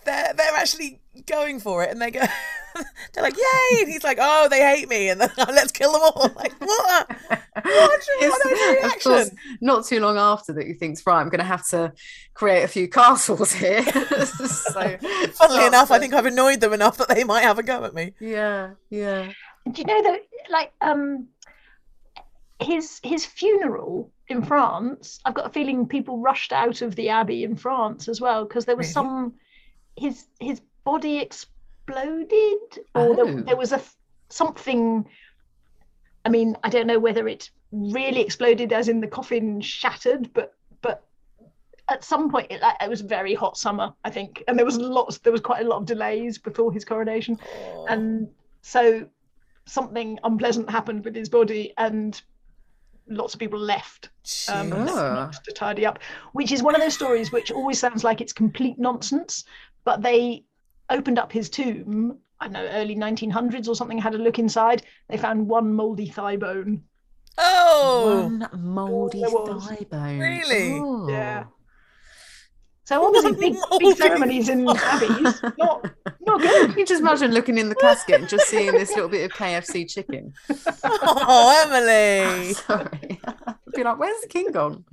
they're 0.05 0.33
they're 0.33 0.55
actually 0.55 1.01
going 1.25 1.59
for 1.59 1.83
it, 1.83 1.91
and 1.91 2.01
they 2.01 2.11
go, 2.11 2.21
they're 3.13 3.23
like, 3.23 3.37
"Yay!" 3.37 3.81
And 3.81 3.91
he's 3.91 4.03
like, 4.03 4.17
"Oh, 4.19 4.47
they 4.49 4.61
hate 4.61 4.89
me," 4.89 5.09
and 5.09 5.21
then 5.21 5.29
let's 5.47 5.71
kill 5.71 5.93
them 5.93 6.01
all. 6.01 6.31
Like 6.35 6.53
what? 6.59 7.09
What, 7.09 8.01
what 8.19 8.45
reaction? 8.45 9.11
Course, 9.11 9.31
not 9.61 9.85
too 9.85 9.99
long 9.99 10.17
after 10.17 10.53
that, 10.53 10.65
he 10.65 10.73
thinks, 10.73 11.05
"Right, 11.05 11.19
I'm 11.19 11.29
going 11.29 11.39
to 11.39 11.45
have 11.45 11.67
to 11.69 11.93
create 12.33 12.63
a 12.63 12.67
few 12.67 12.87
castles 12.87 13.51
here." 13.53 13.83
so, 14.25 14.97
funnily 15.33 15.65
enough, 15.65 15.91
I 15.91 15.99
think 15.99 16.13
I've 16.13 16.25
annoyed 16.25 16.61
them 16.61 16.73
enough 16.73 16.97
that 16.97 17.09
they 17.09 17.23
might 17.23 17.43
have 17.43 17.59
a 17.59 17.63
go 17.63 17.83
at 17.83 17.93
me. 17.93 18.13
Yeah, 18.19 18.71
yeah. 18.89 19.31
Do 19.71 19.81
you 19.81 19.85
know 19.85 20.01
that, 20.03 20.19
like, 20.49 20.73
um, 20.81 21.27
his 22.59 22.99
his 23.03 23.25
funeral 23.25 24.11
in 24.27 24.41
France? 24.41 25.19
I've 25.25 25.35
got 25.35 25.45
a 25.45 25.49
feeling 25.49 25.87
people 25.87 26.19
rushed 26.19 26.51
out 26.51 26.81
of 26.81 26.95
the 26.95 27.09
abbey 27.09 27.43
in 27.43 27.55
France 27.55 28.07
as 28.07 28.19
well 28.19 28.45
because 28.45 28.65
there 28.65 28.75
was 28.75 28.87
really? 28.87 28.93
some 28.93 29.33
his 29.95 30.25
his 30.39 30.62
body 30.84 31.19
exploded 31.19 32.60
or 32.95 33.08
oh. 33.08 33.15
there, 33.15 33.41
there, 33.41 33.56
was 33.58 33.71
a 33.71 33.82
something 34.29 35.06
i 36.25 36.29
mean 36.29 36.56
i 36.63 36.69
don't 36.69 36.88
know 36.88 36.99
whether 36.99 37.27
it 37.27 37.49
really 37.71 38.21
exploded 38.21 38.73
as 38.73 38.88
in 38.88 38.99
the 38.99 39.08
coffin 39.08 39.62
shattered 39.62 40.32
but 40.34 40.56
but 40.82 41.03
at 41.89 42.03
some 42.03 42.29
point 42.29 42.47
it, 42.49 42.62
it 42.82 42.89
was 42.89 43.01
very 43.01 43.34
hot 43.34 43.58
summer 43.58 43.93
i 44.03 44.10
think 44.10 44.43
and 44.47 44.58
there 44.58 44.65
was 44.65 44.77
lots 44.77 45.17
there 45.19 45.32
was 45.32 45.41
quite 45.41 45.65
a 45.65 45.67
lot 45.67 45.77
of 45.77 45.86
delays 45.86 46.38
before 46.38 46.71
his 46.71 46.86
coronation 46.86 47.38
oh. 47.56 47.86
and 47.89 48.27
so 48.62 49.06
something 49.65 50.19
unpleasant 50.23 50.69
happened 50.69 51.03
with 51.06 51.15
his 51.15 51.29
body 51.29 51.73
and 51.77 52.21
lots 53.08 53.34
of 53.34 53.39
people 53.39 53.60
left 53.60 54.10
um, 54.49 54.69
to 54.69 55.51
tidy 55.53 55.86
up, 55.86 55.99
which 56.34 56.51
is 56.51 56.63
one 56.63 56.75
of 56.75 56.82
those 56.82 56.93
stories 56.93 57.32
which 57.32 57.51
always 57.51 57.79
sounds 57.79 58.03
like 58.03 58.21
it's 58.21 58.34
complete 58.34 58.79
nonsense, 58.79 59.43
but 59.83 60.01
they 60.01 60.43
opened 60.89 61.19
up 61.19 61.31
his 61.31 61.49
tomb 61.49 62.19
I 62.39 62.47
don't 62.47 62.53
know, 62.53 62.67
early 62.71 62.95
1900s 62.95 63.69
or 63.69 63.75
something, 63.75 63.97
had 63.97 64.15
a 64.15 64.17
look 64.17 64.37
inside. 64.37 64.83
They 65.07 65.17
found 65.17 65.47
one 65.47 65.73
mouldy 65.73 66.09
thigh 66.09 66.35
bone. 66.35 66.83
Oh! 67.37 68.23
One 68.23 68.49
mouldy 68.53 69.23
thigh 69.23 69.85
bone. 69.89 70.19
Really? 70.19 70.73
Oh. 70.73 71.07
Yeah. 71.07 71.45
So 72.85 73.05
obviously 73.05 73.31
big, 73.31 73.55
big 73.79 73.95
ceremonies 73.95 74.49
in 74.49 74.65
abbeys, 74.65 75.41
not 75.57 75.89
not 76.19 76.41
good. 76.41 76.75
You 76.75 76.85
just 76.85 76.99
imagine 76.99 77.31
looking 77.31 77.57
in 77.57 77.69
the 77.69 77.75
casket 77.75 78.19
and 78.19 78.27
just 78.27 78.47
seeing 78.47 78.73
this 78.73 78.89
little 78.89 79.07
bit 79.07 79.23
of 79.23 79.37
KFC 79.37 79.89
chicken. 79.89 80.33
Oh, 80.83 81.63
Emily! 81.65 82.49
Oh, 82.49 82.53
sorry. 82.67 83.21
Be 83.73 83.83
like, 83.83 83.97
where's 83.97 84.21
the 84.21 84.27
king 84.27 84.51
gone? 84.51 84.83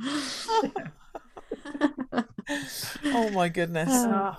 oh 3.06 3.30
my 3.30 3.48
goodness. 3.48 3.90
Uh, 3.90 4.36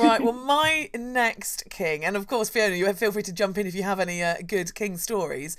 right. 0.00 0.22
Well, 0.22 0.32
my 0.54 0.90
next 0.94 1.64
king, 1.70 2.04
and 2.04 2.16
of 2.16 2.26
course, 2.26 2.48
Fiona, 2.48 2.76
you 2.76 2.92
feel 2.92 3.12
free 3.12 3.22
to 3.22 3.32
jump 3.32 3.58
in 3.58 3.66
if 3.66 3.74
you 3.74 3.82
have 3.82 4.00
any 4.00 4.22
uh, 4.22 4.36
good 4.46 4.74
king 4.74 4.96
stories. 4.96 5.56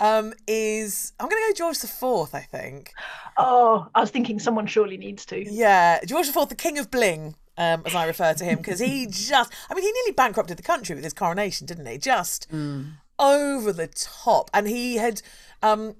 Um, 0.00 0.32
is 0.46 1.12
I'm 1.18 1.28
going 1.28 1.42
to 1.42 1.48
go 1.48 1.54
George 1.56 1.80
the 1.80 1.88
Fourth. 1.88 2.34
I 2.34 2.42
think. 2.42 2.92
Oh, 3.36 3.88
I 3.94 4.00
was 4.00 4.10
thinking 4.10 4.38
someone 4.38 4.66
surely 4.66 4.96
needs 4.96 5.26
to. 5.26 5.42
Yeah, 5.42 6.04
George 6.04 6.26
the 6.28 6.32
Fourth, 6.32 6.50
the 6.50 6.54
King 6.54 6.78
of 6.78 6.90
Bling, 6.90 7.34
um, 7.56 7.82
as 7.84 7.94
I 7.94 8.06
refer 8.06 8.32
to 8.34 8.44
him, 8.44 8.58
because 8.58 8.78
he 8.78 9.06
just, 9.10 9.52
I 9.68 9.74
mean, 9.74 9.82
he 9.82 9.90
nearly 9.90 10.12
bankrupted 10.12 10.56
the 10.56 10.62
country 10.62 10.94
with 10.94 11.04
his 11.04 11.12
coronation, 11.12 11.66
didn't 11.66 11.86
he? 11.86 11.98
Just 11.98 12.48
mm. 12.50 12.92
over 13.18 13.72
the 13.72 13.88
top, 13.88 14.50
and 14.54 14.68
he 14.68 14.96
had. 14.96 15.20
Um, 15.62 15.96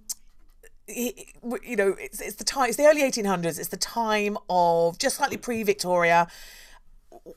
he, 0.87 1.35
you 1.63 1.77
know, 1.77 1.95
it's, 1.99 2.21
it's 2.23 2.37
the 2.37 2.45
time. 2.45 2.69
It's 2.69 2.79
the 2.79 2.87
early 2.87 3.03
1800s. 3.03 3.59
It's 3.59 3.69
the 3.69 3.77
time 3.77 4.39
of 4.49 4.99
just 4.99 5.17
slightly 5.17 5.37
pre-Victoria 5.37 6.29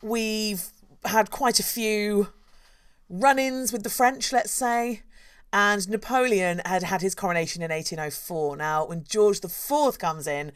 we've 0.01 0.69
had 1.05 1.31
quite 1.31 1.59
a 1.59 1.63
few 1.63 2.29
run 3.09 3.39
ins 3.39 3.73
with 3.73 3.83
the 3.83 3.89
French, 3.89 4.31
let's 4.31 4.51
say. 4.51 5.01
And 5.53 5.89
Napoleon 5.89 6.61
had 6.65 6.83
had 6.83 7.01
his 7.01 7.13
coronation 7.13 7.61
in 7.61 7.71
1804. 7.71 8.55
Now, 8.55 8.85
when 8.85 9.03
George 9.03 9.41
IV 9.43 9.99
comes 9.99 10.25
in, 10.25 10.53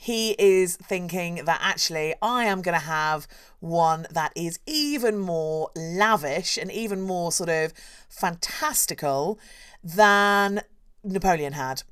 he 0.00 0.36
is 0.38 0.76
thinking 0.76 1.44
that 1.44 1.58
actually 1.60 2.14
I 2.22 2.44
am 2.44 2.62
going 2.62 2.78
to 2.78 2.86
have 2.86 3.26
one 3.58 4.06
that 4.10 4.32
is 4.36 4.60
even 4.64 5.18
more 5.18 5.70
lavish 5.74 6.56
and 6.56 6.70
even 6.70 7.00
more 7.02 7.32
sort 7.32 7.50
of 7.50 7.74
fantastical 8.08 9.38
than 9.82 10.62
Napoleon 11.02 11.54
had. 11.54 11.82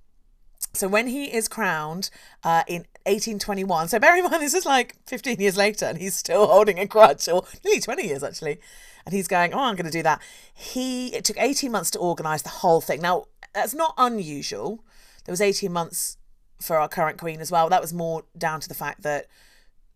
So 0.72 0.88
when 0.88 1.08
he 1.08 1.24
is 1.34 1.48
crowned 1.48 2.10
uh, 2.44 2.62
in 2.68 2.86
1821, 3.06 3.88
so 3.88 3.98
bear 3.98 4.16
in 4.16 4.24
mind 4.24 4.42
this 4.42 4.54
is 4.54 4.66
like 4.66 4.96
15 5.06 5.40
years 5.40 5.56
later 5.56 5.86
and 5.86 5.98
he's 5.98 6.16
still 6.16 6.46
holding 6.46 6.78
a 6.78 6.86
crutch, 6.86 7.28
or 7.28 7.44
nearly 7.64 7.80
20 7.80 8.06
years 8.06 8.22
actually, 8.22 8.58
and 9.04 9.14
he's 9.14 9.28
going, 9.28 9.54
oh, 9.54 9.60
I'm 9.60 9.76
going 9.76 9.86
to 9.86 9.90
do 9.90 10.02
that. 10.02 10.20
He 10.52 11.14
it 11.14 11.24
took 11.24 11.38
18 11.38 11.70
months 11.70 11.90
to 11.92 11.98
organise 11.98 12.42
the 12.42 12.48
whole 12.48 12.80
thing. 12.80 13.00
Now 13.00 13.26
that's 13.54 13.74
not 13.74 13.94
unusual. 13.96 14.84
There 15.24 15.32
was 15.32 15.40
18 15.40 15.72
months 15.72 16.18
for 16.60 16.76
our 16.76 16.88
current 16.88 17.18
queen 17.18 17.40
as 17.40 17.50
well. 17.50 17.68
That 17.68 17.80
was 17.80 17.92
more 17.92 18.24
down 18.36 18.60
to 18.60 18.68
the 18.68 18.74
fact 18.74 19.02
that 19.02 19.26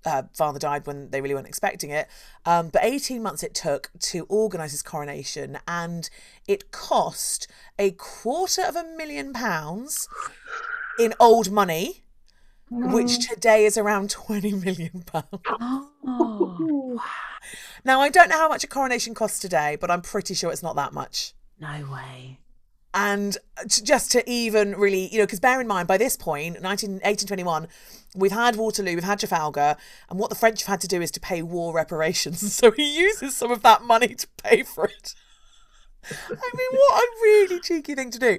uh, 0.05 0.23
father 0.33 0.59
died 0.59 0.87
when 0.87 1.11
they 1.11 1.21
really 1.21 1.35
weren't 1.35 1.47
expecting 1.47 1.91
it. 1.91 2.09
Um, 2.47 2.69
but 2.69 2.83
18 2.85 3.23
months 3.23 3.43
it 3.43 3.55
took 3.55 3.91
to 4.01 4.25
organise 4.29 4.73
his 4.73 4.83
coronation, 4.83 5.59
and 5.67 6.09
it 6.47 6.71
cost 6.71 7.49
a 7.79 7.93
quarter 7.93 8.63
of 8.63 8.77
a 8.77 8.85
million 8.97 9.33
pounds 9.33 10.09
in 10.99 11.15
old 11.21 11.51
money, 11.51 12.03
which 12.71 13.29
today 13.29 13.65
is 13.65 13.77
around 13.77 14.11
20 14.11 14.53
million 14.53 15.03
pounds. 15.07 15.27
Oh. 16.03 17.05
now, 17.85 18.01
I 18.01 18.09
don't 18.09 18.31
know 18.31 18.39
how 18.39 18.49
much 18.49 18.65
a 18.65 18.67
coronation 18.67 19.13
costs 19.13 19.39
today, 19.39 19.77
but 19.79 19.91
I'm 19.91 20.01
pretty 20.01 20.33
sure 20.33 20.51
it's 20.51 20.63
not 20.63 20.77
that 20.77 20.95
much. 20.95 21.35
No 21.61 21.87
way 21.93 22.39
and 22.93 23.37
uh, 23.57 23.65
just 23.67 24.11
to 24.13 24.29
even 24.29 24.75
really, 24.77 25.09
you 25.09 25.19
know, 25.19 25.27
because 25.27 25.41
bear 25.41 25.61
in 25.61 25.67
mind, 25.67 25.87
by 25.87 25.97
this 25.97 26.17
point, 26.17 26.61
19, 26.61 26.91
1821, 26.93 27.69
we've 28.17 28.33
had 28.33 28.57
Waterloo, 28.57 28.95
we've 28.95 29.05
had 29.05 29.21
Trafalgar, 29.21 29.77
and 30.09 30.19
what 30.19 30.31
the 30.31 30.37
French 30.37 30.63
have 30.63 30.69
had 30.69 30.81
to 30.81 30.89
do 30.89 31.01
is 31.01 31.11
to 31.13 31.21
pay 31.21 31.43
war 31.43 31.73
reparations. 31.73 32.41
So 32.61 32.73
he 32.73 32.99
uses 32.99 33.35
some 33.35 33.51
of 33.51 33.63
that 33.63 33.83
money 33.83 34.09
to 34.09 34.27
pay 34.43 34.65
for 34.65 34.85
it. 34.85 35.15
I 36.05 36.51
mean, 36.57 36.69
what 36.73 37.03
a 37.03 37.07
really 37.23 37.61
cheeky 37.61 37.95
thing 37.95 38.11
to 38.11 38.19
do. 38.19 38.39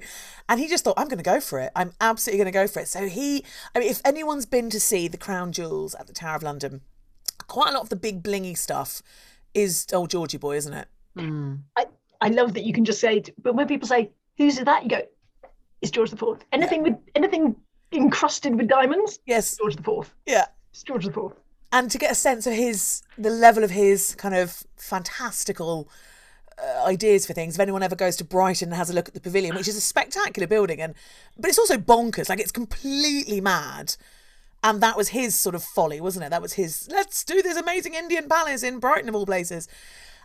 And 0.49 0.59
he 0.59 0.67
just 0.67 0.83
thought, 0.83 0.95
I'm 0.97 1.07
going 1.07 1.17
to 1.17 1.23
go 1.23 1.39
for 1.39 1.59
it. 1.59 1.71
I'm 1.75 1.93
absolutely 2.01 2.43
going 2.43 2.53
to 2.53 2.59
go 2.59 2.67
for 2.67 2.79
it. 2.81 2.87
So 2.87 3.07
he, 3.07 3.45
I 3.75 3.79
mean, 3.79 3.89
if 3.89 4.01
anyone's 4.03 4.45
been 4.45 4.69
to 4.71 4.79
see 4.79 5.07
the 5.07 5.17
Crown 5.17 5.51
Jewels 5.51 5.95
at 5.95 6.07
the 6.07 6.13
Tower 6.13 6.35
of 6.35 6.43
London, 6.43 6.81
quite 7.47 7.69
a 7.69 7.73
lot 7.73 7.83
of 7.83 7.89
the 7.89 7.95
big 7.95 8.23
blingy 8.23 8.57
stuff 8.57 9.01
is 9.53 9.85
old 9.93 10.09
Georgie 10.09 10.37
boy, 10.37 10.55
isn't 10.55 10.73
it? 10.73 10.87
Mm. 11.17 11.59
I, 11.77 11.85
I 12.21 12.29
love 12.29 12.53
that 12.53 12.63
you 12.63 12.73
can 12.73 12.85
just 12.85 12.99
say, 12.99 13.23
but 13.41 13.55
when 13.55 13.67
people 13.67 13.87
say, 13.87 14.11
who's 14.37 14.57
that? 14.57 14.83
You 14.83 14.89
go, 14.89 15.01
it's 15.81 15.91
George 15.91 16.09
the 16.09 16.17
Fourth. 16.17 16.45
Anything 16.51 16.85
yeah. 16.85 16.91
with 16.91 16.99
anything 17.15 17.55
encrusted 17.91 18.55
with 18.55 18.67
diamonds? 18.67 19.19
Yes, 19.25 19.57
George 19.57 19.75
the 19.75 19.83
Fourth. 19.83 20.13
Yeah, 20.25 20.45
it's 20.71 20.83
George 20.83 21.05
the 21.05 21.11
Fourth. 21.11 21.35
and 21.71 21.89
to 21.91 21.97
get 21.97 22.11
a 22.11 22.15
sense 22.15 22.45
of 22.47 22.53
his 22.53 23.01
the 23.17 23.29
level 23.29 23.63
of 23.63 23.71
his 23.71 24.15
kind 24.15 24.35
of 24.35 24.63
fantastical 24.77 25.89
ideas 26.85 27.25
for 27.25 27.33
things. 27.33 27.55
If 27.55 27.59
anyone 27.59 27.83
ever 27.83 27.95
goes 27.95 28.15
to 28.17 28.23
Brighton 28.23 28.69
and 28.69 28.75
has 28.75 28.89
a 28.89 28.93
look 28.93 29.07
at 29.07 29.13
the 29.13 29.19
pavilion, 29.19 29.55
which 29.55 29.67
is 29.67 29.77
a 29.77 29.81
spectacular 29.81 30.47
building, 30.47 30.81
and 30.81 30.93
but 31.37 31.49
it's 31.49 31.59
also 31.59 31.77
bonkers. 31.77 32.29
Like 32.29 32.39
it's 32.39 32.51
completely 32.51 33.41
mad. 33.41 33.95
And 34.63 34.81
that 34.81 34.95
was 34.95 35.09
his 35.09 35.35
sort 35.35 35.55
of 35.55 35.63
folly, 35.63 35.99
wasn't 35.99 36.25
it? 36.25 36.29
That 36.29 36.41
was 36.41 36.53
his, 36.53 36.87
let's 36.91 37.23
do 37.23 37.41
this 37.41 37.57
amazing 37.57 37.95
Indian 37.95 38.29
palace 38.29 38.61
in 38.61 38.77
Brighton, 38.77 39.09
of 39.09 39.15
all 39.15 39.25
places. 39.25 39.67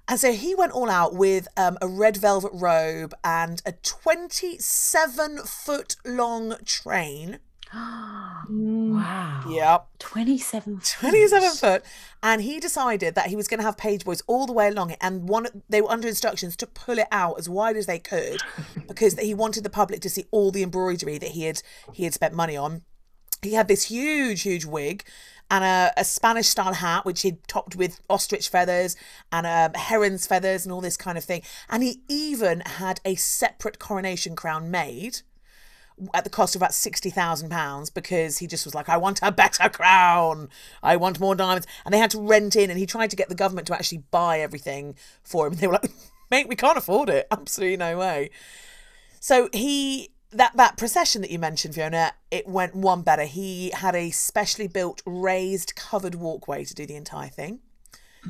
And 0.08 0.20
so 0.20 0.32
he 0.32 0.54
went 0.54 0.72
all 0.72 0.90
out 0.90 1.14
with 1.14 1.48
um, 1.56 1.78
a 1.80 1.88
red 1.88 2.18
velvet 2.18 2.52
robe 2.52 3.14
and 3.24 3.62
a 3.64 3.72
27 3.72 5.38
foot 5.38 5.96
long 6.04 6.56
train. 6.64 7.38
Wow. 7.72 9.44
Yep. 9.48 9.88
27 9.98 10.80
feet. 10.80 10.96
27 11.00 11.50
foot 11.50 11.84
and 12.22 12.42
he 12.42 12.60
decided 12.60 13.14
that 13.14 13.26
he 13.26 13.36
was 13.36 13.48
going 13.48 13.58
to 13.58 13.64
have 13.64 13.76
page 13.76 14.04
boys 14.04 14.22
all 14.26 14.46
the 14.46 14.52
way 14.52 14.68
along 14.68 14.90
it 14.90 14.98
and 15.00 15.28
one 15.28 15.46
they 15.68 15.80
were 15.80 15.90
under 15.90 16.08
instructions 16.08 16.56
to 16.56 16.66
pull 16.66 16.98
it 16.98 17.08
out 17.10 17.38
as 17.38 17.48
wide 17.48 17.76
as 17.76 17.86
they 17.86 17.98
could 17.98 18.40
because 18.88 19.18
he 19.18 19.34
wanted 19.34 19.64
the 19.64 19.70
public 19.70 20.00
to 20.00 20.10
see 20.10 20.26
all 20.30 20.50
the 20.50 20.62
embroidery 20.62 21.18
that 21.18 21.30
he 21.30 21.44
had 21.44 21.62
he 21.92 22.04
had 22.04 22.14
spent 22.14 22.34
money 22.34 22.56
on 22.56 22.82
he 23.42 23.54
had 23.54 23.68
this 23.68 23.84
huge 23.84 24.42
huge 24.42 24.64
wig 24.64 25.04
and 25.50 25.64
a, 25.64 25.92
a 25.96 26.04
spanish 26.04 26.48
style 26.48 26.74
hat 26.74 27.04
which 27.04 27.22
he'd 27.22 27.46
topped 27.48 27.74
with 27.76 28.00
ostrich 28.08 28.48
feathers 28.48 28.96
and 29.32 29.46
um, 29.46 29.72
heron's 29.74 30.26
feathers 30.26 30.64
and 30.64 30.72
all 30.72 30.80
this 30.80 30.96
kind 30.96 31.18
of 31.18 31.24
thing 31.24 31.42
and 31.68 31.82
he 31.82 32.00
even 32.08 32.60
had 32.60 33.00
a 33.04 33.16
separate 33.16 33.78
coronation 33.78 34.36
crown 34.36 34.70
made 34.70 35.18
at 36.14 36.24
the 36.24 36.30
cost 36.30 36.54
of 36.54 36.60
about 36.60 36.74
sixty 36.74 37.10
thousand 37.10 37.50
pounds 37.50 37.90
because 37.90 38.38
he 38.38 38.46
just 38.46 38.64
was 38.64 38.74
like, 38.74 38.88
I 38.88 38.96
want 38.96 39.20
a 39.22 39.32
better 39.32 39.68
crown, 39.68 40.48
I 40.82 40.96
want 40.96 41.20
more 41.20 41.34
diamonds, 41.34 41.66
and 41.84 41.92
they 41.92 41.98
had 41.98 42.10
to 42.12 42.20
rent 42.20 42.56
in, 42.56 42.70
and 42.70 42.78
he 42.78 42.86
tried 42.86 43.10
to 43.10 43.16
get 43.16 43.28
the 43.28 43.34
government 43.34 43.66
to 43.68 43.74
actually 43.74 44.04
buy 44.10 44.40
everything 44.40 44.96
for 45.22 45.46
him. 45.46 45.52
And 45.52 45.60
they 45.60 45.66
were 45.66 45.74
like, 45.74 45.90
mate, 46.30 46.48
we 46.48 46.56
can't 46.56 46.78
afford 46.78 47.08
it, 47.08 47.26
absolutely 47.30 47.76
no 47.76 47.98
way. 47.98 48.30
So 49.20 49.48
he 49.52 50.10
that 50.32 50.56
that 50.56 50.76
procession 50.76 51.22
that 51.22 51.30
you 51.30 51.38
mentioned, 51.38 51.74
Fiona, 51.74 52.12
it 52.30 52.46
went 52.46 52.74
one 52.74 53.02
better. 53.02 53.24
He 53.24 53.70
had 53.70 53.94
a 53.94 54.10
specially 54.10 54.68
built 54.68 55.02
raised 55.06 55.76
covered 55.76 56.14
walkway 56.14 56.64
to 56.64 56.74
do 56.74 56.86
the 56.86 56.96
entire 56.96 57.28
thing. 57.28 57.60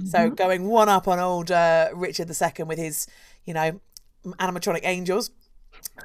So 0.04 0.28
going 0.28 0.66
one 0.66 0.90
up 0.90 1.08
on 1.08 1.18
old 1.18 1.50
uh, 1.50 1.88
Richard 1.94 2.30
II 2.30 2.64
with 2.64 2.78
his, 2.78 3.06
you 3.44 3.54
know, 3.54 3.80
animatronic 4.26 4.80
angels 4.82 5.30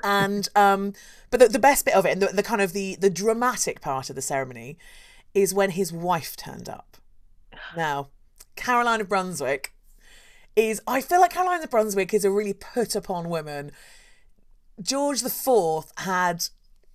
and 0.03 0.49
um 0.55 0.93
but 1.29 1.39
the, 1.39 1.47
the 1.47 1.59
best 1.59 1.85
bit 1.85 1.95
of 1.95 2.05
it 2.05 2.11
and 2.11 2.21
the, 2.21 2.27
the 2.27 2.43
kind 2.43 2.61
of 2.61 2.73
the 2.73 2.95
the 2.95 3.09
dramatic 3.09 3.81
part 3.81 4.09
of 4.09 4.15
the 4.15 4.21
ceremony 4.21 4.77
is 5.33 5.53
when 5.53 5.71
his 5.71 5.93
wife 5.93 6.35
turned 6.35 6.69
up. 6.69 6.97
Now 7.75 8.09
caroline 8.55 9.01
of 9.01 9.09
brunswick 9.09 9.73
is 10.55 10.81
i 10.85 10.99
feel 10.99 11.21
like 11.21 11.31
caroline 11.31 11.63
of 11.63 11.69
brunswick 11.69 12.13
is 12.13 12.25
a 12.25 12.31
really 12.31 12.53
put 12.53 12.95
upon 12.95 13.29
woman. 13.29 13.71
George 14.81 15.21
the 15.21 15.29
fourth 15.29 15.91
had 15.97 16.45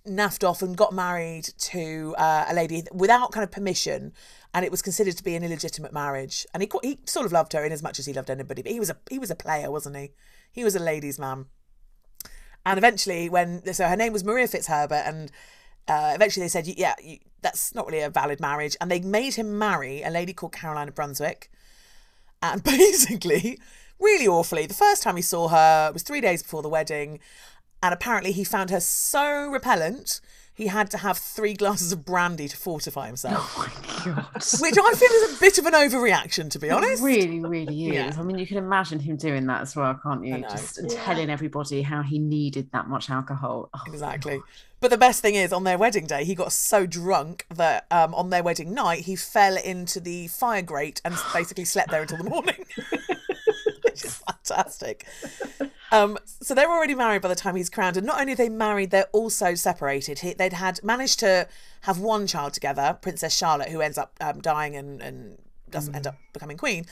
naffed 0.07 0.47
off 0.47 0.61
and 0.61 0.77
got 0.77 0.93
married 0.93 1.49
to 1.57 2.15
uh, 2.17 2.45
a 2.47 2.53
lady 2.53 2.83
without 2.93 3.31
kind 3.31 3.43
of 3.43 3.51
permission 3.51 4.13
and 4.53 4.65
it 4.65 4.71
was 4.71 4.81
considered 4.81 5.15
to 5.17 5.23
be 5.23 5.35
an 5.35 5.43
illegitimate 5.43 5.93
marriage. 5.93 6.45
And 6.53 6.63
he, 6.63 6.69
he 6.81 6.99
sort 7.05 7.25
of 7.25 7.31
loved 7.31 7.53
her 7.53 7.63
in 7.63 7.71
as 7.71 7.83
much 7.83 7.99
as 7.99 8.05
he 8.05 8.13
loved 8.13 8.29
anybody 8.29 8.61
but 8.61 8.71
he 8.71 8.79
was 8.79 8.89
a 8.89 8.97
he 9.09 9.19
was 9.19 9.31
a 9.31 9.35
player 9.35 9.69
wasn't 9.69 9.97
he? 9.97 10.11
He 10.51 10.63
was 10.63 10.75
a 10.75 10.79
ladies 10.79 11.19
man 11.19 11.45
and 12.67 12.77
eventually, 12.77 13.29
when 13.29 13.63
so 13.73 13.87
her 13.87 13.95
name 13.95 14.11
was 14.11 14.25
Maria 14.25 14.45
Fitzherbert, 14.45 15.07
and 15.07 15.31
uh, 15.87 16.11
eventually 16.13 16.43
they 16.43 16.49
said, 16.49 16.67
yeah, 16.67 16.95
you, 17.01 17.19
that's 17.41 17.73
not 17.73 17.85
really 17.85 18.01
a 18.01 18.09
valid 18.09 18.41
marriage, 18.41 18.75
and 18.81 18.91
they 18.91 18.99
made 18.99 19.35
him 19.35 19.57
marry 19.57 20.03
a 20.03 20.09
lady 20.09 20.33
called 20.33 20.51
Caroline 20.51 20.89
of 20.89 20.93
Brunswick. 20.93 21.49
And 22.43 22.61
basically, 22.65 23.57
really 24.01 24.27
awfully, 24.27 24.65
the 24.65 24.73
first 24.73 25.01
time 25.01 25.15
he 25.15 25.21
saw 25.21 25.47
her 25.47 25.91
was 25.93 26.03
three 26.03 26.19
days 26.19 26.43
before 26.43 26.61
the 26.61 26.67
wedding, 26.67 27.19
and 27.81 27.93
apparently 27.93 28.33
he 28.33 28.43
found 28.43 28.69
her 28.69 28.81
so 28.81 29.47
repellent 29.49 30.19
he 30.57 30.67
had 30.67 30.89
to 30.89 30.97
have 30.97 31.19
three 31.19 31.53
glasses 31.53 31.91
of 31.91 32.03
brandy 32.03 32.47
to 32.47 32.57
fortify 32.57 33.07
himself. 33.07 33.53
Oh 34.07 34.09
my 34.11 34.15
God. 34.15 34.25
Which 34.61 34.77
I 34.77 34.93
feel 34.93 35.11
is 35.11 35.35
a 35.35 35.39
bit 35.39 35.57
of 35.57 35.65
an 35.65 35.73
overreaction, 35.73 36.49
to 36.51 36.59
be 36.59 36.69
honest. 36.69 37.01
It 37.01 37.05
really, 37.05 37.39
really 37.41 37.87
is. 37.97 38.15
Yeah. 38.15 38.21
I 38.21 38.23
mean, 38.23 38.37
you 38.37 38.47
can 38.47 38.57
imagine 38.57 38.99
him 38.99 39.17
doing 39.17 39.45
that 39.47 39.61
as 39.61 39.75
well, 39.75 39.99
can't 40.01 40.23
you? 40.25 40.39
Just 40.43 40.89
telling 40.91 41.29
everybody 41.29 41.81
how 41.81 42.03
he 42.03 42.17
needed 42.17 42.71
that 42.71 42.87
much 42.87 43.09
alcohol. 43.09 43.69
Oh, 43.73 43.81
Exactly. 43.87 44.39
But 44.79 44.91
the 44.91 44.97
best 44.97 45.21
thing 45.21 45.35
is, 45.35 45.51
on 45.51 45.63
their 45.65 45.77
wedding 45.77 46.05
day, 46.05 46.23
he 46.23 46.35
got 46.35 46.53
so 46.53 46.85
drunk 46.85 47.45
that 47.53 47.85
um, 47.91 48.13
on 48.15 48.29
their 48.29 48.43
wedding 48.43 48.73
night, 48.73 49.01
he 49.01 49.15
fell 49.15 49.57
into 49.57 49.99
the 49.99 50.27
fire 50.27 50.61
grate 50.61 51.01
and 51.03 51.15
basically 51.33 51.65
slept 51.65 51.91
there 51.91 52.01
until 52.03 52.17
the 52.19 52.29
morning. 52.29 52.63
Which 53.83 54.05
is 54.05 54.21
fantastic. 54.25 55.05
Um, 55.91 56.17
so 56.25 56.53
they're 56.53 56.69
already 56.69 56.95
married 56.95 57.21
by 57.21 57.29
the 57.29 57.35
time 57.35 57.55
he's 57.55 57.69
crowned. 57.69 57.97
And 57.97 58.05
not 58.05 58.19
only 58.19 58.33
are 58.33 58.37
they 58.37 58.49
married, 58.49 58.91
they're 58.91 59.09
also 59.13 59.55
separated. 59.55 60.19
He, 60.19 60.33
they'd 60.33 60.53
had 60.53 60.83
managed 60.83 61.19
to 61.19 61.47
have 61.81 61.99
one 61.99 62.27
child 62.27 62.53
together, 62.53 62.97
Princess 63.01 63.35
Charlotte, 63.35 63.69
who 63.69 63.81
ends 63.81 63.97
up 63.97 64.13
um, 64.19 64.41
dying 64.41 64.75
and, 64.75 65.01
and 65.01 65.37
doesn't 65.69 65.95
end 65.95 66.07
up 66.07 66.15
becoming 66.33 66.57
queen. 66.57 66.85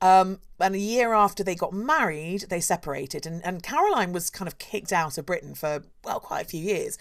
Um, 0.00 0.40
and 0.60 0.74
a 0.74 0.78
year 0.78 1.12
after 1.12 1.44
they 1.44 1.54
got 1.54 1.72
married, 1.72 2.46
they 2.48 2.60
separated. 2.60 3.26
And, 3.26 3.44
and 3.44 3.62
Caroline 3.62 4.12
was 4.12 4.30
kind 4.30 4.48
of 4.48 4.58
kicked 4.58 4.92
out 4.92 5.18
of 5.18 5.26
Britain 5.26 5.54
for, 5.54 5.82
well, 6.04 6.20
quite 6.20 6.46
a 6.46 6.48
few 6.48 6.62
years 6.62 6.98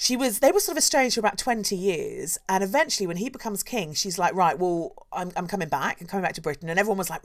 she 0.00 0.16
was 0.16 0.38
they 0.38 0.52
were 0.52 0.60
sort 0.60 0.74
of 0.74 0.78
estranged 0.78 1.14
for 1.14 1.20
about 1.20 1.36
20 1.36 1.74
years 1.74 2.38
and 2.48 2.62
eventually 2.62 3.04
when 3.04 3.16
he 3.16 3.28
becomes 3.28 3.64
king 3.64 3.92
she's 3.92 4.16
like 4.16 4.32
right 4.32 4.56
well 4.56 4.94
i'm, 5.12 5.32
I'm 5.36 5.48
coming 5.48 5.68
back 5.68 6.00
i'm 6.00 6.06
coming 6.06 6.22
back 6.22 6.34
to 6.34 6.40
britain 6.40 6.68
and 6.70 6.78
everyone 6.78 6.98
was 6.98 7.10
like 7.10 7.22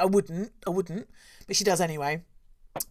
i 0.00 0.06
wouldn't 0.06 0.52
i 0.66 0.70
wouldn't 0.70 1.10
but 1.46 1.56
she 1.56 1.62
does 1.62 1.78
anyway 1.78 2.22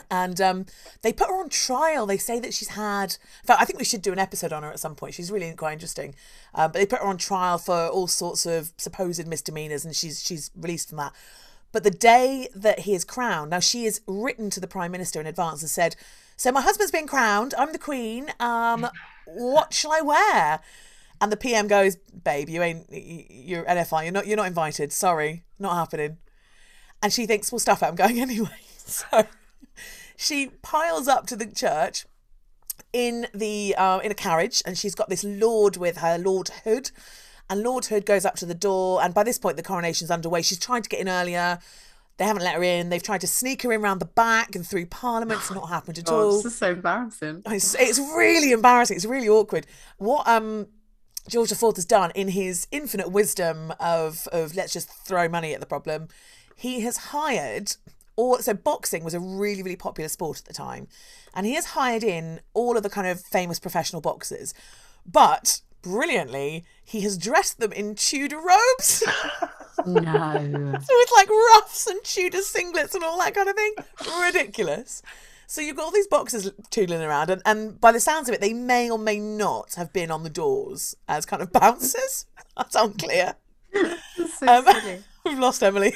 and 0.09 0.39
um, 0.41 0.65
they 1.01 1.13
put 1.13 1.27
her 1.27 1.39
on 1.39 1.49
trial. 1.49 2.05
They 2.05 2.17
say 2.17 2.39
that 2.39 2.53
she's 2.53 2.69
had. 2.69 3.17
In 3.41 3.47
fact, 3.47 3.61
I 3.61 3.65
think 3.65 3.79
we 3.79 3.85
should 3.85 4.01
do 4.01 4.11
an 4.11 4.19
episode 4.19 4.53
on 4.53 4.63
her 4.63 4.71
at 4.71 4.79
some 4.79 4.95
point. 4.95 5.13
She's 5.13 5.31
really 5.31 5.51
quite 5.53 5.73
interesting. 5.73 6.15
Um, 6.53 6.71
but 6.71 6.79
they 6.79 6.85
put 6.85 6.99
her 6.99 7.05
on 7.05 7.17
trial 7.17 7.57
for 7.57 7.87
all 7.87 8.07
sorts 8.07 8.45
of 8.45 8.71
supposed 8.77 9.25
misdemeanors, 9.27 9.85
and 9.85 9.95
she's 9.95 10.23
she's 10.23 10.51
released 10.55 10.89
from 10.89 10.97
that. 10.97 11.13
But 11.71 11.83
the 11.83 11.91
day 11.91 12.47
that 12.55 12.79
he 12.79 12.93
is 12.93 13.03
crowned, 13.03 13.49
now 13.51 13.59
she 13.59 13.83
has 13.85 13.99
written 14.07 14.49
to 14.51 14.59
the 14.59 14.67
prime 14.67 14.91
minister 14.91 15.19
in 15.19 15.27
advance 15.27 15.61
and 15.61 15.69
said, 15.69 15.95
"So 16.37 16.51
my 16.51 16.61
husband's 16.61 16.91
been 16.91 17.07
crowned. 17.07 17.53
I'm 17.57 17.73
the 17.73 17.79
queen. 17.79 18.27
Um, 18.39 18.87
what 19.25 19.73
shall 19.73 19.91
I 19.91 20.01
wear?" 20.01 20.61
And 21.19 21.31
the 21.31 21.37
PM 21.37 21.67
goes, 21.67 21.95
"Babe, 21.95 22.49
you 22.49 22.61
ain't. 22.61 22.87
You're 22.89 23.65
NFI. 23.65 24.03
You're 24.03 24.13
not. 24.13 24.27
You're 24.27 24.37
not 24.37 24.47
invited. 24.47 24.93
Sorry, 24.93 25.43
not 25.59 25.75
happening." 25.75 26.17
And 27.03 27.11
she 27.11 27.25
thinks, 27.25 27.51
"Well, 27.51 27.59
stuff 27.59 27.83
it. 27.83 27.87
I'm 27.87 27.95
going 27.95 28.19
anyway." 28.29 28.49
So 28.87 29.25
she 30.17 30.47
piles 30.61 31.07
up 31.07 31.27
to 31.27 31.35
the 31.35 31.45
church 31.45 32.05
in 32.93 33.27
the 33.33 33.75
uh, 33.77 33.99
in 33.99 34.11
a 34.11 34.15
carriage, 34.15 34.61
and 34.65 34.77
she's 34.77 34.95
got 34.95 35.09
this 35.09 35.23
lord 35.23 35.77
with 35.77 35.97
her, 35.97 36.17
Lord 36.17 36.49
Hood, 36.63 36.91
and 37.49 37.61
Lord 37.61 37.85
Hood 37.85 38.05
goes 38.05 38.25
up 38.25 38.35
to 38.37 38.45
the 38.45 38.55
door, 38.55 39.01
and 39.03 39.13
by 39.13 39.23
this 39.23 39.37
point 39.37 39.57
the 39.57 39.63
coronation's 39.63 40.11
underway. 40.11 40.41
She's 40.41 40.59
trying 40.59 40.81
to 40.83 40.89
get 40.89 40.99
in 40.99 41.09
earlier. 41.09 41.59
They 42.17 42.23
haven't 42.23 42.43
let 42.43 42.55
her 42.55 42.63
in. 42.63 42.87
They've 42.87 43.03
tried 43.03 43.21
to 43.21 43.27
sneak 43.27 43.63
her 43.63 43.73
in 43.73 43.81
round 43.81 43.99
the 43.99 44.05
back 44.05 44.55
and 44.55 44.65
through 44.65 44.85
Parliament. 44.85 45.41
It's 45.41 45.51
not 45.51 45.67
happened 45.67 45.97
at 45.97 46.05
God, 46.05 46.13
all. 46.23 46.31
this 46.37 46.45
is 46.45 46.55
so 46.55 46.71
embarrassing. 46.71 47.41
It's, 47.47 47.75
it's 47.75 47.99
really 47.99 48.53
embarrassing. 48.53 48.95
It's 48.95 49.05
really 49.05 49.27
awkward. 49.27 49.67
What 49.97 50.25
um 50.27 50.67
George 51.27 51.51
IV 51.51 51.75
has 51.75 51.85
done 51.85 52.11
in 52.15 52.29
his 52.29 52.67
infinite 52.71 53.11
wisdom 53.11 53.73
of 53.79 54.27
of 54.31 54.55
let's 54.55 54.71
just 54.71 54.89
throw 54.89 55.27
money 55.27 55.53
at 55.53 55.59
the 55.59 55.65
problem, 55.65 56.07
he 56.55 56.81
has 56.81 56.97
hired 56.97 57.75
all 58.15 58.37
so 58.39 58.53
boxing 58.53 59.03
was 59.03 59.13
a 59.13 59.19
really 59.19 59.61
really 59.63 59.75
popular 59.75 60.07
sport 60.09 60.39
at 60.39 60.45
the 60.45 60.53
time, 60.53 60.87
and 61.33 61.45
he 61.45 61.55
has 61.55 61.65
hired 61.67 62.03
in 62.03 62.39
all 62.53 62.77
of 62.77 62.83
the 62.83 62.89
kind 62.89 63.07
of 63.07 63.21
famous 63.21 63.59
professional 63.59 64.01
boxers, 64.01 64.53
but 65.05 65.61
brilliantly 65.81 66.65
he 66.83 67.01
has 67.01 67.17
dressed 67.17 67.59
them 67.59 67.71
in 67.71 67.95
Tudor 67.95 68.37
robes. 68.41 69.03
No. 69.85 70.01
So 70.33 70.87
it's 70.89 71.11
like 71.15 71.29
ruffs 71.29 71.85
and 71.85 72.01
Tudor 72.03 72.37
singlets 72.39 72.95
and 72.95 73.03
all 73.03 73.19
that 73.19 73.35
kind 73.35 73.49
of 73.49 73.55
thing. 73.55 73.73
Ridiculous. 74.21 75.03
So 75.47 75.61
you've 75.61 75.75
got 75.75 75.83
all 75.83 75.91
these 75.91 76.07
boxers 76.07 76.49
tootling 76.71 77.05
around, 77.05 77.29
and, 77.29 77.41
and 77.45 77.79
by 77.79 77.91
the 77.91 77.99
sounds 77.99 78.29
of 78.29 78.33
it, 78.33 78.41
they 78.41 78.53
may 78.53 78.89
or 78.89 78.97
may 78.97 79.19
not 79.19 79.75
have 79.75 79.91
been 79.93 80.09
on 80.11 80.23
the 80.23 80.29
doors 80.29 80.95
as 81.07 81.25
kind 81.25 81.41
of 81.41 81.51
bouncers. 81.51 82.25
That's 82.57 82.73
unclear. 82.75 83.35
so 84.39 84.47
Um. 84.47 85.03
We've 85.25 85.37
lost 85.39 85.61
Emily. 85.61 85.93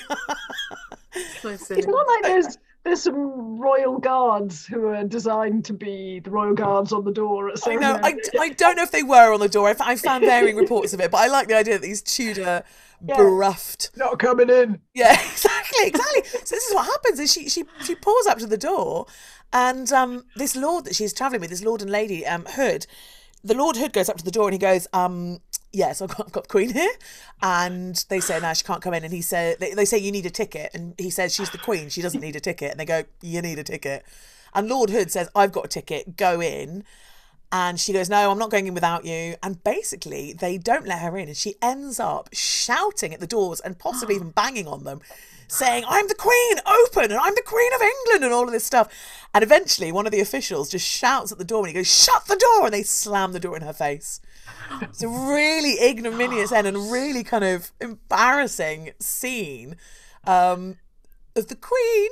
So 1.41 1.55
silly. 1.57 1.79
It's 1.79 1.87
not 1.87 2.07
like 2.07 2.23
there's 2.23 2.57
there's 2.83 3.01
some 3.03 3.59
royal 3.59 3.97
guards 3.99 4.65
who 4.65 4.87
are 4.87 5.03
designed 5.03 5.65
to 5.65 5.73
be 5.73 6.21
the 6.21 6.31
royal 6.31 6.53
guards 6.53 6.93
on 6.93 7.03
the 7.03 7.11
door 7.11 7.49
at 7.49 7.67
I 7.67 7.75
know. 7.75 7.99
I. 8.01 8.15
I 8.39 8.49
don't 8.49 8.77
know 8.77 8.83
if 8.83 8.91
they 8.91 9.03
were 9.03 9.33
on 9.33 9.39
the 9.39 9.49
door. 9.49 9.69
I, 9.69 9.75
I 9.79 9.95
found 9.95 10.25
varying 10.25 10.55
reports 10.55 10.93
of 10.93 10.99
it, 11.01 11.11
but 11.11 11.17
I 11.17 11.27
like 11.27 11.47
the 11.47 11.55
idea 11.55 11.73
that 11.75 11.81
these 11.81 12.01
Tudor 12.01 12.63
Yeah. 13.05 13.15
beruffed 13.17 13.91
Not 13.95 14.19
coming 14.19 14.49
in. 14.49 14.81
Yeah, 14.93 15.13
exactly, 15.31 15.87
exactly. 15.87 16.23
so 16.23 16.55
this 16.55 16.65
is 16.67 16.73
what 16.73 16.85
happens: 16.85 17.19
is 17.19 17.31
she 17.31 17.49
she 17.49 17.65
she 17.83 17.95
pulls 17.95 18.27
up 18.27 18.37
to 18.39 18.47
the 18.47 18.57
door, 18.57 19.05
and 19.51 19.91
um, 19.91 20.25
this 20.35 20.55
lord 20.55 20.85
that 20.85 20.95
she's 20.95 21.13
traveling 21.13 21.41
with, 21.41 21.49
this 21.49 21.63
lord 21.63 21.81
and 21.81 21.89
lady 21.91 22.25
um 22.25 22.45
Hood, 22.45 22.85
the 23.43 23.55
Lord 23.55 23.77
Hood 23.77 23.93
goes 23.93 24.09
up 24.09 24.17
to 24.17 24.23
the 24.23 24.31
door 24.31 24.45
and 24.45 24.53
he 24.53 24.59
goes, 24.59 24.87
um, 24.93 25.39
yeah, 25.71 25.91
so 25.93 26.05
I've 26.05 26.31
got, 26.31 26.43
the 26.43 26.49
Queen 26.49 26.73
here, 26.73 26.91
and 27.41 28.03
they 28.09 28.19
say 28.19 28.39
no, 28.39 28.53
she 28.53 28.63
can't 28.63 28.81
come 28.81 28.93
in, 28.93 29.03
and 29.03 29.13
he 29.13 29.21
said 29.21 29.59
they, 29.59 29.73
they 29.73 29.85
say 29.85 29.97
you 29.97 30.11
need 30.11 30.25
a 30.25 30.31
ticket, 30.31 30.71
and 30.73 30.95
he 30.97 31.09
says 31.09 31.33
she's 31.33 31.51
the 31.51 31.57
Queen, 31.57 31.89
she 31.89 32.01
doesn't 32.01 32.21
need 32.21 32.35
a 32.35 32.39
ticket, 32.39 32.71
and 32.71 32.79
they 32.79 32.85
go 32.85 33.03
you 33.21 33.41
need 33.41 33.59
a 33.59 33.63
ticket, 33.63 34.03
and 34.53 34.67
Lord 34.67 34.89
Hood 34.89 35.11
says 35.11 35.29
I've 35.35 35.51
got 35.51 35.65
a 35.65 35.69
ticket, 35.69 36.17
go 36.17 36.41
in, 36.41 36.83
and 37.51 37.79
she 37.79 37.93
goes 37.93 38.09
no, 38.09 38.31
I'm 38.31 38.39
not 38.39 38.49
going 38.49 38.67
in 38.67 38.73
without 38.73 39.05
you, 39.05 39.35
and 39.43 39.63
basically 39.63 40.33
they 40.33 40.57
don't 40.57 40.87
let 40.87 40.99
her 40.99 41.17
in, 41.17 41.27
and 41.27 41.37
she 41.37 41.55
ends 41.61 41.99
up 41.99 42.29
shouting 42.33 43.13
at 43.13 43.19
the 43.19 43.27
doors 43.27 43.59
and 43.59 43.77
possibly 43.77 44.15
even 44.15 44.31
banging 44.31 44.67
on 44.67 44.83
them. 44.83 45.01
Saying, 45.51 45.83
I'm 45.87 46.07
the 46.07 46.13
Queen, 46.13 46.59
open, 46.67 47.05
and 47.05 47.19
I'm 47.19 47.33
the 47.33 47.41
Queen 47.43 47.73
of 47.73 47.81
England, 47.81 48.23
and 48.23 48.31
all 48.31 48.43
of 48.43 48.51
this 48.51 48.63
stuff. 48.63 48.87
And 49.33 49.43
eventually, 49.43 49.91
one 49.91 50.05
of 50.05 50.11
the 50.11 50.19
officials 50.19 50.69
just 50.69 50.85
shouts 50.87 51.31
at 51.31 51.39
the 51.39 51.43
door 51.43 51.61
and 51.61 51.69
he 51.69 51.73
goes, 51.73 51.91
Shut 51.91 52.27
the 52.27 52.35
door! 52.35 52.65
And 52.65 52.73
they 52.75 52.83
slam 52.83 53.33
the 53.33 53.39
door 53.39 53.55
in 53.57 53.63
her 53.63 53.73
face. 53.73 54.21
It's 54.81 55.03
a 55.03 55.07
really 55.07 55.77
ignominious 55.81 56.51
end 56.51 56.67
and 56.67 56.91
really 56.91 57.23
kind 57.23 57.43
of 57.43 57.71
embarrassing 57.81 58.91
scene 58.99 59.75
um, 60.25 60.77
of 61.35 61.47
the 61.47 61.55
Queen, 61.55 62.09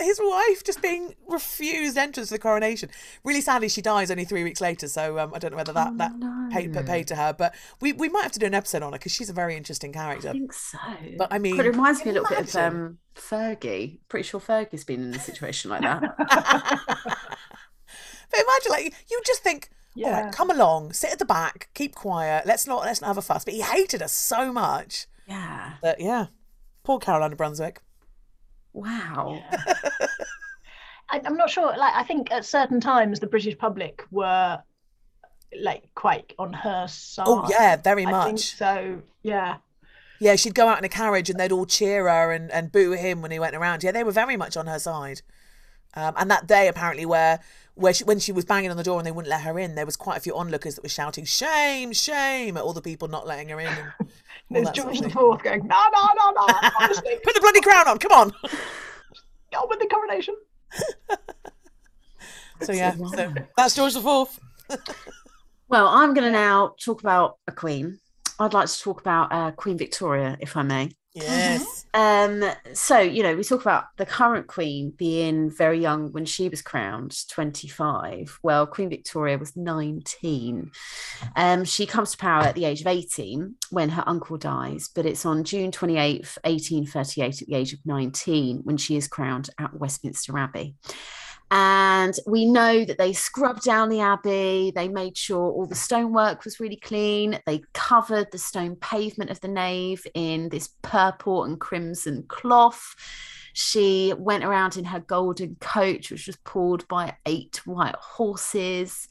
his 0.00 0.20
wife, 0.22 0.62
just 0.64 0.80
being 0.80 1.14
refused 1.26 1.96
entrance 1.98 2.28
to 2.28 2.34
the 2.34 2.38
coronation. 2.38 2.88
Really 3.24 3.40
sadly, 3.40 3.68
she 3.68 3.82
dies 3.82 4.10
only 4.10 4.24
three 4.24 4.44
weeks 4.44 4.60
later, 4.60 4.88
so 4.88 5.18
um, 5.18 5.32
I 5.34 5.38
don't 5.38 5.50
know 5.50 5.56
whether 5.56 5.72
that, 5.72 5.98
that 5.98 6.12
paid, 6.52 6.72
put 6.72 6.86
paid 6.86 7.08
to 7.08 7.16
her. 7.16 7.32
But 7.32 7.54
we, 7.80 7.92
we 7.92 8.08
might 8.08 8.22
have 8.22 8.32
to 8.32 8.38
do 8.38 8.46
an 8.46 8.54
episode 8.54 8.82
on 8.82 8.92
her 8.92 8.98
because 8.98 9.12
she's 9.12 9.30
a 9.30 9.34
very 9.34 9.56
interesting 9.56 9.92
character. 9.92 10.28
I 10.28 10.32
think 10.32 10.52
so. 10.52 10.78
But 11.16 11.32
I 11.32 11.38
mean, 11.38 11.56
But 11.56 11.66
it 11.66 11.70
reminds 11.70 12.04
me 12.04 12.10
a 12.12 12.14
little 12.14 12.28
bit 12.28 12.40
of 12.40 12.56
um, 12.56 12.98
Fergie. 13.14 13.98
Pretty 14.08 14.26
sure 14.28 14.40
Fergie's 14.40 14.84
been 14.84 15.02
in 15.02 15.14
a 15.14 15.20
situation 15.20 15.70
like 15.70 15.82
that. 15.82 17.16
But 18.30 18.40
imagine, 18.40 18.70
like, 18.70 18.94
you 19.10 19.20
just 19.24 19.42
think, 19.42 19.70
all 20.04 20.10
Yeah. 20.12 20.20
right, 20.24 20.32
come 20.32 20.50
along, 20.50 20.92
sit 20.92 21.12
at 21.12 21.18
the 21.18 21.24
back, 21.24 21.68
keep 21.74 21.94
quiet, 21.94 22.46
let's 22.46 22.66
not 22.66 22.82
let's 22.84 23.00
not 23.00 23.08
have 23.08 23.18
a 23.18 23.22
fuss. 23.22 23.44
But 23.44 23.54
he 23.54 23.60
hated 23.62 24.02
us 24.02 24.12
so 24.12 24.52
much 24.52 25.06
yeah. 25.26 25.74
But 25.82 26.00
yeah, 26.00 26.26
poor 26.84 26.98
Caroline 26.98 27.32
of 27.32 27.38
Brunswick. 27.38 27.82
Wow. 28.72 29.42
I, 31.10 31.20
I'm 31.24 31.36
not 31.36 31.50
sure. 31.50 31.66
Like, 31.76 31.94
I 31.94 32.02
think 32.02 32.30
at 32.30 32.44
certain 32.44 32.80
times 32.80 33.20
the 33.20 33.26
British 33.26 33.56
public 33.58 34.04
were 34.10 34.58
like 35.62 35.84
quite 35.94 36.34
on 36.38 36.52
her 36.52 36.86
side. 36.88 37.24
Oh 37.28 37.46
yeah, 37.50 37.76
very 37.76 38.04
I 38.06 38.24
think 38.24 38.34
much. 38.36 38.56
so. 38.56 39.02
Yeah. 39.22 39.56
Yeah, 40.20 40.34
she'd 40.36 40.54
go 40.54 40.66
out 40.68 40.78
in 40.78 40.84
a 40.84 40.88
carriage 40.88 41.30
and 41.30 41.38
they'd 41.38 41.52
all 41.52 41.64
cheer 41.66 42.08
her 42.08 42.32
and, 42.32 42.50
and 42.50 42.72
boo 42.72 42.90
him 42.92 43.22
when 43.22 43.30
he 43.30 43.38
went 43.38 43.54
around. 43.54 43.84
Yeah, 43.84 43.92
they 43.92 44.02
were 44.02 44.10
very 44.12 44.36
much 44.36 44.56
on 44.56 44.66
her 44.66 44.78
side. 44.78 45.22
Um, 45.94 46.14
and 46.16 46.30
that 46.30 46.46
day, 46.46 46.68
apparently, 46.68 47.06
where 47.06 47.38
where 47.78 47.94
she, 47.94 48.04
when 48.04 48.18
she 48.18 48.32
was 48.32 48.44
banging 48.44 48.70
on 48.70 48.76
the 48.76 48.82
door 48.82 48.98
and 48.98 49.06
they 49.06 49.12
wouldn't 49.12 49.30
let 49.30 49.42
her 49.42 49.58
in, 49.58 49.74
there 49.74 49.86
was 49.86 49.96
quite 49.96 50.16
a 50.16 50.20
few 50.20 50.36
onlookers 50.36 50.74
that 50.74 50.82
were 50.82 50.88
shouting 50.88 51.24
"shame, 51.24 51.92
shame" 51.92 52.56
at 52.56 52.62
all 52.62 52.72
the 52.72 52.82
people 52.82 53.08
not 53.08 53.26
letting 53.26 53.48
her 53.48 53.60
in. 53.60 53.68
And 53.68 53.78
all 54.00 54.08
There's 54.50 54.66
that 54.66 54.76
sort 54.76 54.88
of 54.88 54.94
George 54.94 55.00
the. 55.00 55.10
Fourth 55.10 55.42
going, 55.42 55.66
no, 55.66 55.82
no, 55.94 56.08
no, 56.16 56.30
no, 56.46 56.70
honestly, 56.80 57.18
Put 57.22 57.34
the 57.34 57.40
bloody 57.40 57.60
crown 57.60 57.88
on, 57.88 57.98
come 57.98 58.12
on. 58.12 58.32
go 59.52 59.66
with 59.68 59.78
the 59.78 59.86
coronation. 59.86 60.34
So 62.62 62.72
yeah, 62.72 62.96
so 62.96 63.32
that's 63.56 63.76
George 63.76 63.94
the 63.94 64.00
Fourth. 64.00 64.40
Well, 65.68 65.86
I'm 65.86 66.14
going 66.14 66.24
to 66.24 66.32
now 66.32 66.74
talk 66.80 67.00
about 67.00 67.38
a 67.46 67.52
queen. 67.52 68.00
I'd 68.40 68.54
like 68.54 68.68
to 68.68 68.80
talk 68.80 69.00
about 69.00 69.32
uh, 69.32 69.50
Queen 69.52 69.76
Victoria, 69.76 70.36
if 70.40 70.56
I 70.56 70.62
may. 70.62 70.90
Yes. 71.22 71.86
Um, 71.94 72.44
so 72.74 72.98
you 72.98 73.22
know, 73.22 73.34
we 73.34 73.42
talk 73.42 73.62
about 73.62 73.96
the 73.96 74.06
current 74.06 74.46
queen 74.46 74.90
being 74.90 75.50
very 75.50 75.80
young 75.80 76.12
when 76.12 76.24
she 76.24 76.48
was 76.48 76.62
crowned, 76.62 77.16
25. 77.28 78.38
Well, 78.42 78.66
Queen 78.66 78.90
Victoria 78.90 79.38
was 79.38 79.56
19. 79.56 80.70
Um, 81.36 81.64
she 81.64 81.86
comes 81.86 82.12
to 82.12 82.18
power 82.18 82.42
at 82.42 82.54
the 82.54 82.66
age 82.66 82.80
of 82.80 82.86
18 82.86 83.56
when 83.70 83.88
her 83.90 84.04
uncle 84.06 84.36
dies, 84.36 84.88
but 84.94 85.06
it's 85.06 85.24
on 85.24 85.44
June 85.44 85.70
28th, 85.70 86.38
1838, 86.44 87.42
at 87.42 87.48
the 87.48 87.54
age 87.54 87.72
of 87.72 87.80
19, 87.84 88.60
when 88.64 88.76
she 88.76 88.96
is 88.96 89.08
crowned 89.08 89.50
at 89.58 89.74
Westminster 89.74 90.36
Abbey. 90.38 90.74
And 91.50 92.14
we 92.26 92.44
know 92.44 92.84
that 92.84 92.98
they 92.98 93.12
scrubbed 93.14 93.62
down 93.62 93.88
the 93.88 94.00
abbey. 94.00 94.70
They 94.74 94.88
made 94.88 95.16
sure 95.16 95.50
all 95.50 95.66
the 95.66 95.74
stonework 95.74 96.44
was 96.44 96.60
really 96.60 96.76
clean. 96.76 97.40
They 97.46 97.62
covered 97.72 98.30
the 98.30 98.38
stone 98.38 98.76
pavement 98.76 99.30
of 99.30 99.40
the 99.40 99.48
nave 99.48 100.06
in 100.14 100.50
this 100.50 100.68
purple 100.82 101.44
and 101.44 101.58
crimson 101.58 102.24
cloth. 102.28 102.94
She 103.54 104.12
went 104.18 104.44
around 104.44 104.76
in 104.76 104.84
her 104.84 105.00
golden 105.00 105.56
coach, 105.60 106.10
which 106.10 106.26
was 106.26 106.36
pulled 106.36 106.86
by 106.86 107.16
eight 107.24 107.62
white 107.64 107.96
horses. 107.96 109.08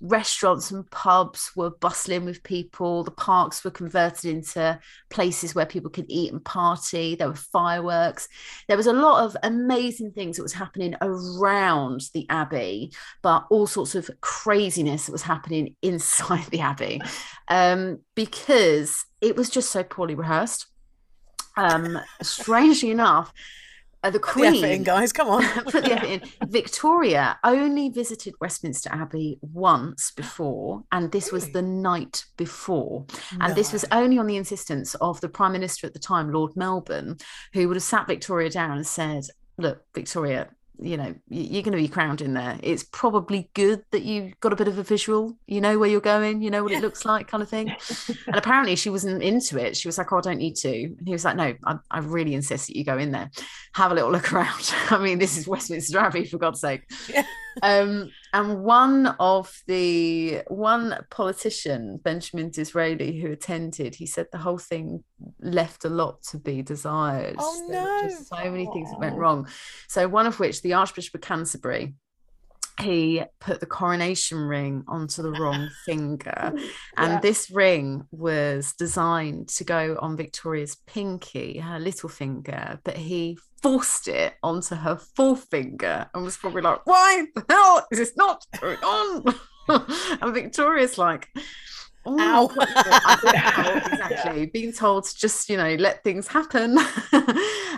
Restaurants 0.00 0.70
and 0.70 0.88
pubs 0.90 1.50
were 1.56 1.70
bustling 1.70 2.24
with 2.24 2.42
people. 2.42 3.04
The 3.04 3.10
parks 3.10 3.64
were 3.64 3.70
converted 3.70 4.26
into 4.26 4.78
places 5.10 5.54
where 5.54 5.66
people 5.66 5.90
could 5.90 6.06
eat 6.08 6.32
and 6.32 6.44
party. 6.44 7.14
There 7.14 7.28
were 7.28 7.34
fireworks 7.34 8.28
there 8.68 8.76
was 8.76 8.86
a 8.86 8.92
lot 8.92 9.24
of 9.24 9.36
amazing 9.42 10.12
things 10.12 10.36
that 10.36 10.42
was 10.42 10.52
happening 10.52 10.94
around 11.00 12.02
the 12.14 12.26
abbey 12.28 12.92
but 13.22 13.46
all 13.50 13.66
sorts 13.66 13.94
of 13.94 14.10
craziness 14.20 15.06
that 15.06 15.12
was 15.12 15.22
happening 15.22 15.74
inside 15.82 16.44
the 16.46 16.60
abbey 16.60 17.00
um, 17.48 18.00
because 18.14 19.04
it 19.20 19.36
was 19.36 19.50
just 19.50 19.70
so 19.70 19.82
poorly 19.82 20.14
rehearsed 20.14 20.66
um, 21.56 21.98
strangely 22.22 22.90
enough 22.90 23.32
uh, 24.06 24.10
the 24.10 24.20
Put 24.20 24.34
the 24.34 24.46
effort 24.46 24.54
in, 24.54 24.60
queen 24.60 24.82
guys. 24.82 25.12
Come 25.12 25.28
on. 25.28 25.42
put 25.64 25.84
the 25.84 25.92
effort 25.92 26.06
in. 26.06 26.22
Victoria 26.48 27.38
only 27.44 27.88
visited 27.88 28.34
Westminster 28.40 28.90
Abbey 28.92 29.38
once 29.40 30.12
before, 30.12 30.84
and 30.92 31.10
this 31.12 31.32
was 31.32 31.50
the 31.50 31.62
night 31.62 32.24
before. 32.36 33.06
And 33.40 33.54
this 33.54 33.72
was 33.72 33.84
only 33.92 34.18
on 34.18 34.26
the 34.26 34.36
insistence 34.36 34.94
of 34.96 35.20
the 35.20 35.28
Prime 35.28 35.52
Minister 35.52 35.86
at 35.86 35.92
the 35.92 35.98
time, 35.98 36.32
Lord 36.32 36.56
Melbourne, 36.56 37.16
who 37.52 37.68
would 37.68 37.76
have 37.76 37.82
sat 37.82 38.06
Victoria 38.06 38.50
down 38.50 38.76
and 38.76 38.86
said, 38.86 39.24
Look, 39.58 39.82
Victoria, 39.94 40.50
you 40.78 40.96
know, 40.96 41.14
you're 41.28 41.62
going 41.62 41.76
to 41.76 41.82
be 41.82 41.88
crowned 41.88 42.20
in 42.20 42.34
there. 42.34 42.58
It's 42.62 42.82
probably 42.82 43.50
good 43.54 43.84
that 43.90 44.02
you 44.02 44.32
got 44.40 44.52
a 44.52 44.56
bit 44.56 44.68
of 44.68 44.78
a 44.78 44.82
visual, 44.82 45.36
you 45.46 45.60
know 45.60 45.78
where 45.78 45.88
you're 45.88 46.00
going, 46.00 46.42
you 46.42 46.50
know 46.50 46.62
what 46.62 46.72
it 46.72 46.82
looks 46.82 47.04
like, 47.06 47.28
kind 47.28 47.42
of 47.42 47.48
thing. 47.48 47.74
and 48.26 48.36
apparently 48.36 48.76
she 48.76 48.90
wasn't 48.90 49.22
into 49.22 49.58
it. 49.58 49.76
She 49.76 49.88
was 49.88 49.98
like, 49.98 50.12
Oh, 50.12 50.18
I 50.18 50.20
don't 50.20 50.38
need 50.38 50.56
to. 50.56 50.68
And 50.68 51.06
he 51.06 51.12
was 51.12 51.24
like, 51.24 51.36
No, 51.36 51.54
I, 51.64 51.76
I 51.90 51.98
really 51.98 52.34
insist 52.34 52.68
that 52.68 52.76
you 52.76 52.84
go 52.84 52.98
in 52.98 53.12
there, 53.12 53.30
have 53.74 53.92
a 53.92 53.94
little 53.94 54.10
look 54.10 54.32
around. 54.32 54.74
I 54.90 54.98
mean, 54.98 55.18
this 55.18 55.36
is 55.36 55.48
Westminster 55.48 55.98
Abbey, 55.98 56.24
for 56.24 56.38
God's 56.38 56.60
sake. 56.60 56.82
Yeah. 57.08 57.24
Um, 57.62 58.10
and 58.32 58.62
one 58.62 59.06
of 59.18 59.62
the 59.66 60.42
one 60.48 60.96
politician, 61.10 61.98
Benjamin 62.02 62.50
Disraeli, 62.50 63.18
who 63.20 63.32
attended, 63.32 63.94
he 63.94 64.06
said 64.06 64.26
the 64.30 64.38
whole 64.38 64.58
thing 64.58 65.02
left 65.40 65.84
a 65.84 65.88
lot 65.88 66.22
to 66.24 66.38
be 66.38 66.62
desired. 66.62 67.36
Oh, 67.38 67.66
There 67.70 67.82
were 67.82 68.02
no. 68.02 68.08
just 68.08 68.28
so 68.28 68.50
many 68.50 68.66
things 68.72 68.90
that 68.90 69.00
went 69.00 69.16
wrong. 69.16 69.48
So 69.88 70.06
one 70.08 70.26
of 70.26 70.38
which 70.38 70.62
the 70.62 70.74
Archbishop 70.74 71.14
of 71.14 71.20
Canterbury. 71.22 71.94
He 72.80 73.22
put 73.40 73.60
the 73.60 73.66
coronation 73.66 74.38
ring 74.38 74.84
onto 74.86 75.22
the 75.22 75.30
wrong 75.32 75.70
finger, 75.86 76.52
and 76.96 77.12
Yeah. 77.14 77.20
this 77.20 77.50
ring 77.50 78.06
was 78.10 78.74
designed 78.78 79.48
to 79.48 79.64
go 79.64 79.96
on 80.00 80.16
Victoria's 80.16 80.76
pinky, 80.86 81.58
her 81.58 81.78
little 81.78 82.08
finger, 82.08 82.78
but 82.84 82.96
he 82.96 83.38
forced 83.62 84.08
it 84.08 84.34
onto 84.42 84.74
her 84.74 84.96
forefinger 85.16 86.08
and 86.14 86.22
was 86.24 86.36
probably 86.36 86.62
like, 86.62 86.80
Why 86.86 87.26
the 87.34 87.44
hell 87.48 87.86
is 87.90 87.98
this 87.98 88.16
not 88.16 88.44
going 88.60 88.78
on? 88.78 89.34
and 90.20 90.34
Victoria's 90.34 90.98
like, 90.98 91.28
"Oh, 92.06 92.18
Ow." 92.18 92.50
I 92.58 93.18
don't 93.22 93.86
exactly. 93.92 94.46
Being 94.46 94.72
told 94.72 95.04
to 95.04 95.16
just, 95.16 95.48
you 95.48 95.56
know, 95.56 95.74
let 95.74 96.02
things 96.04 96.28
happen. 96.28 96.78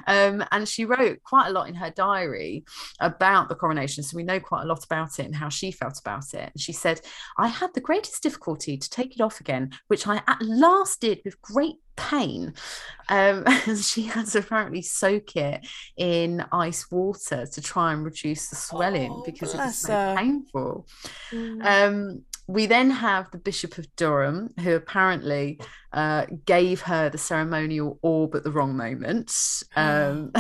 um, 0.07 0.45
and 0.53 0.69
she 0.69 0.85
wrote 0.85 1.23
quite 1.23 1.49
a 1.49 1.53
lot 1.53 1.69
in 1.69 1.75
her 1.75 1.91
diary 1.91 2.65
about 3.01 3.49
the 3.49 3.55
coronation. 3.55 4.03
So 4.03 4.17
we 4.17 4.23
know 4.23 4.41
quite 4.41 4.63
a 4.63 4.67
lot 4.67 4.85
about 4.85 5.19
it 5.19 5.27
and 5.27 5.35
how 5.35 5.49
she 5.49 5.73
felt 5.73 5.99
about 5.99 6.35
it. 6.35 6.51
And 6.53 6.61
she 6.61 6.73
said, 6.73 7.01
I 7.39 7.49
had 7.49 7.75
the 7.75 7.81
greatest 7.81 8.23
difficulty 8.23 8.77
to 8.77 8.91
take 8.91 9.15
it 9.15 9.21
off 9.23 9.41
again, 9.41 9.71
which 9.89 10.07
I 10.07 10.23
at 10.27 10.43
last 10.43 11.01
did 11.01 11.21
with 11.25 11.41
great 11.43 11.77
pain. 11.97 12.55
Um, 13.09 13.45
and 13.47 13.79
she 13.79 14.03
had 14.05 14.27
to 14.27 14.39
apparently 14.39 14.83
soak 14.83 15.37
it 15.37 15.67
in 15.97 16.45
ice 16.53 16.91
water 16.91 17.47
to 17.47 17.61
try 17.61 17.93
and 17.93 18.05
reduce 18.05 18.49
the 18.49 18.57
swelling 18.57 19.11
Oh, 19.11 19.23
because 19.25 19.55
it 19.55 19.59
was 19.59 19.77
so 19.79 19.93
her. 19.93 20.15
painful. 20.17 20.87
Um, 21.63 22.25
we 22.49 22.65
then 22.65 22.91
have 22.91 23.31
the 23.31 23.39
Bishop 23.39 23.77
of 23.77 23.95
Durham, 23.95 24.55
who 24.61 24.75
apparently 24.75 25.61
uh, 25.93 26.25
gave 26.47 26.81
her 26.81 27.11
the 27.11 27.19
ceremonial 27.19 27.99
orb 28.01 28.35
at 28.35 28.43
the 28.43 28.51
wrong 28.51 28.75
moment. 28.75 29.31
Um, 29.77 30.33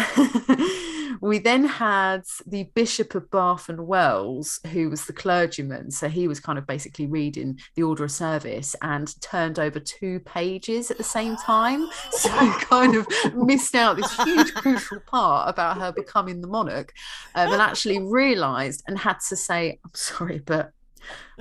we 1.20 1.38
then 1.38 1.66
had 1.66 2.22
the 2.46 2.64
Bishop 2.74 3.14
of 3.14 3.30
Bath 3.30 3.68
and 3.68 3.86
Wells, 3.86 4.58
who 4.72 4.88
was 4.88 5.04
the 5.04 5.12
clergyman. 5.12 5.90
So 5.90 6.08
he 6.08 6.28
was 6.28 6.40
kind 6.40 6.58
of 6.58 6.66
basically 6.66 7.06
reading 7.06 7.58
the 7.74 7.82
order 7.82 8.04
of 8.04 8.10
service 8.10 8.74
and 8.80 9.14
turned 9.20 9.58
over 9.58 9.78
two 9.78 10.20
pages 10.20 10.90
at 10.90 10.96
the 10.96 11.04
same 11.04 11.36
time. 11.36 11.86
So 12.10 12.30
he 12.30 12.50
kind 12.64 12.96
of 12.96 13.06
missed 13.34 13.74
out 13.74 13.96
this 13.96 14.12
huge 14.22 14.52
crucial 14.54 14.98
part 15.00 15.48
about 15.48 15.78
her 15.78 15.92
becoming 15.92 16.40
the 16.40 16.48
monarch 16.48 16.92
um, 17.34 17.52
and 17.52 17.62
actually 17.62 18.00
realised 18.00 18.82
and 18.88 18.98
had 18.98 19.18
to 19.28 19.36
say, 19.36 19.78
I'm 19.84 19.90
sorry, 19.94 20.40
but 20.44 20.72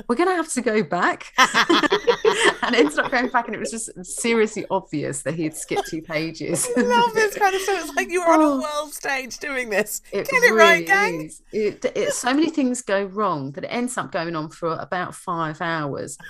we're 0.08 0.16
going 0.16 0.30
to 0.30 0.36
have 0.36 0.52
to 0.54 0.62
go 0.62 0.84
back. 0.84 1.34
and 1.38 2.76
ended 2.76 3.00
up 3.00 3.12
going 3.12 3.30
back, 3.30 3.48
and 3.48 3.56
it 3.56 3.60
was 3.60 3.72
just 3.72 3.90
seriously 4.06 4.66
obvious 4.70 5.22
that 5.24 5.34
he 5.36 5.44
had 5.44 5.56
skipped 5.56 5.88
two 5.90 6.02
pages. 6.02 6.68
I 6.78 6.82
love 6.82 7.14
this 7.14 7.36
kind 7.36 7.56
of 7.56 7.62
stuff. 7.62 7.86
It's 7.86 7.96
like 7.96 8.10
you 8.10 8.22
were 8.22 8.28
on 8.34 8.42
a 8.42 8.44
Oh. 8.48 8.62
world 8.62 8.94
stage 8.94 9.38
doing 9.40 9.70
this. 9.70 10.02
It 10.12 10.28
Get 10.30 10.44
it 10.44 10.54
right, 10.54 10.86
gang. 10.86 11.30
It, 11.52 11.84
it, 11.96 12.14
so 12.14 12.34
many 12.34 12.50
things 12.50 12.82
go 12.82 13.04
wrong 13.04 13.52
that 13.54 13.64
it 13.64 13.68
ends 13.68 13.98
up 13.98 14.12
going 14.12 14.36
on 14.36 14.50
for 14.50 14.74
about 14.76 15.16
five 15.16 15.62
hours. 15.62 16.18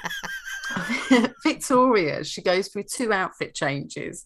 Victoria, 1.44 2.24
she 2.24 2.42
goes 2.42 2.68
through 2.68 2.84
two 2.84 3.14
outfit 3.14 3.56
changes. 3.56 4.26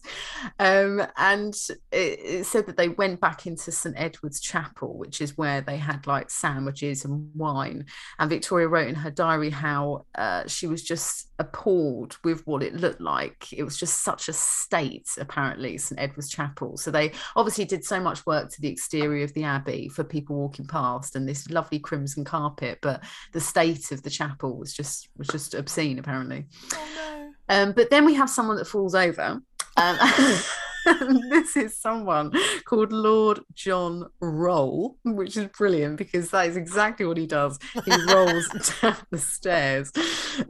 Um, 0.58 1.02
and 1.16 1.54
it, 1.90 2.18
it 2.20 2.46
said 2.46 2.66
that 2.66 2.76
they 2.76 2.88
went 2.88 3.20
back 3.20 3.46
into 3.46 3.70
St. 3.72 3.94
Edward's 3.98 4.40
Chapel, 4.40 4.96
which 4.98 5.20
is 5.20 5.36
where 5.38 5.60
they 5.60 5.76
had 5.76 6.06
like 6.06 6.30
sandwiches 6.30 7.04
and 7.04 7.30
wine. 7.34 7.86
And 8.18 8.30
Victoria 8.30 8.68
wrote 8.68 8.88
in 8.88 8.94
her 8.96 9.10
diary 9.10 9.31
how 9.50 10.06
uh, 10.14 10.46
she 10.46 10.66
was 10.66 10.82
just 10.82 11.28
appalled 11.38 12.16
with 12.24 12.46
what 12.46 12.62
it 12.62 12.74
looked 12.74 13.00
like. 13.00 13.52
It 13.52 13.64
was 13.64 13.78
just 13.78 14.02
such 14.02 14.28
a 14.28 14.32
state, 14.32 15.08
apparently, 15.18 15.78
St. 15.78 16.00
Edward's 16.00 16.30
Chapel. 16.30 16.76
So 16.76 16.90
they 16.90 17.12
obviously 17.36 17.64
did 17.64 17.84
so 17.84 18.00
much 18.00 18.24
work 18.26 18.50
to 18.50 18.60
the 18.60 18.68
exterior 18.68 19.24
of 19.24 19.34
the 19.34 19.44
abbey 19.44 19.88
for 19.88 20.04
people 20.04 20.36
walking 20.36 20.66
past 20.66 21.16
and 21.16 21.28
this 21.28 21.50
lovely 21.50 21.78
crimson 21.78 22.24
carpet, 22.24 22.78
but 22.82 23.02
the 23.32 23.40
state 23.40 23.90
of 23.92 24.02
the 24.02 24.10
chapel 24.10 24.56
was 24.56 24.72
just 24.72 25.08
was 25.16 25.28
just 25.28 25.54
obscene, 25.54 25.98
apparently. 25.98 26.46
Oh 26.74 26.88
no. 26.96 27.32
Um, 27.48 27.72
but 27.72 27.90
then 27.90 28.04
we 28.04 28.14
have 28.14 28.30
someone 28.30 28.56
that 28.56 28.66
falls 28.66 28.94
over. 28.94 29.40
Um, 29.76 29.98
this 31.30 31.56
is 31.56 31.76
someone 31.76 32.32
called 32.64 32.92
Lord 32.92 33.40
John 33.54 34.08
Rolle, 34.20 34.96
which 35.04 35.36
is 35.36 35.46
brilliant 35.56 35.96
because 35.96 36.30
that 36.30 36.48
is 36.48 36.56
exactly 36.56 37.06
what 37.06 37.16
he 37.16 37.26
does. 37.26 37.58
He 37.84 37.92
rolls 38.12 38.48
down 38.82 38.96
the 39.10 39.18
stairs. 39.18 39.92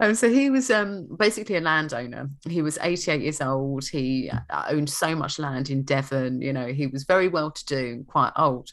Um, 0.01 0.15
so 0.15 0.31
he 0.31 0.51
was 0.51 0.71
um, 0.71 1.09
basically 1.19 1.57
a 1.57 1.61
landowner. 1.61 2.31
He 2.49 2.63
was 2.63 2.79
88 2.81 3.21
years 3.21 3.41
old. 3.41 3.87
He 3.89 4.31
uh, 4.51 4.65
owned 4.71 4.91
so 4.91 5.15
much 5.15 5.39
land 5.39 5.71
in 5.71 5.83
Devon. 5.83 6.41
You 6.41 6.53
know, 6.53 6.67
he 6.67 6.87
was 6.87 7.05
very 7.05 7.29
well 7.29 7.51
to 7.51 7.65
do, 7.67 8.05
quite 8.09 8.33
old, 8.37 8.71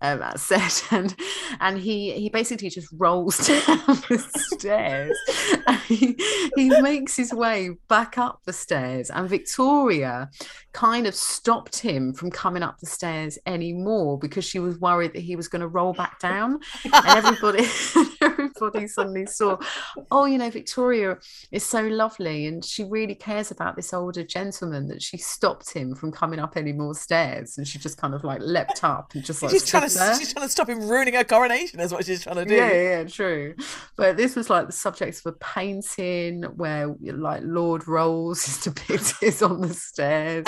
um, 0.00 0.20
that 0.20 0.40
said. 0.40 0.60
And 0.92 1.14
and 1.60 1.78
he 1.78 2.12
he 2.12 2.28
basically 2.28 2.68
just 2.68 2.88
rolls 2.96 3.46
down 3.46 3.78
the 3.86 4.18
stairs. 4.36 5.16
He, 5.86 6.16
he 6.56 6.68
makes 6.80 7.16
his 7.16 7.32
way 7.32 7.70
back 7.88 8.16
up 8.18 8.40
the 8.44 8.52
stairs. 8.52 9.10
And 9.10 9.28
Victoria 9.28 10.30
kind 10.72 10.99
of 11.06 11.14
stopped 11.14 11.78
him 11.78 12.12
from 12.12 12.30
coming 12.30 12.62
up 12.62 12.78
the 12.78 12.86
stairs 12.86 13.38
anymore 13.46 14.18
because 14.18 14.44
she 14.44 14.58
was 14.58 14.78
worried 14.78 15.12
that 15.12 15.20
he 15.20 15.36
was 15.36 15.48
going 15.48 15.60
to 15.60 15.68
roll 15.68 15.92
back 15.92 16.18
down. 16.20 16.60
And 16.84 17.06
everybody, 17.06 17.66
everybody 18.20 18.86
suddenly 18.86 19.26
saw, 19.26 19.58
oh, 20.10 20.24
you 20.24 20.38
know, 20.38 20.50
Victoria 20.50 21.18
is 21.50 21.64
so 21.64 21.82
lovely 21.82 22.46
and 22.46 22.64
she 22.64 22.84
really 22.84 23.14
cares 23.14 23.50
about 23.50 23.76
this 23.76 23.92
older 23.92 24.24
gentleman 24.24 24.88
that 24.88 25.02
she 25.02 25.16
stopped 25.16 25.72
him 25.72 25.94
from 25.94 26.12
coming 26.12 26.38
up 26.38 26.56
any 26.56 26.72
more 26.72 26.94
stairs. 26.94 27.58
And 27.58 27.66
she 27.66 27.78
just 27.78 27.98
kind 27.98 28.14
of 28.14 28.24
like 28.24 28.40
leapt 28.42 28.84
up 28.84 29.14
and 29.14 29.24
just 29.24 29.42
like 29.42 29.50
She's 29.50 29.66
trying, 29.66 29.88
to, 29.88 29.94
there. 29.94 30.18
she's 30.18 30.32
trying 30.32 30.46
to 30.46 30.50
stop 30.50 30.68
him 30.68 30.88
ruining 30.88 31.14
her 31.14 31.24
coronation, 31.24 31.80
is 31.80 31.92
what 31.92 32.04
she's 32.04 32.22
trying 32.22 32.36
to 32.36 32.44
do. 32.44 32.54
Yeah, 32.54 32.72
yeah, 32.72 33.04
true. 33.04 33.54
But 33.96 34.16
this 34.16 34.36
was 34.36 34.50
like 34.50 34.66
the 34.66 34.72
subject 34.72 35.20
of 35.20 35.26
a 35.26 35.32
painting 35.32 36.42
where 36.42 36.94
like 37.00 37.42
Lord 37.44 37.86
Rolls 37.88 38.46
is 38.48 38.58
depicted 38.58 39.42
on 39.42 39.60
the 39.60 39.74
stairs. 39.74 40.46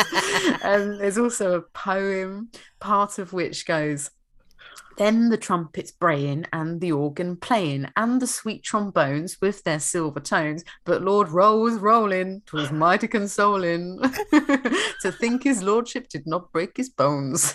And 0.63 1.01
there's 1.01 1.19
also 1.19 1.55
a 1.57 1.63
poem, 1.63 2.51
part 2.81 3.19
of 3.19 3.33
which 3.33 3.67
goes, 3.67 4.11
then 4.99 5.31
the 5.31 5.39
trumpets 5.39 5.91
braying 5.91 6.45
and 6.53 6.81
the 6.81 6.93
organ 6.93 7.35
playing 7.37 7.87
and 7.97 8.21
the 8.21 8.27
sweet 8.27 8.63
trombones 8.63 9.41
with 9.41 9.63
their 9.65 9.81
silver 9.81 10.21
tones. 10.21 10.65
But 10.85 11.03
Lord 11.03 11.31
Rolle's 11.31 11.79
rolling, 11.81 12.43
'twas 12.47 12.71
mighty 12.71 13.09
consoling 13.09 13.99
to 15.01 15.13
think 15.19 15.45
his 15.45 15.63
lordship 15.63 16.09
did 16.09 16.27
not 16.27 16.53
break 16.53 16.77
his 16.77 16.91
bones. 16.91 17.55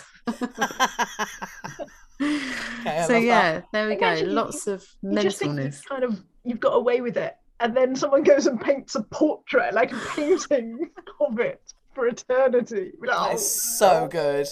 I 2.20 3.04
so 3.06 3.14
love 3.14 3.22
that. 3.22 3.22
yeah, 3.22 3.60
there 3.72 3.88
we 3.88 3.94
go. 3.96 4.12
You- 4.12 4.26
Lots 4.26 4.66
of 4.66 4.84
You 5.02 5.18
just 5.20 5.38
think 5.38 5.52
mentalness. 5.54 5.84
kind 5.84 6.04
of 6.04 6.20
you've 6.44 6.60
got 6.60 6.72
away 6.74 7.00
with 7.00 7.16
it, 7.16 7.36
and 7.60 7.76
then 7.76 7.94
someone 7.94 8.24
goes 8.24 8.46
and 8.46 8.60
paints 8.60 8.94
a 8.96 9.02
portrait, 9.04 9.74
like 9.74 9.92
a 9.92 9.98
painting 10.16 10.90
of 11.20 11.38
it 11.38 11.60
for 11.94 12.06
eternity. 12.06 12.92
You're 13.00 13.08
like, 13.08 13.16
That 13.18 13.30
"Oh, 13.30 13.34
is 13.34 13.50
so 13.78 14.08
good. 14.10 14.48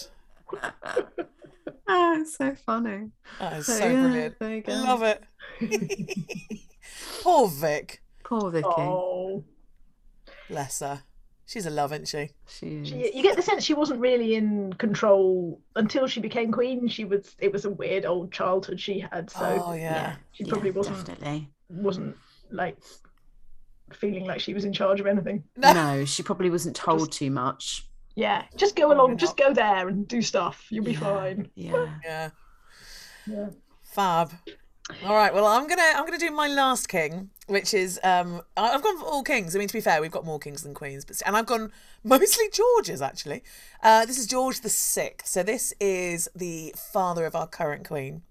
Ah, 1.88 2.16
it's 2.20 2.36
so 2.36 2.52
funny. 2.66 3.10
That 3.38 3.58
is 3.58 3.66
So, 3.66 3.74
so 3.78 3.84
yeah, 3.86 3.92
brilliant. 4.02 4.38
there 4.40 4.54
you 4.56 4.62
go. 4.62 4.72
Love 4.72 5.02
it. 5.04 5.22
Poor 7.22 7.48
Vic. 7.48 8.02
Poor 8.24 8.50
Vicky. 8.50 8.64
Oh, 8.68 9.44
Bless 10.48 10.80
her. 10.80 11.02
She's 11.46 11.64
a 11.66 11.70
love, 11.70 11.92
isn't 11.92 12.08
she? 12.08 12.30
She 12.48 12.66
is. 12.78 12.88
she, 12.88 13.16
you 13.16 13.22
get 13.22 13.36
the 13.36 13.42
sense 13.42 13.62
she 13.62 13.74
wasn't 13.74 14.00
really 14.00 14.34
in 14.34 14.72
control 14.74 15.60
until 15.76 16.08
she 16.08 16.18
became 16.20 16.50
queen. 16.50 16.88
She 16.88 17.04
was. 17.04 17.36
It 17.38 17.52
was 17.52 17.64
a 17.66 17.70
weird 17.70 18.04
old 18.04 18.32
childhood 18.32 18.80
she 18.80 18.98
had, 18.98 19.30
so 19.30 19.62
oh 19.66 19.72
yeah. 19.74 20.16
she 20.32 20.42
probably 20.44 20.72
wasn't 20.72 21.06
Definitely. 21.06 21.48
wasn't 21.68 22.16
like 22.50 22.76
feeling 23.94 24.24
like 24.24 24.40
she 24.40 24.54
was 24.54 24.64
in 24.64 24.72
charge 24.72 25.00
of 25.00 25.06
anything. 25.06 25.44
No. 25.56 25.72
No, 25.72 26.04
she 26.04 26.22
probably 26.22 26.50
wasn't 26.50 26.76
told 26.76 27.12
too 27.12 27.30
much. 27.30 27.86
Yeah, 28.14 28.44
just 28.56 28.76
go 28.76 28.92
along, 28.92 29.18
just 29.18 29.36
go 29.36 29.52
there 29.52 29.88
and 29.88 30.08
do 30.08 30.22
stuff. 30.22 30.66
You'll 30.70 30.84
be 30.84 30.92
Yeah, 30.92 31.00
fine. 31.00 31.50
Yeah. 31.54 31.86
Yeah. 32.04 32.30
Yeah. 33.26 33.46
Fab. 33.82 34.32
All 35.04 35.14
right. 35.14 35.34
Well, 35.34 35.46
I'm 35.46 35.66
gonna 35.68 35.82
I'm 35.96 36.04
gonna 36.06 36.16
do 36.18 36.30
my 36.30 36.46
last 36.48 36.88
king, 36.88 37.30
which 37.48 37.74
is 37.74 37.98
um 38.04 38.40
I- 38.56 38.70
I've 38.70 38.82
gone 38.82 38.98
for 38.98 39.04
all 39.04 39.22
kings. 39.22 39.54
I 39.54 39.58
mean, 39.58 39.68
to 39.68 39.74
be 39.74 39.80
fair, 39.80 40.00
we've 40.00 40.10
got 40.12 40.24
more 40.24 40.38
kings 40.38 40.62
than 40.62 40.74
queens, 40.74 41.04
but 41.04 41.20
and 41.26 41.36
I've 41.36 41.46
gone 41.46 41.72
mostly 42.04 42.48
Georges 42.52 43.02
actually. 43.02 43.42
Uh, 43.82 44.06
this 44.06 44.16
is 44.18 44.26
George 44.26 44.60
the 44.60 44.68
Sixth. 44.70 45.26
So 45.28 45.42
this 45.42 45.74
is 45.80 46.28
the 46.36 46.74
father 46.92 47.26
of 47.26 47.34
our 47.34 47.46
current 47.48 47.86
queen. 47.86 48.22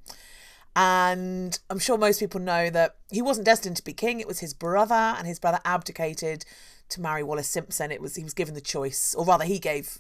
And 0.76 1.58
I'm 1.70 1.80
sure 1.80 1.98
most 1.98 2.20
people 2.20 2.42
know 2.42 2.70
that 2.70 2.98
he 3.10 3.22
wasn't 3.22 3.46
destined 3.46 3.78
to 3.78 3.84
be 3.84 3.94
king. 3.94 4.20
It 4.20 4.28
was 4.28 4.40
his 4.40 4.54
brother, 4.54 4.94
and 4.94 5.26
his 5.26 5.40
brother 5.40 5.60
abdicated 5.64 6.46
to 6.90 7.02
marry 7.02 7.24
Wallis 7.24 7.48
Simpson. 7.48 7.92
It 7.92 8.02
was 8.02 8.16
he 8.16 8.24
was 8.24 8.34
given 8.34 8.56
the 8.56 8.62
choice, 8.62 9.16
or 9.16 9.26
rather, 9.26 9.46
he 9.46 9.60
gave 9.60 10.00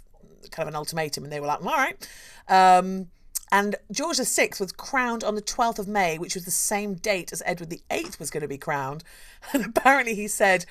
kind 0.52 0.68
of 0.68 0.74
an 0.74 0.76
ultimatum, 0.76 1.24
and 1.24 1.32
they 1.32 1.40
were 1.40 1.48
like, 1.48 1.66
"All 1.66 1.72
right." 1.72 2.08
Um, 2.48 3.08
and 3.52 3.76
George 3.92 4.18
VI 4.18 4.50
was 4.60 4.72
crowned 4.72 5.24
on 5.24 5.36
the 5.36 5.42
12th 5.42 5.80
of 5.80 5.88
May, 5.88 6.18
which 6.18 6.36
was 6.36 6.46
the 6.46 6.52
same 6.52 6.96
date 6.96 7.32
as 7.32 7.44
Edward 7.46 7.70
VIII 7.70 8.12
was 8.20 8.30
going 8.30 8.42
to 8.42 8.48
be 8.48 8.58
crowned. 8.58 9.04
And 9.54 9.64
apparently, 9.64 10.16
he 10.16 10.28
said, 10.28 10.66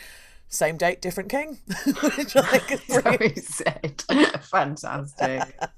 "Same 0.49 0.77
date, 0.77 1.01
different 1.03 1.31
king." 1.31 1.59
Which 2.17 2.37
I 2.37 2.59
think 2.59 2.73
is 2.73 2.81
So 2.95 3.03
brilliant. 3.03 3.35
he 3.35 3.41
said. 3.41 4.05
Fantastic. 4.43 5.43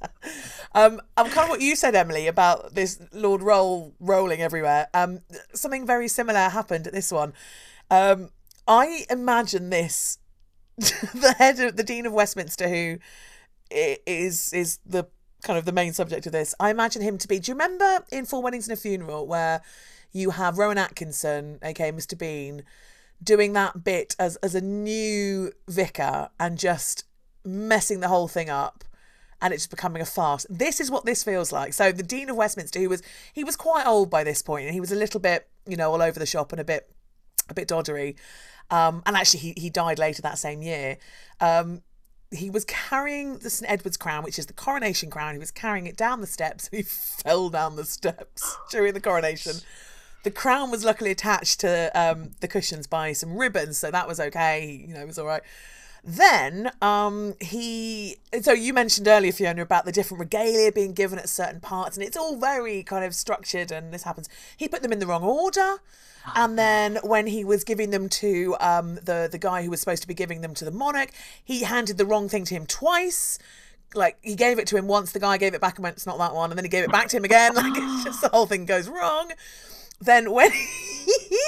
Um, 0.75 1.01
um, 1.17 1.31
kind 1.31 1.45
of 1.45 1.49
what 1.49 1.63
you 1.63 1.75
said, 1.75 1.95
Emily, 1.95 2.27
about 2.27 2.75
this 2.75 3.01
Lord 3.13 3.41
Rolle 3.41 3.95
rolling 3.99 4.43
everywhere. 4.43 4.89
Um, 4.93 5.21
something 5.55 5.87
very 5.87 6.07
similar 6.07 6.51
happened 6.51 6.87
at 6.87 6.93
this 6.93 7.11
one. 7.11 7.33
Um, 7.91 8.29
I 8.69 9.07
imagine 9.09 9.71
this 9.71 10.19
the 10.77 11.35
head 11.39 11.61
of 11.61 11.77
the 11.77 11.83
Dean 11.83 12.05
of 12.05 12.13
Westminster, 12.13 12.69
who 12.69 12.99
is 13.71 13.99
is 14.07 14.53
is 14.53 14.79
the 14.85 15.07
kind 15.43 15.59
of 15.59 15.65
the 15.65 15.73
main 15.73 15.93
subject 15.95 16.27
of 16.27 16.33
this. 16.33 16.55
I 16.61 16.71
imagine 16.71 17.01
him 17.01 17.17
to 17.19 17.29
be. 17.29 17.39
Do 17.39 17.51
you 17.51 17.55
remember 17.55 18.05
in 18.13 18.27
Four 18.27 18.43
Weddings 18.43 18.69
and 18.69 18.77
a 18.77 18.81
Funeral 18.81 19.27
where 19.27 19.63
you 20.13 20.31
have 20.31 20.59
Rowan 20.59 20.77
Atkinson, 20.79 21.59
aka 21.63 21.91
Mr. 21.93 22.19
Bean, 22.19 22.65
doing 23.23 23.53
that 23.55 23.85
bit 23.85 24.15
as 24.19 24.37
as 24.37 24.55
a 24.55 24.61
new 24.61 25.53
vicar 25.69 26.31
and 26.39 26.59
just 26.59 27.05
messing 27.45 28.01
the 28.01 28.09
whole 28.09 28.29
thing 28.29 28.51
up 28.51 28.85
and 29.41 29.53
it's 29.53 29.67
becoming 29.67 30.01
a 30.01 30.07
farce. 30.07 30.47
This 30.49 30.81
is 30.81 30.91
what 30.91 31.05
this 31.05 31.23
feels 31.23 31.53
like. 31.53 31.73
So 31.73 31.93
the 31.93 32.03
Dean 32.03 32.31
of 32.31 32.37
Westminster, 32.37 32.81
who 32.81 32.89
was 32.89 33.03
he 33.33 33.45
was 33.45 33.57
quite 33.57 33.87
old 33.87 34.11
by 34.11 34.25
this 34.25 34.43
point, 34.43 34.65
and 34.67 34.75
he 34.75 34.81
was 34.81 34.93
a 34.93 34.97
little 34.97 35.21
bit, 35.21 35.49
you 35.67 35.77
know, 35.77 35.93
all 35.93 36.03
over 36.03 36.19
the 36.19 36.27
shop 36.27 36.53
and 36.53 36.61
a 36.61 36.65
bit 36.65 36.91
a 37.49 37.55
bit 37.55 37.69
doddery. 37.69 38.17
Um, 38.71 39.03
and 39.07 39.17
actually 39.17 39.41
he, 39.41 39.55
he 39.57 39.71
died 39.71 39.99
later 39.99 40.23
that 40.23 40.39
same 40.39 40.63
year. 40.63 40.99
Um, 41.41 41.83
he 42.33 42.51
was 42.51 42.65
carrying 42.65 43.39
the 43.39 43.51
St 43.51 43.71
Edward's 43.71 43.97
crown, 43.97 44.25
which 44.25 44.39
is 44.39 44.47
the 44.47 44.53
coronation 44.53 45.11
crown. 45.11 45.35
He 45.35 45.39
was 45.39 45.53
carrying 45.53 45.87
it 45.87 45.97
down 45.97 46.21
the 46.21 46.27
steps 46.27 46.69
he 46.73 46.83
fell 46.83 47.51
down 47.51 47.77
the 47.77 47.85
steps 47.85 48.57
during 48.71 48.95
the 48.95 49.01
coronation. 49.01 49.57
The 50.27 50.33
crown 50.33 50.73
was 50.73 50.85
luckily 50.85 51.13
attached 51.13 51.61
to 51.61 51.93
um, 51.95 52.33
the 52.41 52.49
cushions 52.49 52.89
by 52.89 53.13
some 53.13 53.37
ribbons, 53.37 53.79
so 53.79 53.93
that 53.93 54.09
was 54.09 54.19
okay. 54.19 54.85
You 54.85 54.93
know, 54.93 55.03
it 55.03 55.07
was 55.07 55.21
all 55.21 55.27
right. 55.27 55.43
Then 56.03 56.73
um, 56.83 57.35
he. 57.41 58.17
So 58.43 58.51
you 58.51 58.75
mentioned 58.75 59.07
earlier, 59.07 59.31
Fiona, 59.31 59.63
about 59.63 59.85
the 59.85 59.93
different 59.93 60.19
regalia 60.19 60.73
being 60.73 60.95
given 60.95 61.21
at 61.21 61.29
certain 61.29 61.61
parts, 61.61 61.97
and 61.97 62.05
it's 62.05 62.17
all 62.17 62.41
very 62.41 62.83
kind 62.83 63.05
of 63.05 63.15
structured. 63.15 63.71
And 63.71 63.95
this 63.95 64.03
happens. 64.03 64.29
He 64.57 64.67
put 64.67 64.83
them 64.83 64.91
in 64.91 64.99
the 64.99 65.07
wrong 65.07 65.23
order, 65.23 65.77
and 66.35 66.59
then 66.59 66.99
when 67.05 67.29
he 67.29 67.45
was 67.45 67.63
giving 67.63 67.91
them 67.91 68.09
to 68.09 68.57
um, 68.59 68.97
the 68.97 69.29
the 69.31 69.39
guy 69.39 69.63
who 69.63 69.71
was 69.71 69.79
supposed 69.79 70.03
to 70.03 70.09
be 70.09 70.15
giving 70.15 70.41
them 70.41 70.55
to 70.55 70.65
the 70.65 70.73
monarch, 70.73 71.11
he 71.45 71.63
handed 71.63 71.99
the 71.99 72.05
wrong 72.05 72.29
thing 72.29 72.45
to 72.47 72.55
him 72.57 72.67
twice. 72.67 73.39
Like 73.95 74.19
he 74.23 74.35
gave 74.35 74.59
it 74.59 74.67
to 74.67 74.77
him 74.77 74.89
once, 74.89 75.13
the 75.13 75.21
guy 75.21 75.37
gave 75.39 75.55
it 75.55 75.61
back 75.61 75.77
and 75.77 75.85
went, 75.85 75.99
"It's 75.99 76.07
not 76.07 76.19
that 76.19 76.35
one," 76.35 76.51
and 76.51 76.59
then 76.59 76.65
he 76.65 76.69
gave 76.69 76.83
it 76.83 76.91
back 76.91 77.07
to 77.11 77.17
him 77.17 77.25
again. 77.25 77.53
Like 77.55 77.75
it's 77.77 78.03
just 78.03 78.23
the 78.23 78.29
whole 78.31 78.47
thing 78.47 78.67
goes 78.67 78.89
wrong. 78.89 79.31
Then 80.01 80.33
when 80.33 80.53
he, 81.07 81.39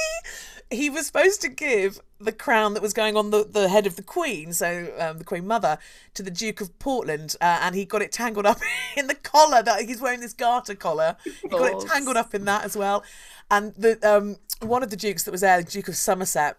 he 0.71 0.91
was 0.91 1.07
supposed 1.07 1.41
to 1.43 1.49
give 1.49 2.01
the 2.21 2.33
crown 2.33 2.75
that 2.75 2.83
was 2.83 2.93
going 2.93 3.17
on 3.17 3.31
the, 3.31 3.45
the 3.45 3.69
head 3.69 3.87
of 3.87 3.97
the 3.97 4.03
Queen, 4.03 4.53
so 4.53 4.93
um, 4.99 5.19
the 5.19 5.25
Queen 5.25 5.47
Mother, 5.47 5.79
to 6.15 6.23
the 6.23 6.31
Duke 6.31 6.61
of 6.61 6.77
Portland, 6.79 7.37
uh, 7.41 7.61
and 7.63 7.75
he 7.75 7.85
got 7.85 8.03
it 8.03 8.13
tangled 8.13 8.47
up 8.47 8.59
in 8.97 9.07
the 9.07 9.15
collar 9.15 9.63
that 9.63 9.83
he's 9.83 10.01
wearing 10.01 10.21
this 10.21 10.33
garter 10.33 10.75
collar. 10.75 11.17
He 11.25 11.49
got 11.49 11.73
it 11.73 11.89
tangled 11.89 12.17
up 12.17 12.35
in 12.35 12.45
that 12.47 12.65
as 12.65 12.77
well. 12.77 13.05
And 13.51 13.75
the 13.75 13.99
um, 14.03 14.37
one 14.61 14.83
of 14.83 14.91
the 14.91 14.97
dukes 14.97 15.25
that 15.25 15.33
was 15.33 15.41
there, 15.41 15.63
the 15.63 15.71
Duke 15.71 15.89
of 15.89 15.97
Somerset, 15.97 16.59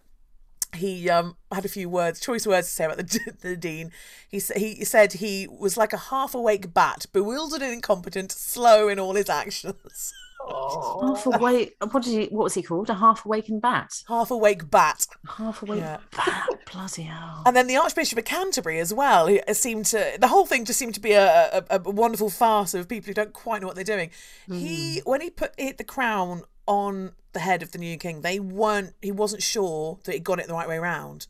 he 0.75 1.09
um, 1.09 1.35
had 1.51 1.65
a 1.65 1.69
few 1.69 1.89
words, 1.89 2.19
choice 2.19 2.47
words 2.47 2.67
to 2.67 2.73
say 2.73 2.85
about 2.85 2.97
the, 2.97 3.19
the 3.41 3.55
dean. 3.55 3.91
He 4.27 4.41
he 4.55 4.85
said 4.85 5.13
he 5.13 5.47
was 5.47 5.77
like 5.77 5.93
a 5.93 5.97
half 5.97 6.33
awake 6.33 6.73
bat, 6.73 7.05
bewildered 7.11 7.61
and 7.61 7.73
incompetent, 7.73 8.31
slow 8.31 8.87
in 8.87 8.99
all 8.99 9.15
his 9.15 9.29
actions. 9.29 10.13
Half 10.47 11.25
awake. 11.25 11.75
What 11.91 12.03
did 12.03 12.11
he? 12.13 12.25
What 12.27 12.45
was 12.45 12.53
he 12.53 12.63
called? 12.63 12.89
A 12.89 12.95
half 12.95 13.25
awakened 13.25 13.61
bat. 13.61 14.03
half 14.07 14.31
awake 14.31 14.69
bat. 14.69 15.05
Half 15.37 15.63
awake 15.63 15.81
Yeah. 15.81 15.97
bat. 16.15 16.47
Bloody 16.71 17.03
hell. 17.03 17.43
And 17.45 17.55
then 17.55 17.67
the 17.67 17.77
Archbishop 17.77 18.17
of 18.17 18.25
Canterbury 18.25 18.79
as 18.79 18.93
well. 18.93 19.27
He 19.27 19.41
seemed 19.53 19.85
to 19.87 20.17
the 20.19 20.27
whole 20.27 20.45
thing 20.45 20.65
just 20.65 20.79
seemed 20.79 20.93
to 20.95 20.99
be 20.99 21.11
a, 21.13 21.57
a, 21.57 21.63
a 21.69 21.79
wonderful 21.79 22.29
farce 22.29 22.73
of 22.73 22.87
people 22.87 23.07
who 23.07 23.13
don't 23.13 23.33
quite 23.33 23.61
know 23.61 23.67
what 23.67 23.75
they're 23.75 23.83
doing. 23.83 24.11
He 24.47 24.99
hmm. 24.99 25.09
when 25.09 25.21
he 25.21 25.29
put 25.29 25.53
hit 25.57 25.77
the 25.77 25.83
crown 25.83 26.43
on 26.67 27.13
the 27.33 27.39
head 27.39 27.61
of 27.61 27.71
the 27.71 27.77
new 27.77 27.97
king, 27.97 28.21
they 28.21 28.39
weren't. 28.39 28.93
He 29.01 29.11
wasn't 29.11 29.43
sure 29.43 29.99
that 30.03 30.13
he 30.13 30.19
got 30.19 30.39
it 30.39 30.47
the 30.47 30.53
right 30.53 30.67
way 30.67 30.79
round. 30.79 31.27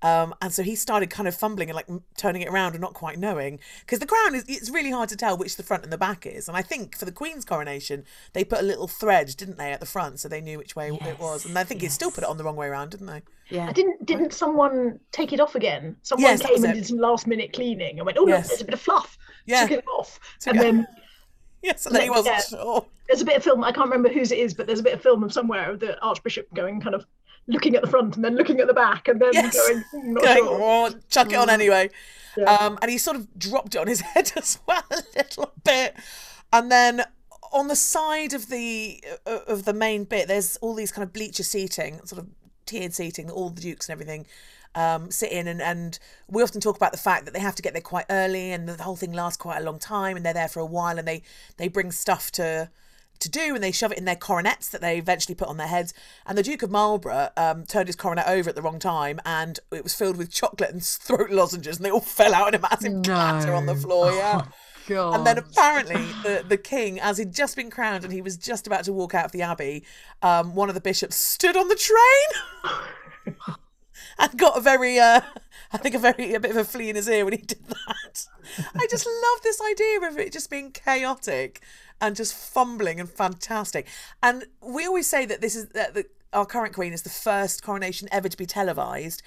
Um, 0.00 0.32
and 0.40 0.52
so 0.52 0.62
he 0.62 0.76
started 0.76 1.10
kind 1.10 1.26
of 1.26 1.34
fumbling 1.34 1.70
and 1.70 1.74
like 1.74 1.88
turning 2.16 2.42
it 2.42 2.48
around 2.48 2.72
and 2.74 2.80
not 2.80 2.94
quite 2.94 3.18
knowing 3.18 3.58
because 3.80 3.98
the 3.98 4.06
crown 4.06 4.36
is 4.36 4.44
it's 4.46 4.70
really 4.70 4.92
hard 4.92 5.08
to 5.08 5.16
tell 5.16 5.36
which 5.36 5.56
the 5.56 5.64
front 5.64 5.82
and 5.82 5.92
the 5.92 5.98
back 5.98 6.24
is 6.24 6.46
and 6.46 6.56
i 6.56 6.62
think 6.62 6.96
for 6.96 7.04
the 7.04 7.10
queen's 7.10 7.44
coronation 7.44 8.04
they 8.32 8.44
put 8.44 8.60
a 8.60 8.62
little 8.62 8.86
thread 8.86 9.26
didn't 9.36 9.58
they 9.58 9.72
at 9.72 9.80
the 9.80 9.86
front 9.86 10.20
so 10.20 10.28
they 10.28 10.40
knew 10.40 10.56
which 10.56 10.76
way 10.76 10.88
it 10.92 11.18
was 11.18 11.44
and 11.44 11.58
i 11.58 11.64
think 11.64 11.80
he 11.80 11.88
still 11.88 12.12
put 12.12 12.22
it 12.22 12.30
on 12.30 12.36
the 12.36 12.44
wrong 12.44 12.54
way 12.54 12.68
around 12.68 12.90
didn't 12.90 13.06
they 13.08 13.22
Yeah. 13.50 13.66
I 13.68 13.72
Didn't 13.72 14.06
didn't 14.06 14.32
someone 14.32 15.00
take 15.10 15.32
it 15.32 15.40
off 15.40 15.56
again? 15.56 15.96
Someone 16.02 16.30
Yes, 16.30 16.42
came 16.42 16.62
and 16.62 16.72
it. 16.72 16.74
did 16.74 16.86
some 16.86 16.98
last 16.98 17.26
minute 17.26 17.52
cleaning 17.52 17.98
and 17.98 18.06
went, 18.06 18.18
"Oh 18.18 18.24
look, 18.24 18.44
there's 18.46 18.60
a 18.60 18.64
bit 18.64 18.74
of 18.74 18.80
fluff." 18.80 19.18
Yeah. 19.46 19.62
Took 19.62 19.78
it 19.78 19.84
off, 19.98 20.20
Took 20.38 20.52
and 20.54 20.60
it- 20.60 20.62
then 20.62 20.86
yes 21.62 21.86
and 21.86 21.94
then 21.96 22.02
he 22.02 22.10
wasn't 22.10 22.36
Yeah. 22.36 22.42
sure 22.42 22.86
there's 23.08 23.22
a 23.22 23.24
bit 23.24 23.36
of 23.36 23.42
film. 23.42 23.64
I 23.64 23.72
can't 23.72 23.88
remember 23.90 24.10
whose 24.10 24.30
it 24.30 24.38
is, 24.38 24.54
but 24.54 24.66
there's 24.68 24.80
a 24.80 24.82
bit 24.82 24.92
of 24.92 25.02
film 25.02 25.24
of 25.24 25.32
somewhere 25.32 25.70
of 25.72 25.80
the 25.80 25.98
Archbishop 26.04 26.46
going 26.54 26.80
kind 26.80 26.94
of 26.94 27.04
looking 27.48 27.74
at 27.74 27.82
the 27.82 27.88
front 27.88 28.14
and 28.14 28.24
then 28.24 28.36
looking 28.36 28.60
at 28.60 28.66
the 28.68 28.74
back 28.74 29.08
and 29.08 29.20
then 29.20 29.32
Yes. 29.32 29.56
going, 29.56 29.84
"Hmm, 29.90 30.12
not 30.12 30.22
going, 30.22 30.36
sure." 30.44 30.60
"Oh, 30.62 30.94
chuck 31.08 31.32
it 31.32 31.36
on 31.36 31.50
anyway. 31.50 31.90
Yeah. 32.36 32.44
Um, 32.44 32.78
and 32.80 32.90
he 32.90 32.98
sort 32.98 33.16
of 33.16 33.26
dropped 33.38 33.74
it 33.74 33.78
on 33.78 33.88
his 33.88 34.00
head 34.14 34.32
as 34.36 34.60
well 34.66 34.84
a 34.90 35.02
little 35.16 35.52
bit. 35.64 35.96
And 36.52 36.70
then 36.70 37.04
on 37.52 37.68
the 37.68 37.74
side 37.76 38.32
of 38.34 38.48
the 38.48 39.02
uh, 39.26 39.40
of 39.48 39.64
the 39.64 39.72
main 39.72 40.04
bit, 40.04 40.28
there's 40.28 40.56
all 40.58 40.74
these 40.74 40.92
kind 40.92 41.02
of 41.02 41.12
bleacher 41.12 41.42
seating, 41.42 42.00
sort 42.04 42.20
of 42.22 42.28
tiered 42.66 42.92
seating, 42.94 43.30
all 43.30 43.50
the 43.50 43.60
dukes 43.62 43.88
and 43.88 43.92
everything 43.94 44.26
um, 44.74 45.10
sit 45.10 45.32
in. 45.32 45.48
And, 45.48 45.62
and 45.62 45.98
we 46.28 46.42
often 46.42 46.60
talk 46.60 46.76
about 46.76 46.92
the 46.92 46.98
fact 46.98 47.24
that 47.24 47.32
they 47.34 47.40
have 47.40 47.54
to 47.56 47.62
get 47.62 47.72
there 47.72 47.82
quite 47.82 48.04
early, 48.10 48.52
and 48.52 48.68
the 48.68 48.82
whole 48.82 48.96
thing 48.96 49.12
lasts 49.12 49.38
quite 49.38 49.58
a 49.58 49.64
long 49.64 49.78
time, 49.78 50.16
and 50.16 50.24
they're 50.24 50.34
there 50.34 50.48
for 50.48 50.60
a 50.60 50.66
while, 50.66 50.98
and 50.98 51.08
they 51.08 51.22
they 51.56 51.68
bring 51.68 51.90
stuff 51.90 52.30
to 52.32 52.70
to 53.20 53.28
do 53.28 53.54
and 53.54 53.62
they 53.62 53.72
shove 53.72 53.92
it 53.92 53.98
in 53.98 54.04
their 54.04 54.16
coronets 54.16 54.68
that 54.68 54.80
they 54.80 54.98
eventually 54.98 55.34
put 55.34 55.48
on 55.48 55.56
their 55.56 55.66
heads. 55.66 55.94
And 56.26 56.36
the 56.36 56.42
Duke 56.42 56.62
of 56.62 56.70
Marlborough 56.70 57.30
um, 57.36 57.64
turned 57.64 57.88
his 57.88 57.96
coronet 57.96 58.28
over 58.28 58.48
at 58.48 58.56
the 58.56 58.62
wrong 58.62 58.78
time 58.78 59.20
and 59.24 59.58
it 59.70 59.82
was 59.82 59.94
filled 59.94 60.16
with 60.16 60.30
chocolate 60.30 60.70
and 60.70 60.84
throat 60.84 61.30
lozenges 61.30 61.76
and 61.76 61.86
they 61.86 61.90
all 61.90 62.00
fell 62.00 62.34
out 62.34 62.48
in 62.48 62.54
a 62.54 62.62
massive 62.62 63.02
clatter 63.02 63.52
on 63.54 63.66
the 63.66 63.74
floor. 63.74 64.12
Yeah. 64.12 64.46
God. 64.88 65.16
And 65.16 65.26
then 65.26 65.38
apparently 65.38 66.06
the, 66.22 66.44
the 66.48 66.56
king, 66.56 66.98
as 66.98 67.18
he'd 67.18 67.34
just 67.34 67.56
been 67.56 67.70
crowned 67.70 68.04
and 68.04 68.12
he 68.12 68.22
was 68.22 68.38
just 68.38 68.66
about 68.66 68.84
to 68.84 68.92
walk 68.92 69.14
out 69.14 69.26
of 69.26 69.32
the 69.32 69.42
abbey, 69.42 69.84
um, 70.22 70.54
one 70.54 70.70
of 70.70 70.74
the 70.74 70.80
bishops 70.80 71.14
stood 71.14 71.56
on 71.56 71.68
the 71.68 71.74
train 71.74 73.34
and 74.18 74.38
got 74.38 74.56
a 74.56 74.60
very, 74.60 74.98
uh, 74.98 75.20
I 75.72 75.76
think 75.76 75.94
a 75.94 75.98
very 75.98 76.32
a 76.32 76.40
bit 76.40 76.52
of 76.52 76.56
a 76.56 76.64
flea 76.64 76.88
in 76.88 76.96
his 76.96 77.08
ear 77.08 77.24
when 77.24 77.34
he 77.34 77.42
did 77.42 77.66
that. 77.66 78.26
I 78.74 78.86
just 78.90 79.06
love 79.06 79.42
this 79.42 79.60
idea 79.60 80.08
of 80.08 80.18
it 80.18 80.32
just 80.32 80.50
being 80.50 80.72
chaotic 80.72 81.60
and 82.00 82.16
just 82.16 82.34
fumbling 82.34 83.00
and 83.00 83.08
fantastic. 83.10 83.86
And 84.22 84.44
we 84.62 84.86
always 84.86 85.06
say 85.06 85.26
that 85.26 85.40
this 85.40 85.56
is 85.56 85.68
that 85.70 85.94
the, 85.94 86.06
our 86.32 86.46
current 86.46 86.74
queen 86.74 86.92
is 86.92 87.02
the 87.02 87.10
first 87.10 87.62
coronation 87.62 88.08
ever 88.12 88.28
to 88.28 88.36
be 88.36 88.46
televised. 88.46 89.22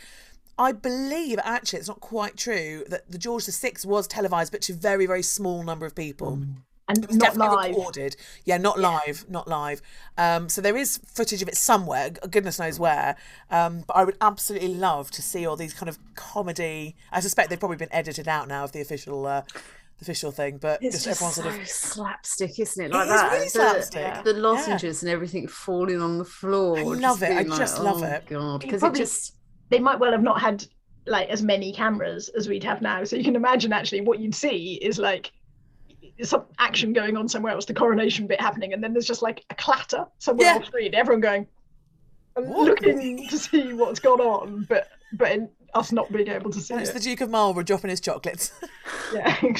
I 0.57 0.71
believe 0.73 1.39
actually 1.43 1.79
it's 1.79 1.87
not 1.87 2.01
quite 2.01 2.37
true 2.37 2.83
that 2.89 3.09
the 3.11 3.17
George 3.17 3.45
VI 3.47 3.73
was 3.85 4.07
televised, 4.07 4.51
but 4.51 4.61
to 4.63 4.73
a 4.73 4.75
very 4.75 5.05
very 5.05 5.23
small 5.23 5.63
number 5.63 5.85
of 5.85 5.95
people. 5.95 6.39
and 6.87 7.03
It's 7.05 7.13
not 7.13 7.19
definitely 7.33 7.55
live. 7.55 7.69
recorded. 7.69 8.15
Yeah, 8.45 8.57
not 8.57 8.77
live, 8.79 9.25
not 9.29 9.47
live. 9.47 9.81
Um, 10.17 10.49
so 10.49 10.61
there 10.61 10.75
is 10.77 10.97
footage 11.05 11.41
of 11.41 11.47
it 11.47 11.55
somewhere. 11.57 12.09
Goodness 12.09 12.59
knows 12.59 12.79
where. 12.79 13.15
Um, 13.49 13.83
but 13.87 13.95
I 13.95 14.03
would 14.03 14.17
absolutely 14.21 14.73
love 14.75 15.09
to 15.11 15.21
see 15.21 15.45
all 15.45 15.55
these 15.55 15.73
kind 15.73 15.87
of 15.89 15.97
comedy. 16.15 16.95
I 17.11 17.21
suspect 17.21 17.49
they've 17.49 17.59
probably 17.59 17.77
been 17.77 17.93
edited 17.93 18.27
out 18.27 18.47
now 18.49 18.63
of 18.65 18.71
the 18.73 18.81
official, 18.81 19.25
uh, 19.25 19.43
the 20.01 20.05
official 20.05 20.31
thing. 20.31 20.57
But 20.57 20.81
It's 20.83 21.03
just, 21.03 21.05
just 21.05 21.21
everyone 21.21 21.33
so 21.33 21.41
sort 21.43 21.61
of. 21.61 21.67
slapstick, 21.67 22.59
isn't 22.59 22.85
it? 22.85 22.91
Like 22.91 23.07
is 23.07 23.09
that. 23.13 23.31
really 23.31 23.43
the, 23.45 23.49
slapstick. 23.49 24.23
The 24.23 24.33
lozenges 24.33 25.03
and 25.03 25.11
everything 25.11 25.47
falling 25.47 26.01
on 26.01 26.17
the 26.17 26.25
floor. 26.25 26.79
I 26.79 26.83
love 26.83 27.23
it. 27.23 27.31
I 27.31 27.43
being 27.43 27.55
just 27.55 27.79
love 27.81 28.01
oh, 28.01 28.05
it. 28.05 28.25
God, 28.27 28.63
You 28.63 28.71
because 28.71 28.83
it 28.83 28.95
just 28.95 29.35
They 29.69 29.79
might 29.79 29.99
well 29.99 30.11
have 30.11 30.23
not 30.23 30.41
had 30.41 30.65
like 31.07 31.29
as 31.29 31.41
many 31.41 31.73
cameras 31.73 32.29
as 32.29 32.47
we'd 32.47 32.63
have 32.63 32.81
now. 32.81 33.03
So 33.03 33.15
you 33.15 33.23
can 33.23 33.35
imagine 33.35 33.73
actually 33.73 34.01
what 34.01 34.19
you'd 34.19 34.35
see 34.35 34.73
is 34.81 34.99
like 34.99 35.31
some 36.23 36.45
action 36.59 36.93
going 36.93 37.17
on 37.17 37.27
somewhere 37.27 37.53
else, 37.53 37.65
the 37.65 37.73
coronation 37.73 38.27
bit 38.27 38.39
happening, 38.39 38.73
and 38.73 38.83
then 38.83 38.93
there's 38.93 39.07
just 39.07 39.21
like 39.23 39.43
a 39.49 39.55
clatter 39.55 40.05
somewhere 40.19 40.47
Yeah. 40.47 40.57
off 40.57 40.65
screen, 40.65 40.93
everyone 40.93 41.21
going 41.21 41.47
and 42.35 42.47
What? 42.47 42.67
looking 42.67 43.27
to 43.27 43.37
see 43.39 43.73
what's 43.73 43.99
gone 43.99 44.21
on, 44.21 44.65
but 44.69 44.87
but 45.13 45.31
in 45.31 45.49
us 45.73 45.91
not 45.91 46.11
being 46.11 46.27
able 46.27 46.51
to 46.51 46.59
see 46.59 46.73
And 46.73 46.81
it's 46.81 46.89
it. 46.91 46.93
the 46.93 46.99
Duke 46.99 47.21
of 47.21 47.29
Marlborough 47.29 47.63
dropping 47.63 47.89
his 47.89 48.01
chocolates. 48.01 48.51
Yeah. 49.13 49.35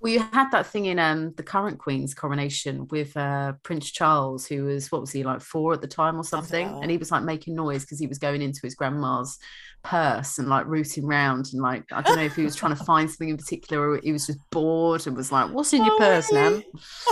Well, 0.00 0.12
you 0.12 0.20
had 0.20 0.52
that 0.52 0.64
thing 0.68 0.86
in 0.86 1.00
um 1.00 1.34
the 1.36 1.42
current 1.42 1.78
Queen's 1.80 2.14
coronation 2.14 2.86
with 2.86 3.16
uh 3.16 3.54
Prince 3.64 3.90
Charles, 3.90 4.46
who 4.46 4.62
was 4.66 4.92
what 4.92 5.00
was 5.00 5.10
he 5.10 5.24
like 5.24 5.40
four 5.40 5.72
at 5.72 5.80
the 5.80 5.88
time 5.88 6.14
or 6.20 6.22
Something 6.22 6.68
something, 6.68 6.82
and 6.82 6.90
he 6.92 6.98
was 6.98 7.10
like 7.10 7.24
making 7.24 7.56
noise 7.56 7.82
because 7.82 7.98
he 7.98 8.06
was 8.06 8.18
going 8.18 8.40
into 8.40 8.60
his 8.62 8.76
grandma's 8.76 9.38
purse 9.82 10.38
and 10.38 10.48
like 10.48 10.66
rooting 10.66 11.04
round 11.04 11.48
and 11.52 11.60
like 11.60 11.82
I 11.90 12.02
don't 12.02 12.14
know 12.14 12.22
if 12.22 12.36
he 12.36 12.44
was 12.44 12.54
trying 12.54 12.76
to 12.76 12.84
find 12.84 13.10
something 13.10 13.28
in 13.30 13.36
particular 13.38 13.90
or 13.90 14.00
he 14.00 14.12
was 14.12 14.26
just 14.28 14.38
bored 14.50 15.04
and 15.08 15.16
was 15.16 15.32
like, 15.32 15.50
"What's 15.50 15.72
in 15.72 15.84
your 15.84 15.94
Oh, 15.94 15.98
purse, 15.98 16.30
really? 16.32 16.50
man?" 16.50 16.62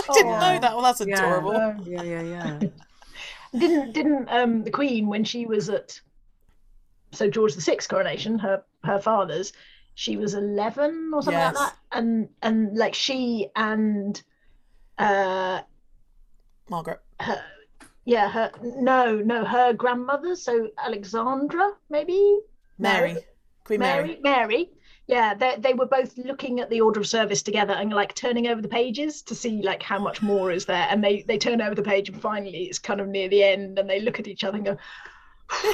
I 0.09 0.13
didn't 0.13 0.31
Oh. 0.31 0.39
know 0.39 0.59
that. 0.59 0.73
Well, 0.73 0.81
that's 0.83 1.01
Yeah. 1.05 1.25
adorable. 1.25 1.75
Yeah, 1.85 2.03
yeah, 2.03 2.21
yeah. 2.21 2.59
didn't 3.59 3.91
didn't 3.91 4.29
um 4.29 4.63
the 4.63 4.71
Queen 4.71 5.07
when 5.07 5.25
she 5.25 5.45
was 5.45 5.69
at 5.69 5.99
so 7.11 7.29
George 7.29 7.53
the 7.55 7.61
Sixth 7.61 7.89
coronation, 7.89 8.37
her 8.39 8.63
her 8.83 8.99
father's, 8.99 9.53
she 9.95 10.17
was 10.17 10.33
eleven 10.33 11.11
or 11.13 11.21
something 11.21 11.39
Yes. 11.39 11.55
like 11.55 11.71
that, 11.71 11.77
and 11.97 12.29
and 12.41 12.77
like 12.77 12.93
she 12.93 13.49
and 13.55 14.21
uh 14.97 15.61
Margaret. 16.69 16.99
her 17.19 17.41
yeah 18.05 18.29
her 18.29 18.51
no 18.61 19.15
no 19.17 19.43
her 19.45 19.73
grandmother 19.73 20.35
so 20.35 20.69
Alexandra 20.77 21.71
maybe 21.89 22.39
Mary. 22.77 23.17
Queen 23.63 23.79
Mary. 23.79 24.07
Mary 24.07 24.19
Mary 24.23 24.69
yeah 25.07 25.33
they 25.33 25.55
they 25.59 25.73
were 25.73 25.85
both 25.85 26.17
looking 26.17 26.59
at 26.59 26.69
the 26.69 26.81
order 26.81 26.99
of 26.99 27.07
service 27.07 27.41
together 27.41 27.73
and 27.73 27.91
like 27.93 28.13
turning 28.15 28.47
over 28.47 28.61
the 28.61 28.67
pages 28.67 29.21
to 29.23 29.35
see 29.35 29.61
like 29.61 29.81
how 29.83 29.99
much 29.99 30.21
more 30.21 30.51
is 30.51 30.65
there 30.65 30.87
and 30.89 31.03
they 31.03 31.21
they 31.27 31.37
turn 31.37 31.61
over 31.61 31.75
the 31.75 31.81
page 31.83 32.09
and 32.09 32.21
finally 32.21 32.63
it's 32.65 32.79
kind 32.79 32.99
of 33.01 33.07
near 33.07 33.29
the 33.29 33.43
end 33.43 33.77
and 33.79 33.89
they 33.89 33.99
look 33.99 34.19
at 34.19 34.27
each 34.27 34.43
other 34.43 34.57
and 34.57 34.65
go 34.65 34.77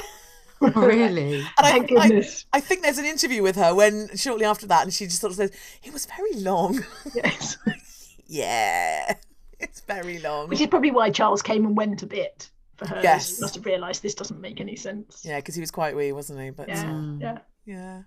really? 0.76 1.38
And 1.38 1.46
I, 1.58 1.70
thank 1.72 1.92
I, 1.92 2.08
goodness 2.08 2.46
I 2.52 2.60
think 2.60 2.82
there's 2.82 2.98
an 2.98 3.04
interview 3.04 3.42
with 3.42 3.56
her 3.56 3.74
when 3.74 4.08
shortly 4.16 4.44
after 4.44 4.66
that, 4.66 4.84
and 4.84 4.92
she 4.94 5.06
just 5.06 5.20
sort 5.20 5.32
of 5.32 5.36
says, 5.36 5.50
"It 5.82 5.92
was 5.92 6.06
very 6.06 6.34
long." 6.34 6.84
yes 7.14 7.58
yeah, 8.26 9.16
it's 9.58 9.80
very 9.80 10.18
long. 10.18 10.48
which 10.48 10.60
is 10.60 10.66
probably 10.68 10.90
why 10.90 11.10
Charles 11.10 11.42
came 11.42 11.66
and 11.66 11.76
went 11.76 12.02
a 12.02 12.06
bit 12.06 12.50
for 12.76 12.88
her 12.88 13.00
Yes. 13.02 13.36
he 13.36 13.40
must 13.40 13.54
have 13.54 13.66
realized 13.66 14.02
this 14.02 14.14
doesn't 14.14 14.40
make 14.40 14.60
any 14.60 14.76
sense 14.76 15.22
Yeah, 15.24 15.38
because 15.38 15.54
he 15.54 15.60
was 15.60 15.70
quite 15.70 15.94
wee, 15.96 16.12
wasn't 16.12 16.40
he? 16.40 16.50
But 16.50 16.68
yeah, 16.68 16.82
um, 16.82 17.18
yeah. 17.20 17.38
yeah. 17.66 18.02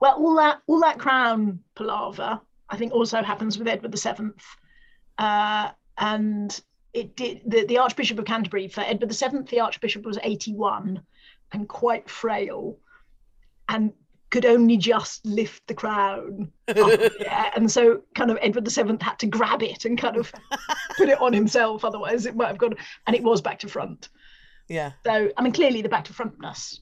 Well, 0.00 0.14
all 0.16 0.36
that 0.36 0.60
all 0.66 0.80
that 0.80 0.98
crown 0.98 1.60
palaver, 1.74 2.40
I 2.68 2.76
think, 2.76 2.92
also 2.92 3.22
happens 3.22 3.58
with 3.58 3.68
Edward 3.68 3.92
the 3.92 3.98
Seventh, 3.98 4.44
uh, 5.18 5.70
and 5.98 6.58
it 6.94 7.14
did 7.16 7.42
the, 7.46 7.64
the 7.66 7.78
Archbishop 7.78 8.18
of 8.18 8.24
Canterbury 8.24 8.68
for 8.68 8.80
Edward 8.80 9.10
the 9.10 9.14
Seventh. 9.14 9.50
The 9.50 9.60
Archbishop 9.60 10.04
was 10.04 10.18
eighty-one 10.22 11.02
and 11.52 11.68
quite 11.68 12.08
frail, 12.08 12.78
and 13.68 13.92
could 14.30 14.46
only 14.46 14.76
just 14.76 15.26
lift 15.26 15.66
the 15.66 15.74
crown. 15.74 16.52
up 16.68 16.76
in 16.76 17.00
the 17.00 17.52
and 17.56 17.70
so, 17.70 18.02
kind 18.14 18.30
of 18.30 18.38
Edward 18.40 18.64
the 18.64 18.70
Seventh 18.70 19.02
had 19.02 19.18
to 19.18 19.26
grab 19.26 19.62
it 19.62 19.84
and 19.84 19.98
kind 19.98 20.16
of 20.16 20.32
put 20.96 21.08
it 21.08 21.20
on 21.20 21.32
himself. 21.32 21.84
Otherwise, 21.84 22.26
it 22.26 22.36
might 22.36 22.46
have 22.48 22.58
gone. 22.58 22.74
And 23.06 23.16
it 23.16 23.22
was 23.22 23.40
back 23.40 23.58
to 23.60 23.68
front. 23.68 24.08
yeah, 24.68 24.92
So, 25.04 25.30
I 25.36 25.42
mean, 25.42 25.52
clearly 25.52 25.82
the 25.82 25.88
back 25.88 26.04
to 26.04 26.12
frontness 26.12 26.78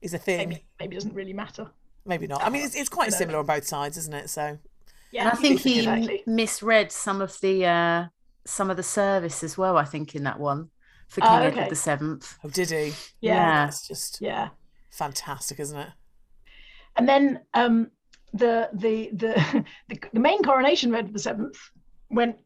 is 0.00 0.14
a 0.14 0.18
thing. 0.18 0.48
maybe 0.48 0.64
maybe 0.78 0.94
doesn't 0.94 1.14
really 1.14 1.32
matter. 1.32 1.68
Maybe 2.06 2.26
not. 2.26 2.44
I 2.44 2.50
mean, 2.50 2.62
it's, 2.62 2.76
it's 2.76 2.88
quite 2.90 3.12
similar 3.12 3.38
on 3.38 3.46
both 3.46 3.66
sides, 3.66 3.96
isn't 3.96 4.14
it? 4.14 4.30
So 4.30 4.58
Yeah, 5.10 5.22
And 5.22 5.30
I 5.30 5.34
think 5.34 5.60
he 5.60 5.78
exactly. 5.78 6.22
misread 6.26 6.92
some 6.92 7.20
of 7.20 7.40
the 7.40 7.64
uh 7.66 8.04
some 8.46 8.70
of 8.70 8.76
the 8.76 8.82
service 8.82 9.42
as 9.42 9.56
well. 9.58 9.76
I 9.76 9.84
think 9.84 10.14
in 10.14 10.22
that 10.24 10.38
one 10.38 10.68
for 11.14 11.20
King 11.20 11.30
Oh, 11.30 11.42
Edward 11.42 11.70
the 11.70 11.76
Seventh. 11.76 12.36
Oh, 12.44 12.48
did 12.48 12.70
he? 12.70 12.92
Yeah. 13.20 13.66
That's 13.66 13.86
just 13.86 14.20
Yeah. 14.20 14.48
fantastic, 14.90 15.60
isn't 15.60 15.78
it? 15.78 15.88
And 16.96 17.08
then 17.08 17.40
um, 17.54 17.90
the, 18.32 18.68
the 18.72 19.10
the 19.12 19.64
the 19.88 19.98
the 20.12 20.20
main 20.20 20.42
coronation 20.42 20.90
of 20.92 20.98
Edward 20.98 21.14
the 21.14 21.18
Seventh 21.20 21.56
went 22.10 22.36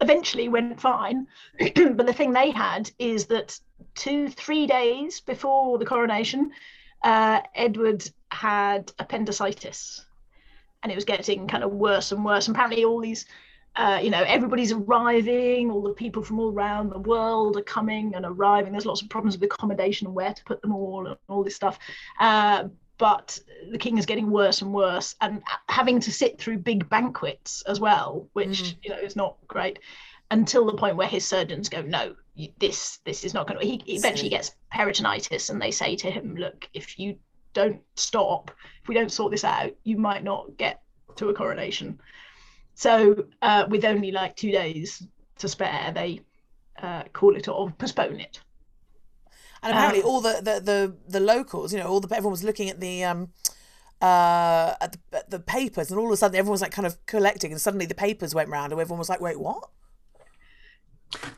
eventually 0.00 0.48
went 0.48 0.80
fine, 0.80 1.26
but 1.58 2.06
the 2.06 2.12
thing 2.12 2.32
they 2.32 2.50
had 2.50 2.90
is 2.98 3.26
that 3.26 3.58
two 3.94 4.28
three 4.28 4.66
days 4.66 5.20
before 5.20 5.78
the 5.78 5.84
coronation, 5.86 6.50
uh, 7.04 7.40
Edward 7.54 8.08
had 8.32 8.92
appendicitis, 8.98 10.04
and 10.82 10.90
it 10.90 10.94
was 10.94 11.04
getting 11.04 11.46
kind 11.46 11.62
of 11.64 11.72
worse 11.72 12.12
and 12.12 12.24
worse. 12.24 12.48
And 12.48 12.56
apparently, 12.56 12.84
all 12.84 13.00
these. 13.00 13.26
Uh, 13.76 14.00
you 14.02 14.10
know, 14.10 14.22
everybody's 14.26 14.72
arriving. 14.72 15.70
All 15.70 15.82
the 15.82 15.94
people 15.94 16.22
from 16.22 16.38
all 16.40 16.52
around 16.52 16.90
the 16.90 16.98
world 16.98 17.56
are 17.56 17.62
coming 17.62 18.14
and 18.14 18.26
arriving. 18.26 18.72
There's 18.72 18.86
lots 18.86 19.00
of 19.02 19.08
problems 19.08 19.36
with 19.36 19.44
accommodation 19.44 20.06
and 20.08 20.14
where 20.14 20.34
to 20.34 20.44
put 20.44 20.60
them 20.60 20.74
all, 20.74 21.06
and 21.06 21.16
all 21.28 21.44
this 21.44 21.56
stuff. 21.56 21.78
Uh, 22.18 22.64
but 22.98 23.38
the 23.70 23.78
king 23.78 23.96
is 23.96 24.04
getting 24.04 24.30
worse 24.30 24.60
and 24.60 24.74
worse 24.74 25.14
and 25.22 25.42
having 25.68 26.00
to 26.00 26.12
sit 26.12 26.38
through 26.38 26.58
big 26.58 26.86
banquets 26.90 27.62
as 27.62 27.80
well 27.80 28.28
which 28.34 28.62
Mm. 28.62 28.76
you 28.82 28.90
know 28.90 28.98
is 28.98 29.16
not 29.16 29.36
great 29.48 29.78
until 30.30 30.66
the 30.66 30.74
point 30.74 30.96
where 30.96 31.08
his 31.08 31.24
surgeons 31.26 31.70
go 31.70 31.80
no 31.80 32.14
this 32.58 32.98
this 33.06 33.24
is 33.24 33.32
not 33.32 33.46
going 33.48 33.58
to 33.58 33.66
he 33.66 33.80
he 33.86 33.96
eventually 33.96 34.28
gets 34.28 34.52
peritonitis 34.70 35.48
and 35.48 35.62
they 35.62 35.70
say 35.70 35.96
to 35.96 36.10
him 36.10 36.36
look 36.36 36.68
if 36.74 36.98
you 36.98 37.16
don't 37.54 37.80
stop 37.96 38.50
if 38.82 38.88
we 38.88 38.94
don't 38.94 39.10
sort 39.12 39.32
this 39.32 39.44
out 39.44 39.72
you 39.82 39.96
might 39.96 40.22
not 40.22 40.54
get 40.58 40.82
to 41.16 41.30
a 41.30 41.34
coronation 41.34 41.98
so 42.74 43.24
uh, 43.42 43.64
with 43.68 43.84
only 43.84 44.10
like 44.12 44.36
two 44.36 44.50
days 44.50 45.02
to 45.38 45.48
spare 45.48 45.92
they 45.94 46.20
uh, 46.82 47.04
call 47.12 47.36
it 47.36 47.48
or 47.48 47.70
postpone 47.72 48.20
it 48.20 48.40
And 49.62 49.72
apparently, 49.72 50.02
Um, 50.02 50.08
all 50.08 50.20
the, 50.20 50.40
the 50.42 50.60
the 50.60 50.96
the 51.08 51.20
locals, 51.20 51.72
you 51.72 51.78
know, 51.78 51.86
all 51.86 52.00
the 52.00 52.08
everyone 52.14 52.32
was 52.32 52.44
looking 52.44 52.70
at 52.70 52.80
the 52.80 53.04
um 53.04 53.28
uh 54.00 54.74
at 54.80 54.92
the, 54.92 55.18
at 55.18 55.30
the 55.30 55.38
papers, 55.40 55.90
and 55.90 56.00
all 56.00 56.06
of 56.06 56.12
a 56.12 56.16
sudden, 56.16 56.36
everyone 56.36 56.52
was 56.52 56.62
like 56.62 56.72
kind 56.72 56.86
of 56.86 57.04
collecting, 57.06 57.52
and 57.52 57.60
suddenly 57.60 57.86
the 57.86 57.94
papers 57.94 58.34
went 58.34 58.48
round, 58.48 58.72
and 58.72 58.80
everyone 58.80 58.98
was 58.98 59.08
like, 59.10 59.20
"Wait, 59.20 59.38
what?" 59.38 59.68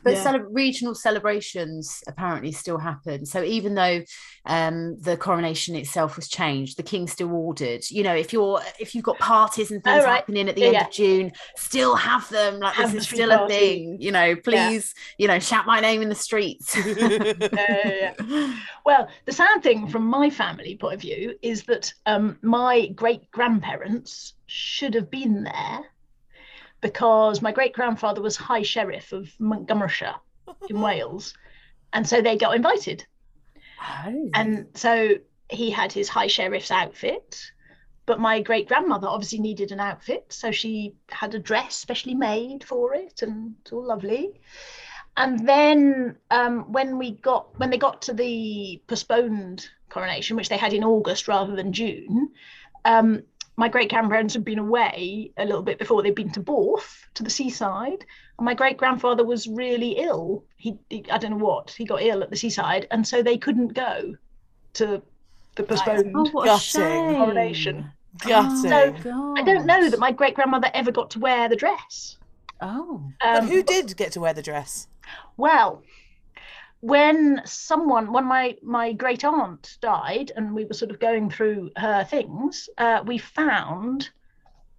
But 0.03 0.13
Yeah. 0.13 0.23
cele- 0.23 0.39
regional 0.51 0.93
celebrations 0.95 2.03
apparently 2.07 2.51
still 2.51 2.77
happen. 2.77 3.25
So 3.25 3.43
even 3.43 3.73
though 3.75 4.01
um, 4.45 4.99
the 4.99 5.17
coronation 5.17 5.75
itself 5.75 6.15
was 6.15 6.27
changed, 6.27 6.77
the 6.77 6.83
king 6.83 7.07
still 7.07 7.31
ordered. 7.31 7.89
You 7.89 8.03
know, 8.03 8.13
if 8.15 8.33
you're 8.33 8.61
if 8.79 8.93
you've 8.93 9.03
got 9.03 9.17
parties 9.19 9.71
and 9.71 9.83
things 9.83 10.03
Oh, 10.03 10.05
right. 10.05 10.17
happening 10.17 10.49
at 10.49 10.55
the 10.55 10.61
Yeah, 10.61 10.67
end 10.67 10.73
yeah. 10.75 10.85
of 10.87 10.91
June, 10.91 11.31
still 11.55 11.95
have 11.95 12.27
them. 12.29 12.59
Like 12.59 12.75
Have 12.75 12.91
this 12.91 13.03
is 13.03 13.09
still 13.09 13.31
a 13.31 13.47
thing. 13.47 13.97
You 13.99 14.11
know, 14.11 14.35
please, 14.35 14.93
you 15.17 15.27
know, 15.27 15.39
shout 15.39 15.65
my 15.65 15.79
name 15.79 16.01
in 16.01 16.09
the 16.09 16.15
streets. 16.15 16.75
yeah. 17.53 18.13
Well, 18.85 19.07
the 19.25 19.31
sad 19.31 19.63
thing 19.63 19.87
from 19.87 20.05
my 20.05 20.29
family 20.29 20.75
point 20.77 20.95
of 20.95 21.01
view 21.01 21.35
is 21.41 21.63
that 21.63 21.93
um, 22.05 22.37
my 22.41 22.87
great 22.87 23.31
grandparents 23.31 24.33
should 24.45 24.93
have 24.93 25.09
been 25.09 25.43
there 25.43 25.79
because 26.83 27.41
my 27.41 27.51
great 27.51 27.73
grandfather 27.73 28.21
was 28.21 28.35
High 28.35 28.61
Sheriff 28.61 29.11
of 29.11 29.33
Montgomeryshire 29.39 30.15
in 30.69 30.81
Wales. 30.87 31.33
And 31.93 32.07
so 32.07 32.21
they 32.21 32.37
got 32.37 32.55
invited. 32.55 33.05
Oh. 33.81 34.29
And 34.35 34.67
so 34.75 35.15
he 35.49 35.71
had 35.71 35.91
his 35.91 36.09
High 36.09 36.27
Sheriff's 36.27 36.69
outfit. 36.69 37.41
But 38.05 38.19
my 38.19 38.41
great 38.41 38.67
grandmother 38.67 39.07
obviously 39.07 39.39
needed 39.39 39.71
an 39.71 39.79
outfit. 39.79 40.25
So 40.29 40.51
she 40.51 40.93
had 41.09 41.33
a 41.33 41.39
dress 41.39 41.75
specially 41.75 42.15
made 42.15 42.63
for 42.63 42.93
it 42.93 43.21
and 43.21 43.55
it's 43.61 43.71
all 43.71 43.87
lovely 43.87 44.41
and 45.15 45.47
then 45.47 46.17
um, 46.31 46.71
when 46.71 46.97
we 46.97 47.11
got 47.11 47.47
when 47.59 47.69
they 47.69 47.77
got 47.77 48.01
to 48.03 48.13
the 48.13 48.81
postponed 48.87 49.69
coronation, 49.89 50.35
which 50.35 50.49
they 50.49 50.57
had 50.57 50.73
in 50.73 50.83
August 50.83 51.27
rather 51.27 51.55
than 51.55 51.71
June, 51.71 52.31
um, 52.85 53.23
my 53.55 53.69
great 53.69 53.89
grandparents 53.89 54.33
had 54.33 54.43
been 54.43 54.59
away 54.59 55.31
a 55.37 55.45
little 55.45 55.61
bit 55.61 55.77
before. 55.79 56.01
They'd 56.01 56.15
been 56.15 56.31
to 56.31 56.39
Borth, 56.39 57.07
to 57.13 57.23
the 57.23 57.29
seaside, 57.29 58.05
and 58.37 58.45
my 58.45 58.53
great 58.53 58.77
grandfather 58.77 59.23
was 59.23 59.47
really 59.47 59.91
ill. 59.99 60.43
He, 60.57 60.77
he 60.89 61.05
I 61.11 61.17
don't 61.17 61.31
know 61.31 61.45
what 61.45 61.71
he 61.71 61.85
got 61.85 62.01
ill 62.01 62.23
at 62.23 62.29
the 62.29 62.35
seaside, 62.35 62.87
and 62.91 63.07
so 63.07 63.21
they 63.21 63.37
couldn't 63.37 63.73
go 63.73 64.15
to 64.73 65.01
the 65.55 65.63
postponed. 65.63 66.13
Oh, 66.15 66.43
Gutting. 66.43 67.15
Coronation. 67.15 67.91
Gutting. 68.19 68.69
So, 68.69 68.95
I 69.37 69.43
don't 69.43 69.65
know 69.65 69.89
that 69.89 69.99
my 69.99 70.11
great 70.11 70.35
grandmother 70.35 70.69
ever 70.73 70.91
got 70.91 71.11
to 71.11 71.19
wear 71.19 71.47
the 71.47 71.55
dress. 71.55 72.17
Oh. 72.61 73.01
but 73.19 73.43
Um, 73.43 73.47
who 73.47 73.61
did 73.61 73.95
get 73.97 74.11
to 74.13 74.21
wear 74.21 74.33
the 74.33 74.41
dress? 74.41 74.87
Well, 75.37 75.83
when 76.83 77.41
someone, 77.45 78.11
when 78.11 78.25
my 78.25 78.57
my 78.61 78.91
great 78.91 79.23
aunt 79.23 79.77
died, 79.79 80.33
and 80.35 80.53
we 80.53 80.65
were 80.65 80.73
sort 80.73 80.91
of 80.91 80.99
going 80.99 81.29
through 81.29 81.71
her 81.77 82.03
things, 82.03 82.67
uh, 82.77 83.01
we 83.05 83.17
found 83.17 84.09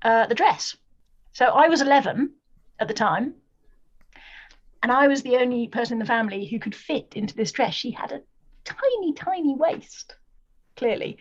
uh, 0.02 0.26
the 0.26 0.34
dress. 0.34 0.76
So 1.32 1.46
I 1.46 1.68
was 1.68 1.80
eleven 1.80 2.34
at 2.78 2.88
the 2.88 2.94
time, 2.94 3.32
and 4.82 4.92
I 4.92 5.08
was 5.08 5.22
the 5.22 5.36
only 5.36 5.66
person 5.66 5.94
in 5.94 5.98
the 5.98 6.04
family 6.04 6.44
who 6.44 6.58
could 6.58 6.74
fit 6.74 7.14
into 7.16 7.34
this 7.34 7.52
dress. 7.52 7.72
She 7.72 7.92
had 7.92 8.12
a 8.12 8.20
tiny, 8.64 9.14
tiny 9.14 9.54
waist, 9.54 10.14
clearly. 10.76 11.16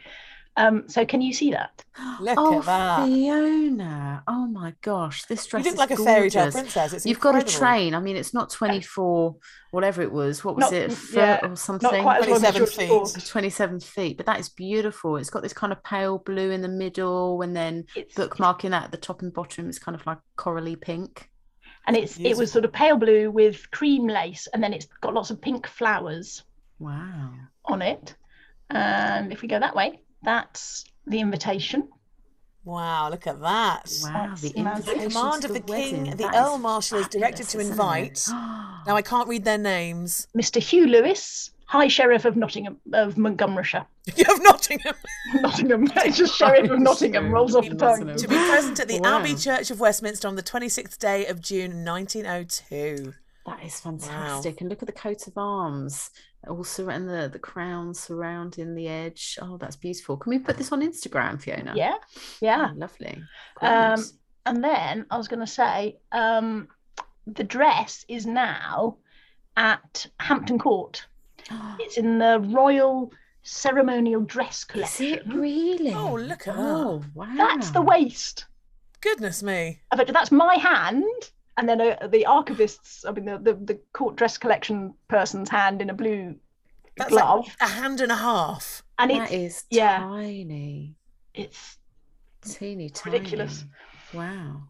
Um, 0.56 0.88
so 0.88 1.04
can 1.06 1.22
you 1.22 1.34
see 1.34 1.52
that? 1.52 1.84
Look 2.20 2.38
oh, 2.38 2.60
at 2.60 2.66
that. 2.66 3.06
Fiona. 3.08 4.24
Oh 4.28 4.46
my 4.46 4.74
gosh, 4.82 5.26
this 5.26 5.46
dress 5.48 5.66
You 5.66 5.72
look 5.72 5.74
is 5.74 5.80
like 5.80 6.00
a 6.00 6.04
fairy 6.04 6.30
tale 6.30 6.52
princess. 6.52 6.94
It's 6.94 7.06
You've 7.06 7.20
got 7.20 7.36
a 7.36 7.44
train. 7.44 7.96
I 7.96 8.00
mean, 8.00 8.16
it's 8.16 8.34
not 8.36 8.52
24, 8.52 9.36
whatever 9.72 10.04
it 10.04 10.12
was. 10.12 10.44
What 10.44 10.56
was 10.56 10.66
Not- 10.66 10.74
it? 10.74 10.90
yeah, 11.12 11.40
Foot 11.40 11.52
or 11.52 11.56
something? 11.56 11.92
Not 11.92 12.04
quite 12.04 12.22
as 12.22 12.28
long 12.28 12.46
as 12.46 12.74
27 12.76 13.06
feet. 13.06 13.26
27 13.26 13.80
feet, 13.80 14.18
but 14.18 14.26
that 14.28 14.40
is 14.40 14.50
beautiful. 14.50 15.18
It's 15.18 15.32
got 15.32 15.42
this 15.42 15.54
kind 15.54 15.74
of 15.74 15.84
pale 15.84 16.20
blue 16.20 16.52
in 16.52 16.62
the 16.62 16.68
middle, 16.68 17.42
and 17.42 17.56
then 17.56 17.86
It's- 17.96 18.16
bookmarking 18.16 18.72
that 18.72 18.84
at 18.84 18.92
the 18.92 18.98
top 18.98 19.22
and 19.24 19.34
bottom 19.34 19.70
is 19.70 19.80
kind 19.80 19.96
of 19.96 20.06
like 20.06 20.20
corally 20.36 20.76
pink. 20.76 21.30
and 21.86 21.98
it's 21.98 22.18
it 22.20 22.38
was 22.38 22.50
sort 22.52 22.64
of 22.64 22.72
pale 22.72 22.96
blue 22.96 23.30
with 23.30 23.70
cream 23.72 24.08
lace, 24.08 24.48
and 24.54 24.64
then 24.64 24.72
it's 24.72 24.86
got 25.02 25.14
lots 25.16 25.32
of 25.32 25.42
pink 25.42 25.66
flowers. 25.68 26.44
Wow. 26.80 27.32
on 27.66 27.82
it. 27.82 28.16
And 28.70 29.32
if 29.32 29.42
we 29.42 29.48
go 29.48 29.60
that 29.60 29.76
way, 29.76 30.00
that's 30.24 30.86
the 31.08 31.20
invitation. 31.20 31.90
Wow, 32.66 33.10
look 33.10 33.28
at 33.28 33.42
that. 33.42 33.92
Wow. 34.04 34.28
That's 34.30 34.42
The 34.42 34.54
magic. 34.64 34.86
invitation 34.88 35.12
Command 35.12 35.42
to 35.42 35.48
of 35.50 35.54
the 35.54 35.60
king, 35.60 36.04
wedding. 36.04 36.10
the 36.12 36.24
That 36.24 36.36
Earl 36.36 36.58
Marshal 36.60 37.00
is 37.00 37.08
directed 37.10 37.48
to 37.50 37.60
invite. 37.60 38.26
Now 38.86 38.96
I 38.98 39.02
can't 39.02 39.28
read 39.30 39.46
their 39.46 39.58
names. 39.58 40.28
Mr. 40.38 40.62
Hugh 40.62 40.88
Lewis, 40.88 41.52
High 41.68 41.88
Sheriff 41.88 42.26
of 42.26 42.36
Nottingham 42.36 42.78
of 42.94 43.16
Montgomeryshire. 43.16 43.86
You 44.18 44.26
have 44.26 44.42
Nottingham. 44.44 44.96
Nottingham. 45.36 45.88
It's 45.98 46.18
just 46.18 46.36
Sheriff 46.36 46.70
of 46.70 46.80
Nottingham 46.80 47.32
rolls 47.32 47.56
off 47.56 47.68
the 47.68 47.76
tongue. 47.76 48.16
To 48.16 48.28
be 48.28 48.36
present 48.36 48.80
at 48.82 48.88
the 48.90 49.00
Wow. 49.00 49.20
Abbey 49.20 49.36
Church 49.36 49.72
of 49.72 49.80
Westminster 49.80 50.28
on 50.28 50.36
the 50.36 50.44
26th 50.44 50.98
day 51.00 51.26
of 51.28 51.40
June 51.42 51.84
1902. 51.86 53.14
That 53.46 53.64
is 53.64 53.80
fantastic. 53.80 54.60
And 54.62 54.70
look 54.70 54.82
at 54.82 54.88
the 54.88 54.92
coat 54.94 55.28
of 55.28 55.38
arms, 55.38 56.10
also 56.48 56.90
and 56.90 57.08
the 57.08 57.30
the 57.32 57.40
crown 57.40 57.94
surrounding 57.94 58.76
the 58.76 58.88
edge. 58.88 59.38
Oh, 59.42 59.58
that's 59.58 59.76
beautiful. 59.76 60.18
Can 60.18 60.30
we 60.32 60.40
put 60.40 60.58
this 60.58 60.72
on 60.72 60.82
Instagram, 60.82 61.42
Fiona? 61.42 61.74
Yeah, 61.76 61.96
yeah. 62.42 62.70
Oh, 62.72 62.78
lovely. 62.78 63.22
Um, 63.62 63.96
Gorgeous. 63.96 64.14
And 64.46 64.64
then 64.64 65.06
I 65.10 65.18
was 65.18 65.28
going 65.30 65.40
to 65.40 65.48
say, 65.48 65.98
um, 66.12 66.68
the 67.26 67.46
dress 67.46 68.04
is 68.10 68.26
now 68.26 68.98
at 69.56 70.06
Hampton 70.20 70.60
Court. 70.60 71.06
It's 71.80 71.98
in 71.98 72.20
the 72.20 72.40
Royal 72.40 73.12
Ceremonial 73.44 74.22
Dress 74.22 74.64
Collection. 74.64 75.06
is 75.06 75.12
it 75.14 75.24
really? 75.28 75.94
Oh, 75.94 76.16
look 76.16 76.48
at 76.48 76.56
that. 76.56 76.58
Oh, 76.58 77.04
wow. 77.14 77.34
That's 77.38 77.72
the 77.72 77.82
waist. 77.82 78.46
Goodness 79.02 79.44
me. 79.44 79.82
I 79.92 79.96
bet 79.98 80.08
that's 80.08 80.32
my 80.32 80.56
hand, 80.56 81.04
and 81.58 81.68
then 81.70 81.80
uh, 81.82 82.08
the 82.08 82.26
archivist's, 82.26 83.06
I 83.06 83.12
mean, 83.12 83.26
the, 83.26 83.38
the, 83.38 83.54
the 83.54 83.80
court 83.94 84.16
dress 84.16 84.38
collection 84.38 84.94
person's 85.08 85.50
hand 85.50 85.82
in 85.82 85.90
a 85.90 85.94
blue 85.94 86.36
That's 86.98 87.10
glove, 87.10 87.46
like 87.48 87.70
a 87.70 87.74
hand 87.74 88.02
and 88.02 88.12
a 88.12 88.16
half. 88.16 88.84
and 89.00 89.12
That 89.12 89.32
it's 89.32 89.34
is 89.34 89.64
yeah. 89.70 90.00
tiny. 90.00 90.96
it's. 91.34 91.78
Teeny 92.42 92.90
tiny. 92.90 93.18
Ridiculous. 93.18 93.64
Wow. 94.14 94.64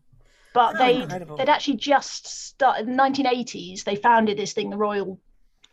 But 0.53 0.75
Oh, 0.75 0.77
they 0.77 1.01
incredible. 1.01 1.37
they'd 1.37 1.49
actually 1.49 1.77
just 1.77 2.27
started 2.27 2.87
in 2.87 2.95
the 2.95 3.01
1980s. 3.01 3.83
They 3.83 3.95
founded 3.95 4.37
this 4.37 4.53
thing, 4.53 4.69
the 4.69 4.77
Royal 4.77 5.19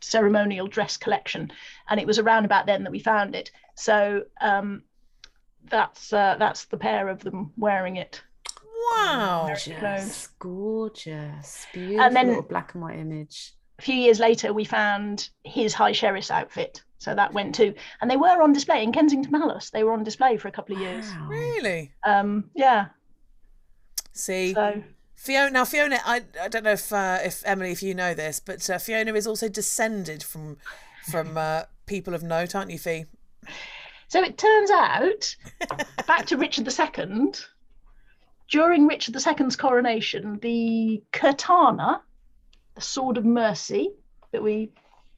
Ceremonial 0.01 0.67
Dress 0.67 0.97
Collection, 0.97 1.53
and 1.91 2.01
it 2.01 2.07
was 2.07 2.19
around 2.19 2.47
about 2.47 2.65
then 2.65 2.85
that 2.85 2.91
we 2.91 3.01
found 3.01 3.35
it. 3.35 3.51
So 3.75 4.23
um, 4.41 4.85
that's 5.69 6.11
uh, 6.15 6.37
that's 6.39 6.65
the 6.65 6.79
pair 6.79 7.09
of 7.09 7.21
them 7.21 7.53
wearing 7.59 7.97
it. 7.97 8.23
Wow. 8.93 9.45
Gorgeous. 9.47 10.27
Gorgeous. 10.39 11.67
Beautiful 11.73 12.01
and 12.03 12.17
then- 12.17 12.41
black 12.43 12.75
and 12.75 12.83
white 12.83 12.99
image. 12.99 13.55
A 13.79 13.83
few 13.83 13.95
years 13.95 14.19
later, 14.21 14.53
we 14.53 14.65
found 14.65 15.31
his 15.45 15.73
High 15.73 15.93
Sheriff's 15.93 16.31
outfit, 16.31 16.83
so 16.99 17.15
that 17.15 17.33
went 17.33 17.55
too. 17.55 17.73
And 18.03 18.11
they 18.11 18.17
were 18.19 18.43
on 18.43 18.53
display 18.53 18.83
in 18.83 18.93
Kensington 18.93 19.33
Palace. 19.33 19.71
They 19.71 19.85
were 19.85 19.93
on 19.93 20.05
display 20.05 20.37
for 20.37 20.49
a 20.49 20.53
couple 20.53 20.77
of 20.77 20.83
years. 20.83 21.07
Wow. 21.09 21.29
Really? 21.29 21.91
Um, 22.05 22.51
yeah. 22.55 22.89
See, 24.13 24.53
So 24.53 24.83
Fiona. 25.15 25.51
Now, 25.51 25.65
Fiona, 25.65 25.99
I, 26.05 26.23
I 26.43 26.49
don't 26.49 26.65
know 26.65 26.73
if 26.73 26.93
uh, 26.93 27.21
if 27.25 27.43
Emily, 27.47 27.73
if 27.73 27.83
you 27.83 27.95
know 27.95 28.13
this, 28.13 28.39
but 28.39 28.69
uh, 28.69 28.79
Fiona 28.79 29.15
is 29.15 29.27
also 29.27 29.49
descended 29.49 30.23
from 30.23 30.59
from 31.11 31.39
uh, 31.39 31.63
people 31.87 32.15
of 32.15 32.23
note, 32.23 32.55
aren't 32.55 32.71
you, 32.71 32.79
Fee? 32.79 33.07
So 34.09 34.23
it 34.23 34.37
turns 34.37 34.71
out, 34.71 35.37
back 36.07 36.27
to 36.27 36.37
Richard 36.37 36.67
II, 36.69 37.31
during 38.51 38.87
Richard 38.87 39.17
II's 39.17 39.57
coronation, 39.57 40.39
the 40.41 41.03
Curtana, 41.13 42.01
the 42.75 42.81
Sword 42.81 43.17
of 43.17 43.25
Mercy, 43.25 43.91
that 44.33 44.43
we 44.43 44.71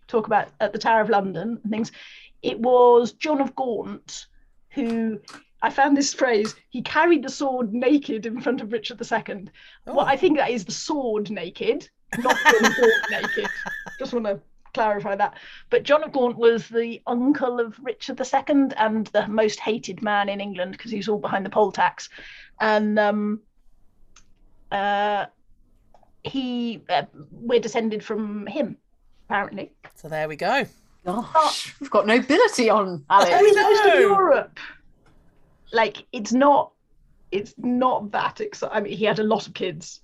talk 0.07 0.27
about 0.27 0.49
at 0.61 0.73
the 0.73 0.79
Tower 0.79 1.01
of 1.01 1.11
London 1.11 1.59
and 1.63 1.73
things, 1.73 1.93
it 2.43 2.61
was 2.61 3.13
John 3.13 3.41
of 3.41 3.55
Gaunt 3.55 4.27
who 4.75 5.21
I 5.63 5.71
found 5.71 5.97
this 5.97 6.13
phrase, 6.13 6.55
he 6.71 6.83
carried 6.83 7.23
the 7.23 7.31
sword 7.31 7.73
naked 7.73 8.27
in 8.27 8.41
front 8.41 8.61
of 8.61 8.73
Richard 8.73 9.01
II. 9.01 9.49
Oh. 9.87 9.95
Well, 9.95 10.07
I 10.07 10.17
think 10.17 10.37
that 10.39 10.51
is 10.51 10.65
the 10.65 10.73
sword 10.73 11.31
naked, 11.31 11.89
not 12.19 12.33
of 12.33 12.77
Gaunt 12.77 12.93
naked. 13.11 13.49
Just 13.99 14.13
want 14.13 14.27
to 14.27 14.41
clarify 14.75 15.15
that. 15.17 15.35
But 15.71 15.85
John 15.85 16.03
of 16.03 16.13
Gaunt 16.13 16.37
was 16.37 16.69
the 16.69 17.01
uncle 17.07 17.61
of 17.61 17.79
Richard 17.83 18.21
II 18.21 18.71
and 18.77 19.07
the 19.09 19.29
most 19.29 19.61
hated 19.61 20.03
man 20.03 20.29
in 20.29 20.41
England 20.41 20.73
because 20.73 20.91
he 20.91 20.97
was 20.97 21.09
all 21.09 21.19
behind 21.19 21.47
the 21.47 21.51
poll 21.51 21.71
tax. 21.71 22.09
And 22.63 22.97
um, 22.97 23.41
uh, 24.71 25.27
he, 26.23 26.81
uh, 26.89 27.03
we're 27.33 27.59
descended 27.59 28.05
from 28.05 28.47
him, 28.47 28.77
apparently. 29.27 29.73
So 29.97 30.09
there 30.09 30.29
we 30.29 30.37
go. 30.37 30.65
Gosh, 31.05 31.75
we've 31.81 31.91
got 31.91 32.07
nobility 32.07 32.71
on, 32.71 33.05
Alex. 33.11 33.33
I 33.35 33.43
Most 33.43 33.81
of 33.81 33.87
know. 33.89 33.99
Europe, 33.99 34.61
like 35.73 36.07
it's 36.13 36.33
not, 36.33 36.71
it's 37.33 37.53
not 37.59 38.13
that 38.13 38.41
exciting. 38.41 38.77
I 38.77 38.81
mean, 38.81 38.97
he 38.97 39.05
had 39.05 39.19
a 39.19 39.25
lot 39.25 39.49
of 39.49 39.55
kids. 39.55 40.01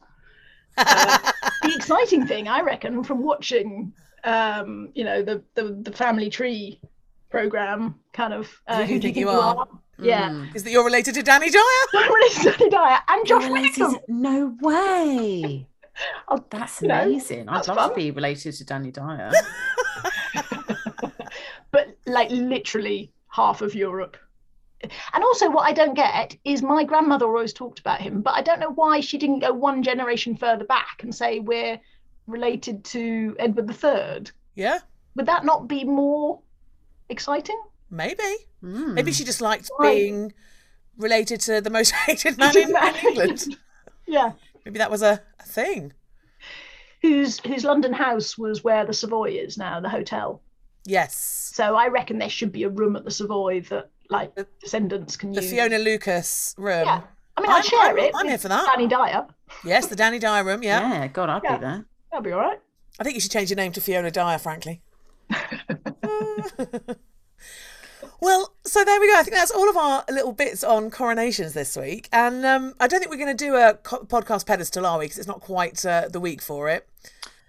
Uh, 0.77 1.31
the 1.63 1.75
exciting 1.77 2.27
thing, 2.27 2.49
I 2.49 2.63
reckon, 2.63 3.05
from 3.05 3.23
watching, 3.23 3.93
um, 4.25 4.89
you 4.97 5.05
know, 5.05 5.23
the 5.23 5.45
the, 5.55 5.79
the 5.83 5.93
family 5.93 6.29
tree 6.29 6.81
program, 7.31 7.95
kind 8.13 8.35
of. 8.35 8.51
Uh, 8.67 8.81
Who 8.81 8.87
Do 8.87 8.95
You 8.95 9.01
Think 9.01 9.17
You 9.19 9.29
Are? 9.29 9.69
Yeah, 10.01 10.31
mm. 10.31 10.55
Is 10.55 10.63
that 10.65 10.71
you're 10.71 10.85
related 10.85 11.15
to 11.15 11.23
Danny 11.23 11.51
Dyer? 11.51 11.61
I'm 11.95 12.13
really 12.13 12.35
Sunny 12.35 12.71
Dyer 12.71 12.99
and 13.09 13.27
Josh 13.27 13.45
Related- 13.45 13.79
Wickham. 13.81 13.97
No 14.09 14.57
way. 14.61 15.67
Oh, 16.29 16.39
That's 16.51 16.81
you 16.81 16.87
know, 16.87 17.01
amazing. 17.03 17.49
I'd 17.49 17.57
that's 17.57 17.67
love 17.67 17.77
fun. 17.77 17.89
to 17.91 17.95
be 17.97 18.13
related 18.13 18.53
to 18.53 18.65
Danny 18.65 18.93
Dyer. 18.93 19.33
but 21.73 21.97
like 22.07 22.31
literally 22.31 23.13
half 23.29 23.63
of 23.63 23.75
Europe. 23.75 24.17
And 25.13 25.25
also, 25.25 25.51
what 25.51 25.63
I 25.69 25.73
don't 25.73 25.95
get 25.95 26.37
is 26.45 26.63
my 26.63 26.85
grandmother 26.85 27.27
always 27.27 27.53
talked 27.53 27.81
about 27.81 28.01
him, 28.01 28.21
but 28.23 28.35
I 28.35 28.43
don't 28.43 28.61
know 28.61 28.71
why 28.71 29.01
she 29.01 29.19
didn't 29.19 29.41
go 29.41 29.53
one 29.53 29.83
generation 29.83 30.37
further 30.37 30.65
back 30.65 31.01
and 31.03 31.13
say 31.13 31.41
we're 31.41 31.81
related 32.29 32.85
to 32.85 33.35
Edward 33.41 33.69
III. 33.69 34.27
Yeah, 34.55 34.79
Would 35.17 35.27
that 35.27 35.45
not 35.45 35.67
be 35.67 35.83
more 35.83 36.39
exciting? 37.09 37.61
Maybe. 37.91 38.23
Mm. 38.63 38.95
Maybe 38.95 39.13
she 39.13 39.25
just 39.25 39.41
liked 39.41 39.71
Why? 39.77 39.95
being 39.95 40.33
related 40.97 41.41
to 41.43 41.61
the 41.61 41.71
most 41.71 41.91
hated 42.07 42.39
man 42.39 42.57
in, 42.57 42.71
in 42.77 42.95
England. 43.07 43.57
yeah. 44.07 44.33
Maybe 44.65 44.79
that 44.79 44.91
was 44.91 45.03
a, 45.03 45.23
a 45.41 45.43
thing. 45.45 45.93
Whose 47.03 47.39
whose 47.41 47.65
London 47.65 47.93
house 47.93 48.37
was 48.37 48.65
where 48.65 48.85
the 48.85 48.93
Savoy 48.93 49.31
is 49.31 49.57
now, 49.57 49.81
the 49.81 49.89
hotel. 49.89 50.43
Yes. 50.85 51.15
So 51.55 51.77
I 51.77 51.87
reckon 51.89 52.19
there 52.19 52.29
should 52.29 52.51
be 52.53 52.65
a 52.65 52.69
room 52.69 52.97
at 52.97 53.05
the 53.05 53.11
Savoy 53.11 53.61
that 53.71 53.91
like 54.11 54.35
the, 54.35 54.47
descendants 54.61 55.17
can 55.17 55.31
The 55.33 55.41
use. 55.41 55.51
The 55.51 55.57
Fiona 55.57 55.79
Lucas 55.79 56.55
room. 56.59 56.85
Yeah. 56.87 57.03
I 57.37 57.41
mean, 57.41 57.51
I'd 57.53 57.65
share 57.65 57.79
I'm- 57.81 57.99
it. 57.99 58.13
I'm 58.15 58.23
with 58.27 58.31
here 58.31 58.39
for 58.39 58.49
that. 58.49 58.67
Danny 58.67 58.89
Dyer. 58.89 59.27
Yes, 59.65 59.87
the 59.87 59.95
Danny 59.97 60.19
Dyer 60.19 60.43
room. 60.45 60.63
Yeah. 60.65 60.81
Yeah, 60.93 61.07
God, 61.09 61.29
I'd 61.31 61.43
Yeah. 61.45 61.57
be 61.57 61.61
there. 61.61 61.85
That'd 62.11 62.25
be 62.25 62.33
all 62.33 62.41
right. 62.41 62.59
I 62.99 63.05
think 63.05 63.15
you 63.15 63.21
should 63.21 63.31
change 63.31 63.49
your 63.51 63.57
name 63.57 63.71
to 63.73 63.81
Fiona 63.81 64.11
Dyer, 64.11 64.39
frankly. 64.39 64.83
well, 68.21 68.55
so 68.65 68.85
there 68.85 69.01
we 69.01 69.09
go. 69.09 69.19
I 69.19 69.23
think 69.23 69.37
that's 69.37 69.51
all 69.51 69.69
of 69.71 69.77
our 69.77 70.05
little 70.11 70.33
bits 70.33 70.65
on 70.65 70.91
coronations 70.91 71.53
this 71.55 71.77
week. 71.77 72.09
And 72.13 72.45
um, 72.45 72.75
I 72.81 72.87
don't 72.87 73.01
think 73.01 73.11
we're 73.11 73.19
going 73.19 73.37
to 73.37 73.45
do 73.45 73.57
a 73.57 73.75
co- 73.75 74.05
podcast 74.05 74.47
pedestal, 74.47 74.87
are 74.87 74.99
we? 74.99 75.07
Because 75.07 75.19
it's 75.19 75.29
not 75.29 75.41
quite 75.41 75.85
uh, 75.87 76.09
the 76.11 76.21
week 76.21 76.43
for 76.43 76.69
it. 76.69 76.89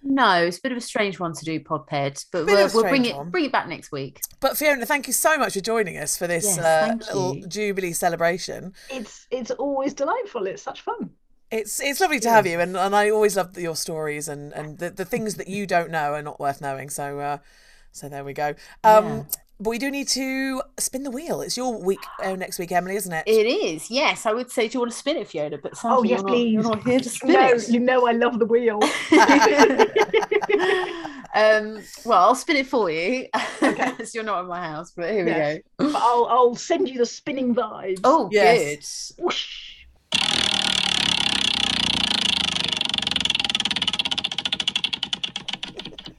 No, 0.02 0.46
it's 0.46 0.60
a 0.60 0.62
bit 0.62 0.72
of 0.72 0.78
a 0.78 0.82
strange 0.82 1.20
one 1.20 1.34
to 1.34 1.44
do, 1.44 1.60
Podped, 1.60 2.28
but 2.32 2.46
we'll, 2.46 2.70
we'll 2.74 2.84
bring 2.84 3.04
it 3.04 3.16
one. 3.18 3.30
bring 3.32 3.44
it 3.46 3.52
back 3.52 3.68
next 3.68 3.92
week. 3.92 4.22
But 4.40 4.58
Fiona, 4.58 4.86
thank 4.86 5.08
you 5.08 5.14
so 5.14 5.38
much 5.38 5.56
for 5.56 5.60
joining 5.60 5.98
us 5.98 6.16
for 6.16 6.26
this 6.26 6.46
Yes, 6.46 6.58
uh, 6.58 6.96
little 6.98 7.36
you. 7.36 7.48
Jubilee 7.48 7.92
celebration. 7.92 8.74
It's 8.90 9.28
it's 9.30 9.52
always 9.52 9.94
delightful. 9.94 10.48
It's 10.48 10.62
such 10.62 10.82
fun. 10.82 11.10
It's 11.52 11.82
it's 11.82 12.00
lovely 12.00 12.22
to 12.22 12.30
have 12.30 12.48
you, 12.48 12.62
and, 12.62 12.78
and 12.78 12.96
I 12.96 13.10
always 13.10 13.36
love 13.36 13.58
your 13.58 13.76
stories 13.76 14.30
and, 14.30 14.54
and 14.54 14.78
the, 14.78 14.90
the 14.92 15.04
things 15.04 15.36
that 15.36 15.50
you 15.50 15.68
don't 15.68 15.92
know 15.92 16.14
are 16.14 16.22
not 16.22 16.40
worth 16.40 16.62
knowing. 16.62 16.90
So 16.90 17.20
uh, 17.20 17.38
so 17.92 18.08
there 18.08 18.24
we 18.24 18.32
go. 18.34 18.54
Um, 18.86 19.06
Yeah. 19.06 19.24
But 19.62 19.72
we 19.72 19.78
do 19.78 19.92
need 19.92 20.08
to 20.10 20.62
spin 20.78 21.04
the 21.04 21.12
wheel. 21.12 21.42
It's 21.42 21.58
your 21.58 21.78
week 21.84 22.00
oh, 22.24 22.34
next 22.36 22.60
week, 22.60 22.72
Emily, 22.72 22.96
isn't 22.96 23.12
it? 23.12 23.26
It 23.28 23.46
is, 23.46 23.92
yes. 23.92 24.26
I 24.26 24.32
would 24.32 24.50
say, 24.50 24.70
do 24.70 24.76
you 24.76 24.80
want 24.80 24.94
to 24.94 24.98
spin 24.98 25.18
it, 25.18 25.28
Fiona? 25.28 25.58
But 25.58 25.76
sadly, 25.76 25.98
Oh, 25.98 26.04
yes, 26.04 26.20
you're, 26.22 26.24
not, 26.30 26.38
you're 26.38 26.62
please. 26.62 26.64
not 26.64 26.88
here 26.88 27.00
to 27.02 27.10
spin 27.18 27.32
No, 27.34 27.48
it. 27.50 27.70
you 27.70 27.80
know 27.82 28.08
I 28.08 28.14
love 28.14 28.40
the 28.40 28.46
wheel. 28.46 28.80
um, 31.36 31.84
well, 32.06 32.20
I'll 32.30 32.36
spin 32.36 32.56
it 32.56 32.68
for 32.68 32.90
you. 32.90 33.28
as 33.62 34.16
you're 34.16 34.24
not 34.24 34.40
in 34.40 34.48
my 34.48 34.62
house, 34.66 34.94
but 34.96 35.12
here 35.12 35.28
Yes. 35.28 35.60
we 35.78 35.88
go. 35.88 35.92
but 35.92 36.02
I'll 36.02 36.26
I'll 36.28 36.56
send 36.56 36.88
you 36.88 36.98
the 36.98 37.06
spinning 37.06 37.54
vibes. 37.54 38.00
Oh, 38.06 38.30
Yes. 38.32 39.12
good. 39.18 39.26
Whoosh. 39.26 39.76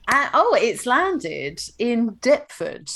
Uh, 0.09 0.29
oh, 0.35 0.57
it's 0.61 0.87
landed 0.87 1.61
in 1.79 2.17
Deptford, 2.21 2.91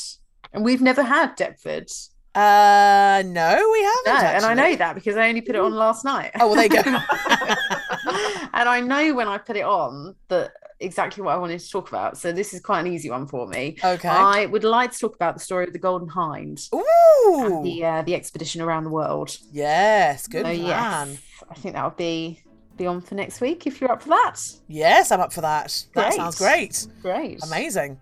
and 0.55 0.65
we've 0.65 0.81
never 0.81 1.03
had 1.03 1.37
Deptford. 1.37 1.91
Uh, 2.35 3.23
no, 3.27 3.71
we 3.73 3.83
haven't. 3.83 4.25
No, 4.25 4.29
and 4.29 4.45
I 4.45 4.55
know 4.55 4.75
that 4.77 4.95
because 4.97 5.17
I 5.17 5.29
only 5.29 5.41
put 5.41 5.55
it 5.55 5.61
on 5.61 5.73
last 5.73 6.05
night. 6.05 6.33
Oh, 6.41 6.49
well, 6.49 6.57
there 6.57 6.65
you 6.65 6.71
go. 6.71 6.81
and 8.55 8.69
I 8.69 8.81
know 8.81 9.15
when 9.15 9.29
I 9.29 9.39
put 9.39 9.57
it 9.57 9.65
on 9.65 10.17
that 10.29 10.53
exactly 10.81 11.23
what 11.23 11.33
I 11.33 11.37
wanted 11.37 11.61
to 11.61 11.71
talk 11.71 11.89
about. 11.89 12.19
So 12.19 12.33
this 12.33 12.53
is 12.53 12.61
quite 12.61 12.81
an 12.81 12.93
easy 12.93 13.09
one 13.09 13.27
for 13.29 13.47
me. 13.47 13.77
Okay. 13.85 14.09
I 14.09 14.47
would 14.47 14.65
like 14.65 14.91
to 14.93 14.99
talk 14.99 15.15
about 15.15 15.35
the 15.35 15.41
story 15.41 15.67
of 15.67 15.73
the 15.73 15.79
Golden 15.79 16.09
Hind, 16.09 16.69
Ooh. 16.75 17.61
the 17.63 17.85
uh, 17.85 18.03
the 18.03 18.17
expedition 18.17 18.61
around 18.61 18.85
the 18.85 18.91
world. 18.91 19.37
Yes, 19.53 20.27
good 20.27 20.45
So 20.45 20.55
plan. 20.57 21.09
yes, 21.11 21.19
I 21.49 21.55
think 21.55 21.75
that 21.77 21.85
would 21.85 21.97
be 21.97 22.43
be 22.77 22.87
on 22.87 23.01
for 23.01 23.15
next 23.15 23.41
week 23.41 23.67
if 23.69 23.81
you're 23.81 23.93
up 23.93 24.03
for 24.03 24.09
that. 24.09 24.41
Yes, 24.67 25.13
I'm 25.13 25.21
up 25.21 25.33
for 25.33 25.43
that. 25.43 25.85
That 25.95 26.15
sounds 26.15 26.37
great. 26.37 26.87
Great. 27.03 27.43
Amazing. 27.45 28.01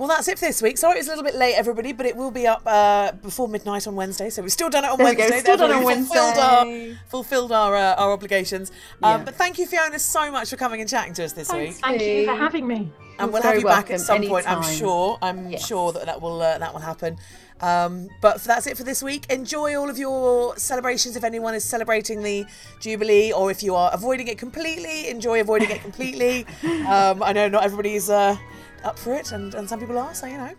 Well, 0.00 0.08
that's 0.08 0.28
it 0.28 0.38
for 0.38 0.46
this 0.46 0.62
week. 0.62 0.78
Sorry 0.78 0.98
it's 0.98 1.08
a 1.08 1.10
little 1.10 1.22
bit 1.22 1.34
late, 1.34 1.56
everybody, 1.56 1.92
but 1.92 2.06
it 2.06 2.16
will 2.16 2.30
be 2.30 2.46
up 2.46 2.62
uh, 2.64 3.12
before 3.12 3.48
midnight 3.48 3.86
on 3.86 3.96
Wednesday. 3.96 4.30
So 4.30 4.40
we've 4.40 4.50
still 4.50 4.70
done 4.70 4.84
it 4.84 4.90
on 4.90 4.96
There 4.96 5.06
we 5.08 5.14
go, 5.14 5.24
Wednesday. 5.24 5.40
still 5.40 5.56
done 5.58 5.68
therefore 5.68 5.90
on 5.92 5.98
we've 5.98 6.06
Fulfilled 6.06 6.38
our, 6.38 6.64
Wednesday. 6.64 6.98
fulfilled 7.08 7.52
our, 7.52 7.76
uh, 7.76 7.94
our 7.96 8.12
obligations. 8.12 8.72
Um, 9.02 9.18
Yeah. 9.18 9.24
But 9.26 9.34
thank 9.34 9.58
you, 9.58 9.66
Fiona, 9.66 9.98
so 9.98 10.32
much 10.32 10.48
for 10.48 10.56
coming 10.56 10.80
and 10.80 10.88
chatting 10.88 11.12
to 11.12 11.24
us 11.24 11.34
this 11.34 11.48
Thanks, 11.48 11.76
week. 11.76 11.84
Thank 11.84 12.00
you 12.00 12.24
for 12.24 12.34
having 12.34 12.66
me. 12.66 12.76
And 12.76 12.90
You're 13.18 13.26
we'll 13.28 13.42
have 13.42 13.50
very 13.50 13.58
you 13.58 13.66
back 13.66 13.90
at 13.90 13.98
welcome 13.98 13.98
some 13.98 14.22
point, 14.26 14.50
I'm 14.50 14.62
sure. 14.62 15.18
I'm 15.20 15.50
Yes. 15.50 15.66
sure 15.66 15.92
that 15.92 16.06
that 16.06 16.22
will 16.22 16.40
uh, 16.40 16.56
that 16.56 16.72
will 16.72 16.80
happen. 16.80 17.18
Um, 17.60 18.08
but 18.22 18.42
that's 18.42 18.66
it 18.66 18.78
for 18.78 18.84
this 18.84 19.02
week. 19.02 19.26
Enjoy 19.30 19.76
all 19.78 19.90
of 19.90 19.98
your 19.98 20.56
celebrations. 20.56 21.14
If 21.14 21.24
anyone 21.24 21.54
is 21.54 21.62
celebrating 21.62 22.22
the 22.22 22.46
Jubilee, 22.80 23.32
or 23.34 23.50
if 23.50 23.62
you 23.62 23.74
are 23.74 23.90
avoiding 23.92 24.28
it 24.28 24.38
completely, 24.38 25.10
enjoy 25.10 25.42
avoiding 25.42 25.68
it 25.68 25.82
completely. 25.82 26.46
um, 26.88 27.22
I 27.22 27.34
know 27.34 27.48
not 27.48 27.64
everybody's 27.64 28.08
uh, 28.08 28.38
up 28.84 28.98
for 28.98 29.14
it, 29.14 29.32
and, 29.32 29.54
and 29.54 29.68
some 29.68 29.80
people 29.80 29.98
are. 29.98 30.14
So 30.14 30.26
you 30.26 30.36
know, 30.36 30.54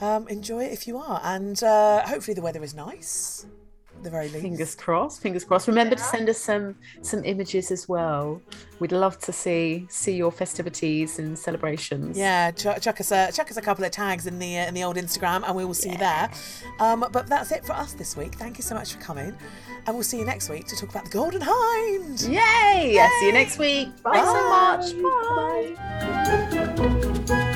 um, 0.00 0.28
enjoy 0.28 0.64
it 0.64 0.72
if 0.72 0.86
you 0.86 0.98
are, 0.98 1.20
and 1.24 1.62
uh, 1.62 2.06
hopefully 2.06 2.34
the 2.34 2.42
weather 2.42 2.62
is 2.62 2.74
nice. 2.74 3.46
The 4.04 4.10
very 4.10 4.28
least. 4.28 4.42
Fingers 4.42 4.74
crossed. 4.74 5.22
Fingers 5.22 5.44
crossed. 5.44 5.66
Remember 5.66 5.96
to 5.96 6.02
send 6.02 6.28
us 6.28 6.36
some 6.38 6.74
some 7.00 7.24
images 7.24 7.70
as 7.70 7.88
well. 7.88 8.42
We'd 8.78 8.92
love 8.92 9.18
to 9.20 9.32
see 9.32 9.86
see 9.88 10.14
your 10.14 10.30
festivities 10.30 11.18
and 11.18 11.38
celebrations. 11.38 12.18
Yeah, 12.18 12.50
chuck, 12.50 12.82
chuck 12.82 13.00
us 13.00 13.10
a 13.10 13.32
chuck 13.32 13.50
us 13.50 13.56
a 13.56 13.62
couple 13.62 13.82
of 13.82 13.92
tags 13.92 14.26
in 14.26 14.38
the 14.38 14.58
uh, 14.58 14.66
in 14.66 14.74
the 14.74 14.84
old 14.84 14.96
Instagram, 14.96 15.42
and 15.46 15.56
we 15.56 15.64
will 15.64 15.72
see 15.72 15.88
you 15.90 15.96
there. 15.96 16.30
Um, 16.80 17.06
but 17.12 17.26
that's 17.28 17.50
it 17.50 17.64
for 17.64 17.72
us 17.72 17.94
this 17.94 18.14
week. 18.14 18.34
Thank 18.34 18.58
you 18.58 18.62
so 18.62 18.74
much 18.74 18.92
for 18.92 19.00
coming, 19.00 19.34
and 19.86 19.96
we'll 19.96 20.02
see 20.02 20.18
you 20.18 20.26
next 20.26 20.50
week 20.50 20.66
to 20.66 20.76
talk 20.76 20.90
about 20.90 21.04
the 21.04 21.10
Golden 21.10 21.40
Hind. 21.42 22.20
Yay! 22.22 22.98
I'll 23.00 23.20
see 23.20 23.26
you 23.26 23.32
next 23.32 23.58
week. 23.58 23.88
Thanks 24.04 24.28
so 24.28 24.48
much. 24.50 24.92
Bye. 25.02 25.74
Bye. 27.26 27.50